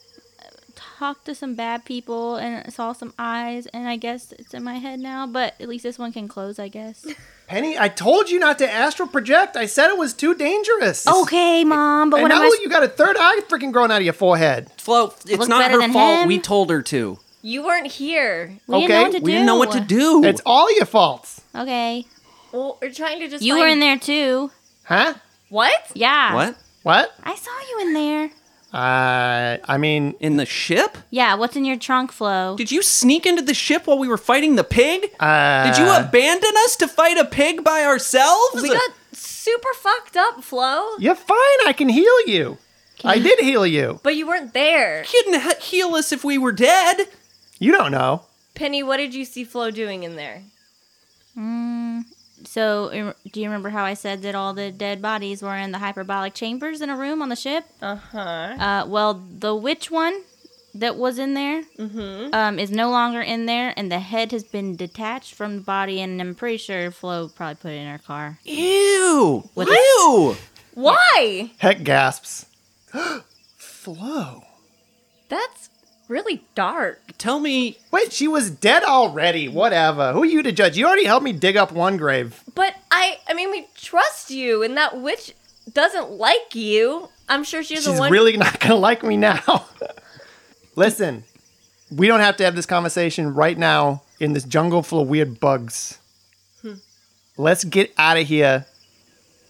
talked 0.74 1.24
to 1.26 1.34
some 1.34 1.54
bad 1.54 1.84
people 1.84 2.36
and 2.36 2.72
saw 2.72 2.92
some 2.92 3.14
eyes, 3.18 3.66
and 3.68 3.88
I 3.88 3.96
guess 3.96 4.32
it's 4.32 4.54
in 4.54 4.62
my 4.62 4.74
head 4.74 5.00
now. 5.00 5.26
But 5.26 5.54
at 5.60 5.68
least 5.68 5.82
this 5.82 5.98
one 5.98 6.12
can 6.12 6.28
close, 6.28 6.58
I 6.58 6.68
guess. 6.68 7.06
Penny, 7.50 7.76
I 7.76 7.88
told 7.88 8.30
you 8.30 8.38
not 8.38 8.58
to 8.58 8.72
astral 8.72 9.08
project. 9.08 9.56
I 9.56 9.66
said 9.66 9.88
it 9.90 9.98
was 9.98 10.14
too 10.14 10.36
dangerous. 10.36 11.04
okay, 11.04 11.64
mom. 11.64 12.08
But 12.10 12.18
And 12.18 12.22
what 12.22 12.28
now 12.28 12.42
am 12.44 12.52
I? 12.52 12.58
you 12.62 12.68
got 12.68 12.84
a 12.84 12.88
third 12.88 13.16
eye 13.18 13.40
freaking 13.48 13.72
growing 13.72 13.90
out 13.90 13.96
of 13.96 14.04
your 14.04 14.12
forehead. 14.12 14.70
Flo, 14.78 15.06
it's 15.06 15.26
Look 15.36 15.48
not 15.48 15.58
better 15.58 15.74
her 15.74 15.80
than 15.80 15.92
fault. 15.92 16.20
him. 16.22 16.28
We 16.28 16.38
told 16.38 16.70
her 16.70 16.80
to. 16.82 17.18
You 17.42 17.64
weren't 17.64 17.88
here. 17.88 18.56
we 18.68 18.86
didn't 18.86 18.92
okay, 18.92 18.94
know 18.94 19.02
what 19.02 19.12
to 19.12 19.18
We 19.18 19.20
do. 19.24 19.32
didn't 19.32 19.46
know 19.46 19.56
what 19.56 19.72
to 19.72 19.80
do. 19.80 20.22
It's 20.24 20.40
all 20.46 20.72
your 20.76 20.86
faults. 20.86 21.40
Okay, 21.56 22.06
Well, 22.52 22.78
we're 22.80 22.92
trying 22.92 23.18
to 23.18 23.26
just. 23.28 23.42
you 23.42 23.54
find- 23.54 23.60
were 23.62 23.68
in 23.68 23.80
there 23.80 23.98
too. 23.98 24.52
Huh? 24.84 25.14
What? 25.48 25.90
Yeah. 25.94 26.32
What? 26.34 26.56
What? 26.84 27.12
I 27.24 27.34
saw 27.34 27.50
you 27.70 27.78
in 27.88 27.94
there. 27.94 28.30
Uh, 28.72 29.58
I 29.64 29.78
mean, 29.78 30.14
In 30.20 30.36
the 30.36 30.46
ship? 30.46 30.96
Yeah. 31.10 31.34
What's 31.34 31.56
in 31.56 31.64
your 31.64 31.76
trunk, 31.76 32.12
Flo? 32.12 32.56
Did 32.56 32.70
you 32.70 32.82
sneak 32.82 33.26
into 33.26 33.42
the 33.42 33.54
ship 33.54 33.86
while 33.86 33.98
we 33.98 34.06
were 34.08 34.16
fighting 34.18 34.54
the 34.56 34.64
pig? 34.64 35.10
uh, 35.18 35.64
Did 35.70 35.78
you 35.78 35.90
abandon 35.92 36.52
us 36.64 36.76
to 36.76 36.86
fight 36.88 37.16
a 37.18 37.24
pig 37.24 37.64
by 37.64 37.82
ourselves? 37.84 38.62
We 38.62 38.68
got 38.70 38.90
super 39.12 39.70
fucked 39.74 40.16
up, 40.16 40.44
Flo. 40.44 40.86
You're 40.98 41.14
fine. 41.16 41.58
I 41.66 41.74
can 41.76 41.88
heal 41.88 42.26
you. 42.26 42.58
I 43.02 43.18
did 43.18 43.38
heal 43.40 43.66
you. 43.66 43.98
But 44.02 44.14
you 44.16 44.26
weren't 44.26 44.52
there. 44.52 45.04
couldn't 45.04 45.40
he- 45.40 45.78
heal 45.78 45.94
us 45.94 46.12
if 46.12 46.22
we 46.22 46.36
were 46.38 46.52
dead. 46.52 47.08
You 47.58 47.72
don't 47.72 47.90
know. 47.92 48.22
Penny, 48.54 48.82
what 48.82 48.98
did 48.98 49.14
you 49.14 49.24
see 49.24 49.42
Flo 49.44 49.70
doing 49.70 50.02
in 50.02 50.16
there? 50.16 50.42
So, 52.44 53.14
do 53.32 53.40
you 53.40 53.46
remember 53.46 53.70
how 53.70 53.84
I 53.84 53.94
said 53.94 54.22
that 54.22 54.34
all 54.34 54.54
the 54.54 54.70
dead 54.70 55.00
bodies 55.02 55.42
were 55.42 55.56
in 55.56 55.72
the 55.72 55.78
hyperbolic 55.78 56.34
chambers 56.34 56.80
in 56.80 56.90
a 56.90 56.96
room 56.96 57.22
on 57.22 57.28
the 57.28 57.36
ship? 57.36 57.64
Uh 57.80 57.96
huh. 57.96 58.18
Uh, 58.18 58.84
well, 58.86 59.14
the 59.14 59.54
witch 59.54 59.90
one 59.90 60.22
that 60.74 60.96
was 60.96 61.18
in 61.18 61.34
there 61.34 61.62
um, 62.32 62.58
is 62.58 62.70
no 62.70 62.90
longer 62.90 63.20
in 63.20 63.46
there, 63.46 63.74
and 63.76 63.90
the 63.90 63.98
head 63.98 64.32
has 64.32 64.44
been 64.44 64.76
detached 64.76 65.34
from 65.34 65.56
the 65.56 65.62
body, 65.62 66.00
and 66.00 66.20
I'm 66.20 66.34
pretty 66.34 66.58
sure 66.58 66.90
Flo 66.90 67.28
probably 67.28 67.56
put 67.56 67.72
it 67.72 67.76
in 67.76 67.88
her 67.88 67.98
car. 67.98 68.38
Ew. 68.44 69.48
What? 69.54 69.68
Ew. 69.68 70.36
Why? 70.74 71.50
Heck 71.58 71.82
gasps. 71.82 72.46
Flo. 73.56 74.44
That's 75.28 75.70
really 76.10 76.44
dark. 76.54 77.00
Tell 77.16 77.40
me, 77.40 77.78
Wait, 77.90 78.12
she 78.12 78.28
was 78.28 78.50
dead 78.50 78.82
already. 78.82 79.48
Whatever. 79.48 80.12
Who 80.12 80.22
are 80.22 80.26
you 80.26 80.42
to 80.42 80.52
judge? 80.52 80.76
You 80.76 80.86
already 80.86 81.04
helped 81.04 81.24
me 81.24 81.32
dig 81.32 81.56
up 81.56 81.72
one 81.72 81.96
grave. 81.96 82.42
But 82.54 82.74
I, 82.90 83.18
I 83.28 83.32
mean, 83.34 83.50
we 83.50 83.68
trust 83.74 84.30
you, 84.30 84.62
and 84.62 84.76
that 84.76 85.00
witch 85.00 85.34
doesn't 85.72 86.10
like 86.10 86.54
you. 86.54 87.08
I'm 87.28 87.44
sure 87.44 87.62
she's 87.62 87.84
the 87.84 87.92
She's 87.92 88.00
one. 88.00 88.10
really 88.12 88.36
not 88.36 88.58
gonna 88.60 88.74
like 88.74 89.02
me 89.02 89.16
now. 89.16 89.66
Listen, 90.76 91.24
we 91.90 92.06
don't 92.06 92.20
have 92.20 92.36
to 92.38 92.44
have 92.44 92.56
this 92.56 92.66
conversation 92.66 93.32
right 93.34 93.56
now 93.56 94.02
in 94.18 94.32
this 94.32 94.44
jungle 94.44 94.82
full 94.82 95.00
of 95.00 95.08
weird 95.08 95.40
bugs. 95.40 95.98
Hmm. 96.62 96.74
Let's 97.36 97.64
get 97.64 97.92
out 97.96 98.16
of 98.18 98.26
here. 98.26 98.66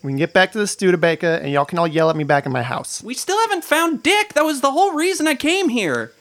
We 0.02 0.12
can 0.12 0.18
get 0.18 0.32
back 0.32 0.52
to 0.52 0.58
the 0.58 0.66
Studebaker, 0.66 1.26
and 1.26 1.52
y'all 1.52 1.66
can 1.66 1.78
all 1.78 1.86
yell 1.86 2.08
at 2.08 2.16
me 2.16 2.24
back 2.24 2.46
in 2.46 2.52
my 2.52 2.62
house. 2.62 3.02
we 3.02 3.12
still 3.14 3.38
haven't 3.40 3.64
found 3.64 4.02
Dick. 4.02 4.32
That 4.32 4.44
was 4.44 4.60
the 4.62 4.70
whole 4.70 4.92
reason 4.94 5.26
I 5.26 5.34
came 5.34 5.68
here. 5.68 6.12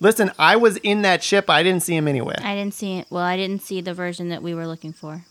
Listen, 0.00 0.30
I 0.38 0.56
was 0.56 0.76
in 0.78 1.02
that 1.02 1.22
ship. 1.22 1.50
I 1.50 1.62
didn't 1.62 1.82
see 1.82 1.96
him 1.96 2.06
anywhere. 2.06 2.36
I 2.42 2.54
didn't 2.54 2.74
see 2.74 2.98
it. 2.98 3.06
Well, 3.10 3.24
I 3.24 3.36
didn't 3.36 3.62
see 3.62 3.80
the 3.80 3.94
version 3.94 4.28
that 4.28 4.42
we 4.42 4.54
were 4.54 4.66
looking 4.66 4.92
for. 4.92 5.24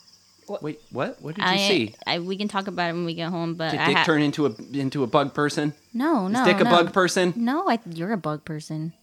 Wait, 0.62 0.80
what? 0.92 1.22
What 1.22 1.36
did 1.36 1.44
you 1.44 1.50
I, 1.50 1.58
see? 1.58 1.96
I, 2.06 2.20
we 2.20 2.38
can 2.38 2.48
talk 2.48 2.68
about 2.68 2.90
it 2.90 2.94
when 2.94 3.06
we 3.06 3.14
get 3.14 3.30
home, 3.30 3.56
but 3.56 3.72
Did 3.72 3.80
I 3.82 3.88
Dick 3.88 3.98
ha- 3.98 4.04
turn 4.06 4.22
into 4.22 4.46
a 4.46 4.56
into 4.74 5.04
a 5.04 5.08
bug 5.08 5.34
person? 5.34 5.74
no, 5.94 6.28
no, 6.28 6.40
Is 6.42 6.46
Dick 6.48 6.62
a 6.62 6.64
no. 6.64 6.70
bug 6.70 6.94
person? 6.94 7.34
No, 7.36 7.68
I, 7.70 7.80
you're 7.94 8.14
a 8.14 8.18
bug 8.18 8.46
person. 8.46 8.94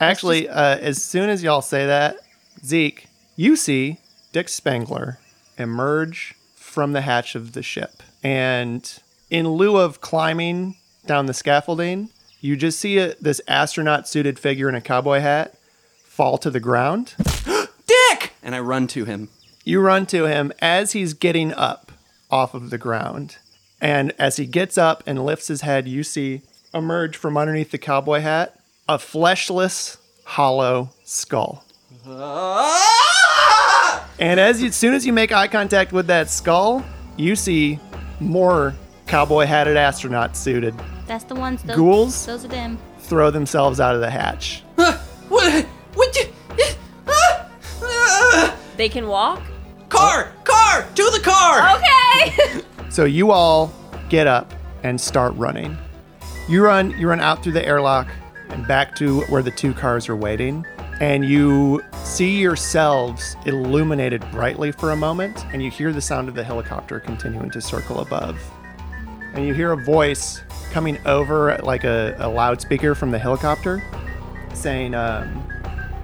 Actually, 0.00 0.48
uh, 0.48 0.76
as 0.78 1.02
soon 1.02 1.28
as 1.28 1.42
y'all 1.42 1.62
say 1.62 1.86
that, 1.86 2.16
Zeke, 2.64 3.06
you 3.36 3.54
see 3.56 3.98
Dick 4.32 4.48
Spangler 4.48 5.18
emerge 5.58 6.34
from 6.56 6.92
the 6.92 7.02
hatch 7.02 7.34
of 7.34 7.52
the 7.52 7.62
ship. 7.62 8.02
And 8.22 8.90
in 9.30 9.46
lieu 9.48 9.76
of 9.76 10.00
climbing 10.00 10.76
down 11.06 11.26
the 11.26 11.34
scaffolding, 11.34 12.08
you 12.44 12.56
just 12.56 12.78
see 12.78 12.98
a, 12.98 13.14
this 13.14 13.40
astronaut 13.48 14.06
suited 14.06 14.38
figure 14.38 14.68
in 14.68 14.74
a 14.74 14.80
cowboy 14.82 15.20
hat 15.20 15.54
fall 16.04 16.36
to 16.36 16.50
the 16.50 16.60
ground. 16.60 17.14
Dick! 17.86 18.34
And 18.42 18.54
I 18.54 18.60
run 18.60 18.86
to 18.88 19.06
him. 19.06 19.30
You 19.64 19.80
run 19.80 20.04
to 20.06 20.26
him 20.26 20.52
as 20.60 20.92
he's 20.92 21.14
getting 21.14 21.54
up 21.54 21.90
off 22.30 22.52
of 22.52 22.68
the 22.68 22.76
ground. 22.76 23.38
And 23.80 24.12
as 24.18 24.36
he 24.36 24.44
gets 24.44 24.76
up 24.76 25.02
and 25.06 25.24
lifts 25.24 25.48
his 25.48 25.62
head, 25.62 25.88
you 25.88 26.02
see 26.02 26.42
emerge 26.74 27.16
from 27.16 27.38
underneath 27.38 27.70
the 27.70 27.78
cowboy 27.78 28.20
hat 28.20 28.60
a 28.90 28.98
fleshless, 28.98 29.96
hollow 30.24 30.90
skull. 31.02 31.64
And 34.20 34.38
as, 34.38 34.62
you, 34.62 34.68
as 34.68 34.76
soon 34.76 34.94
as 34.94 35.04
you 35.04 35.12
make 35.12 35.32
eye 35.32 35.48
contact 35.48 35.92
with 35.92 36.06
that 36.06 36.30
skull, 36.30 36.84
you 37.16 37.34
see 37.34 37.80
more 38.20 38.72
cowboy 39.08 39.44
hatted 39.44 39.76
astronauts 39.76 40.36
suited 40.36 40.72
That's 41.06 41.24
the 41.24 41.34
ones. 41.34 41.62
Those, 41.62 41.76
Ghouls? 41.76 42.26
Those 42.26 42.44
are 42.44 42.48
them. 42.48 42.78
throw 43.00 43.30
themselves 43.30 43.80
out 43.80 43.94
of 43.94 44.00
the 44.00 44.10
hatch. 44.10 44.62
What? 45.28 45.64
What? 45.94 46.16
You, 46.16 46.24
They 48.76 48.88
can 48.88 49.06
walk. 49.06 49.40
car! 49.88 50.32
Car! 50.44 50.82
To 50.94 51.10
the 51.12 51.20
car! 51.22 51.76
Okay. 51.76 52.60
So 52.90 53.04
you 53.06 53.32
all 53.32 53.72
get 54.08 54.28
up 54.28 54.54
and 54.84 55.00
start 55.00 55.34
running. 55.34 55.76
You 56.48 56.62
run 56.64 56.96
you 56.96 57.08
run 57.08 57.18
out 57.18 57.42
through 57.42 57.54
the 57.54 57.66
airlock 57.66 58.06
and 58.50 58.64
back 58.68 58.94
to 58.96 59.22
where 59.22 59.42
the 59.42 59.50
two 59.50 59.74
cars 59.74 60.08
are 60.08 60.14
waiting. 60.14 60.64
And 61.00 61.24
you 61.24 61.82
see 62.04 62.38
yourselves 62.40 63.34
illuminated 63.46 64.24
brightly 64.30 64.70
for 64.70 64.92
a 64.92 64.96
moment, 64.96 65.44
and 65.52 65.60
you 65.60 65.72
hear 65.72 65.92
the 65.92 66.00
sound 66.00 66.28
of 66.28 66.36
the 66.36 66.44
helicopter 66.44 67.00
continuing 67.00 67.50
to 67.50 67.60
circle 67.60 67.98
above. 67.98 68.38
And 69.32 69.44
you 69.44 69.54
hear 69.54 69.72
a 69.72 69.76
voice 69.76 70.42
coming 70.74 70.98
over 71.06 71.56
like 71.62 71.84
a, 71.84 72.16
a 72.18 72.28
loudspeaker 72.28 72.96
from 72.96 73.12
the 73.12 73.18
helicopter 73.18 73.80
saying, 74.54 74.92
um, 74.92 75.48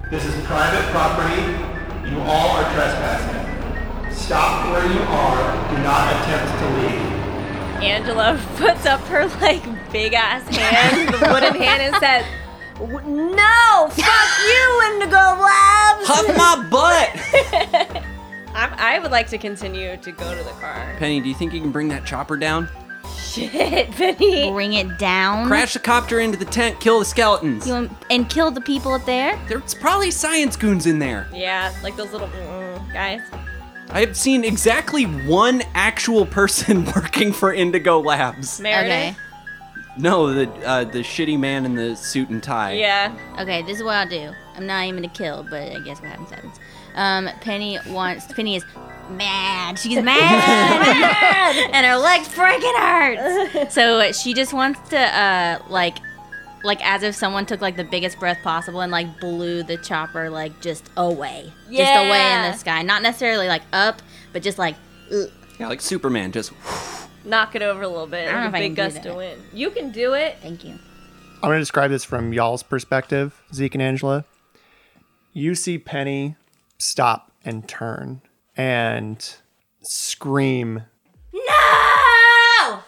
This 0.09 0.23
is 0.23 0.33
private 0.45 0.89
property. 0.91 1.41
You 2.09 2.17
all 2.21 2.51
are 2.55 2.63
trespassing. 2.73 4.13
Stop 4.13 4.71
where 4.71 4.85
you 4.85 5.01
are. 5.01 5.75
Do 5.75 5.83
not 5.83 6.07
attempt 6.15 6.57
to 6.57 6.69
leave. 6.79 7.83
Angela 7.83 8.39
puts 8.55 8.85
up 8.85 9.01
her 9.01 9.27
like 9.41 9.61
big 9.91 10.13
ass 10.13 10.47
hand, 10.55 11.09
the 11.15 11.19
wooden 11.19 11.55
hand, 11.61 11.81
and 11.81 11.95
says, 11.97 12.25
"W- 12.75 13.35
"No, 13.35 13.89
fuck 13.91 14.29
you, 14.47 14.81
Indigo 14.93 15.17
Labs." 15.17 16.07
Huff 16.07 16.27
my 16.37 16.65
butt! 16.69 18.03
I'm, 18.55 18.73
I 18.77 18.99
would 18.99 19.11
like 19.11 19.27
to 19.31 19.37
continue 19.37 19.97
to 19.97 20.11
go 20.13 20.37
to 20.37 20.43
the 20.43 20.51
car. 20.61 20.95
Penny, 20.97 21.19
do 21.19 21.27
you 21.27 21.35
think 21.35 21.51
you 21.51 21.59
can 21.59 21.71
bring 21.71 21.89
that 21.89 22.05
chopper 22.05 22.37
down? 22.37 22.69
Shit, 23.31 23.91
Penny. 23.91 24.51
Bring 24.51 24.73
it 24.73 24.97
down. 24.97 25.47
Crash 25.47 25.73
the 25.73 25.79
copter 25.79 26.19
into 26.19 26.37
the 26.37 26.45
tent, 26.45 26.79
kill 26.79 26.99
the 26.99 27.05
skeletons. 27.05 27.65
You 27.65 27.73
want- 27.73 27.91
and 28.09 28.29
kill 28.29 28.51
the 28.51 28.61
people 28.61 28.93
up 28.93 29.05
there. 29.05 29.39
There's 29.47 29.73
probably 29.73 30.11
science 30.11 30.55
goons 30.55 30.85
in 30.85 30.99
there. 30.99 31.27
Yeah, 31.33 31.73
like 31.81 31.95
those 31.95 32.11
little 32.11 32.27
mm, 32.27 32.93
guys. 32.93 33.21
I 33.89 34.01
have 34.01 34.15
seen 34.17 34.43
exactly 34.43 35.03
one 35.03 35.61
actual 35.73 36.25
person 36.25 36.85
working 36.95 37.31
for 37.33 37.53
Indigo 37.53 37.99
Labs. 37.99 38.59
Meredith. 38.59 38.91
Okay. 38.91 39.15
No, 39.97 40.33
the 40.33 40.49
uh, 40.65 40.83
the 40.85 40.99
shitty 40.99 41.37
man 41.37 41.65
in 41.65 41.75
the 41.75 41.95
suit 41.95 42.29
and 42.29 42.41
tie. 42.41 42.73
Yeah. 42.73 43.13
Okay, 43.39 43.61
this 43.63 43.77
is 43.77 43.83
what 43.83 43.95
I'll 43.95 44.07
do. 44.07 44.31
I'm 44.55 44.65
not 44.65 44.85
even 44.85 45.01
gonna 45.03 45.13
kill, 45.13 45.45
but 45.49 45.63
I 45.63 45.79
guess 45.79 46.01
what 46.01 46.09
happens 46.09 46.29
happens. 46.31 46.59
Um, 46.95 47.29
Penny 47.41 47.77
wants. 47.87 48.31
Penny 48.31 48.55
is 48.55 48.63
mad. 49.17 49.77
She's 49.79 50.01
mad, 50.03 51.55
and 51.73 51.85
her 51.85 51.97
legs 51.97 52.27
freaking 52.29 52.75
hurt. 52.77 53.71
So 53.71 54.11
she 54.11 54.33
just 54.33 54.53
wants 54.53 54.89
to, 54.89 54.99
uh, 54.99 55.59
like, 55.69 55.97
like 56.63 56.79
as 56.85 57.03
if 57.03 57.15
someone 57.15 57.45
took 57.45 57.61
like 57.61 57.75
the 57.77 57.83
biggest 57.83 58.19
breath 58.19 58.39
possible 58.43 58.81
and 58.81 58.91
like 58.91 59.19
blew 59.19 59.63
the 59.63 59.77
chopper 59.77 60.29
like 60.29 60.61
just 60.61 60.89
away, 60.97 61.51
just 61.71 61.95
away 62.07 62.33
in 62.33 62.51
the 62.51 62.53
sky. 62.53 62.81
Not 62.83 63.01
necessarily 63.01 63.47
like 63.47 63.63
up, 63.73 64.01
but 64.33 64.41
just 64.41 64.57
like. 64.57 64.75
ugh. 65.13 65.29
Yeah, 65.59 65.67
like 65.67 65.81
Superman, 65.81 66.31
just 66.31 66.51
Knock 67.23 67.55
it 67.55 67.61
over 67.61 67.83
a 67.83 67.87
little 67.87 68.07
bit. 68.07 68.27
I 68.27 68.31
don't 68.31 68.41
know 68.41 68.47
if 68.47 68.53
a 68.53 68.57
I 68.57 68.59
big 68.61 68.75
can 68.75 68.89
do 68.89 68.93
gust 68.93 68.97
of 68.97 69.03
that. 69.11 69.15
wind. 69.15 69.41
You 69.53 69.69
can 69.69 69.91
do 69.91 70.13
it. 70.13 70.37
Thank 70.41 70.63
you. 70.63 70.71
I'm 70.71 71.49
going 71.49 71.57
to 71.57 71.59
describe 71.59 71.91
this 71.91 72.03
from 72.03 72.33
y'all's 72.33 72.63
perspective, 72.63 73.39
Zeke 73.53 73.75
and 73.75 73.81
Angela. 73.81 74.25
You 75.33 75.53
see 75.55 75.77
Penny 75.77 76.35
stop 76.79 77.31
and 77.45 77.67
turn 77.67 78.21
and 78.61 79.37
scream. 79.81 80.83
No! 81.33 82.79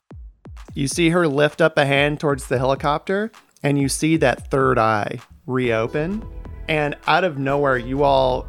You 0.75 0.87
see 0.87 1.09
her 1.09 1.27
lift 1.27 1.61
up 1.61 1.79
a 1.79 1.85
hand 1.85 2.19
towards 2.19 2.45
the 2.45 2.59
helicopter, 2.59 3.31
and 3.63 3.79
you 3.79 3.89
see 3.89 4.17
that 4.17 4.51
third 4.51 4.77
eye 4.77 5.17
reopen. 5.47 6.23
And 6.67 6.95
out 7.07 7.23
of 7.23 7.39
nowhere, 7.39 7.79
you 7.79 8.03
all 8.03 8.47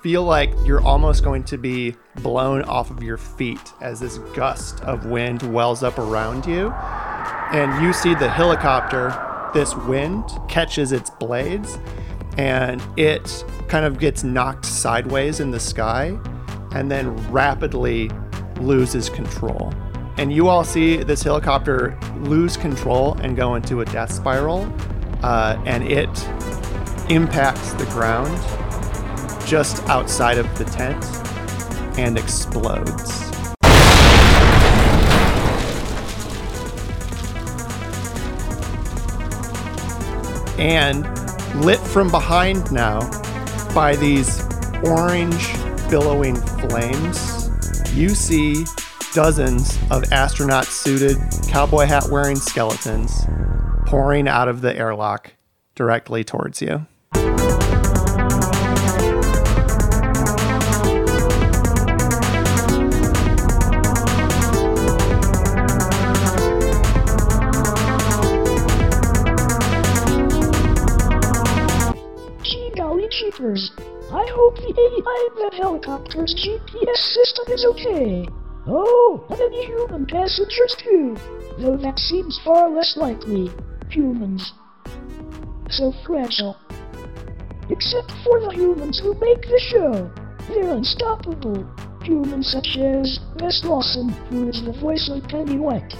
feel 0.00 0.24
like 0.24 0.50
you're 0.64 0.80
almost 0.80 1.22
going 1.22 1.44
to 1.44 1.58
be 1.58 1.94
blown 2.22 2.62
off 2.62 2.90
of 2.90 3.02
your 3.02 3.18
feet 3.18 3.72
as 3.82 4.00
this 4.00 4.16
gust 4.34 4.80
of 4.80 5.04
wind 5.04 5.42
wells 5.42 5.82
up 5.82 5.98
around 5.98 6.46
you. 6.46 6.70
And 7.52 7.84
you 7.84 7.92
see 7.92 8.14
the 8.14 8.30
helicopter 8.30 9.14
this 9.52 9.76
wind 9.76 10.24
catches 10.48 10.90
its 10.92 11.10
blades 11.10 11.78
and 12.38 12.82
it 12.96 13.44
kind 13.68 13.84
of 13.84 13.98
gets 13.98 14.24
knocked 14.24 14.64
sideways 14.64 15.38
in 15.38 15.50
the 15.50 15.60
sky 15.60 16.18
and 16.74 16.90
then 16.90 17.14
rapidly 17.30 18.10
loses 18.60 19.08
control. 19.08 19.72
And 20.18 20.32
you 20.32 20.48
all 20.48 20.64
see 20.64 20.96
this 20.98 21.22
helicopter 21.22 21.98
lose 22.18 22.56
control 22.56 23.14
and 23.22 23.36
go 23.36 23.54
into 23.54 23.80
a 23.80 23.84
death 23.84 24.12
spiral, 24.12 24.72
uh, 25.22 25.60
and 25.64 25.84
it 25.84 26.08
impacts 27.10 27.72
the 27.74 27.86
ground 27.86 28.36
just 29.46 29.82
outside 29.88 30.38
of 30.38 30.46
the 30.58 30.64
tent 30.64 31.04
and 31.98 32.18
explodes. 32.18 33.20
And 40.58 41.04
lit 41.64 41.80
from 41.80 42.10
behind 42.10 42.70
now 42.70 43.00
by 43.74 43.96
these 43.96 44.46
orange 44.84 45.52
billowing 45.92 46.36
flames, 46.36 47.50
you 47.92 48.08
see 48.08 48.64
dozens 49.12 49.78
of 49.90 50.10
astronaut 50.10 50.64
suited, 50.64 51.18
cowboy 51.48 51.84
hat 51.84 52.02
wearing 52.10 52.34
skeletons 52.34 53.26
pouring 53.84 54.26
out 54.26 54.48
of 54.48 54.62
the 54.62 54.74
airlock 54.74 55.34
directly 55.74 56.24
towards 56.24 56.62
you. 56.62 56.86
The 75.36 75.50
helicopter's 75.56 76.34
GPS 76.34 76.96
system 76.96 77.52
is 77.52 77.64
okay. 77.64 78.26
Oh, 78.66 79.24
and 79.30 79.40
any 79.40 79.66
human 79.66 80.06
passengers 80.06 80.76
too. 80.78 81.16
Though 81.58 81.76
that 81.76 81.98
seems 81.98 82.40
far 82.44 82.70
less 82.70 82.96
likely. 82.96 83.50
Humans. 83.90 84.52
So 85.70 85.92
fragile. 86.04 86.56
Except 87.70 88.12
for 88.24 88.40
the 88.40 88.50
humans 88.52 88.98
who 88.98 89.14
make 89.14 89.42
the 89.42 89.60
show. 89.70 90.10
They're 90.48 90.72
unstoppable. 90.72 91.66
Humans 92.02 92.50
such 92.50 92.76
as 92.76 93.20
Wes 93.40 93.64
Lawson, 93.64 94.08
who 94.30 94.48
is 94.48 94.62
the 94.62 94.72
voice 94.72 95.08
of 95.08 95.26
Penny 95.28 95.56
White. 95.56 95.94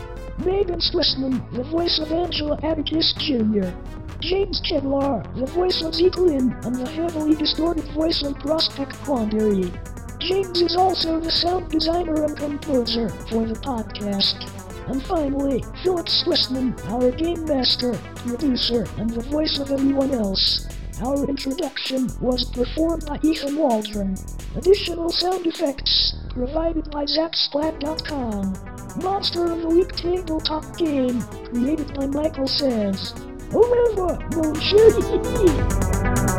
Megan 0.45 0.81
Stressman, 0.81 1.41
the 1.53 1.63
voice 1.63 2.01
of 2.01 2.11
Angela 2.11 2.59
Atticus 2.65 3.13
Jr. 3.19 3.71
James 4.19 4.61
Kevlar, 4.61 5.23
the 5.37 5.47
voice 5.47 5.83
of 5.83 5.95
Zeke 5.95 6.17
Lynn, 6.17 6.53
and 6.65 6.75
the 6.75 6.89
heavily 6.91 7.37
distorted 7.37 7.85
voice 7.95 8.23
of 8.25 8.37
Prospect 8.41 8.93
Quandary. 9.05 9.71
James 10.19 10.61
is 10.61 10.77
also 10.77 11.21
the 11.21 11.31
sound 11.31 11.71
designer 11.71 12.25
and 12.25 12.37
composer 12.37 13.09
for 13.09 13.47
the 13.47 13.55
podcast. 13.55 14.49
And 14.89 15.01
finally, 15.05 15.63
Philip 15.85 16.07
Stressman, 16.07 16.75
our 16.91 17.13
game 17.13 17.45
master, 17.45 17.95
producer, 18.17 18.85
and 18.99 19.11
the 19.11 19.23
voice 19.23 19.61
of 19.61 19.71
everyone 19.71 20.11
else. 20.11 20.67
Our 21.05 21.25
introduction 21.29 22.09
was 22.21 22.45
performed 22.45 23.07
by 23.07 23.19
Ethan 23.25 23.57
Waldron. 23.57 24.17
Additional 24.55 25.11
sound 25.11 25.45
effects 25.47 26.15
provided 26.31 26.89
by 26.93 27.07
ZapSplat.com. 27.07 28.55
Monster 29.03 29.51
of 29.51 29.63
the 29.63 29.69
Week 29.69 29.91
tabletop 29.97 30.77
game 30.79 31.21
created 31.51 31.93
by 31.95 32.07
Michael 32.07 32.47
Sands. 32.47 33.15
Au 33.53 33.63
revoir, 33.63 34.17
mon 34.37 34.55
chéri! 34.55 36.32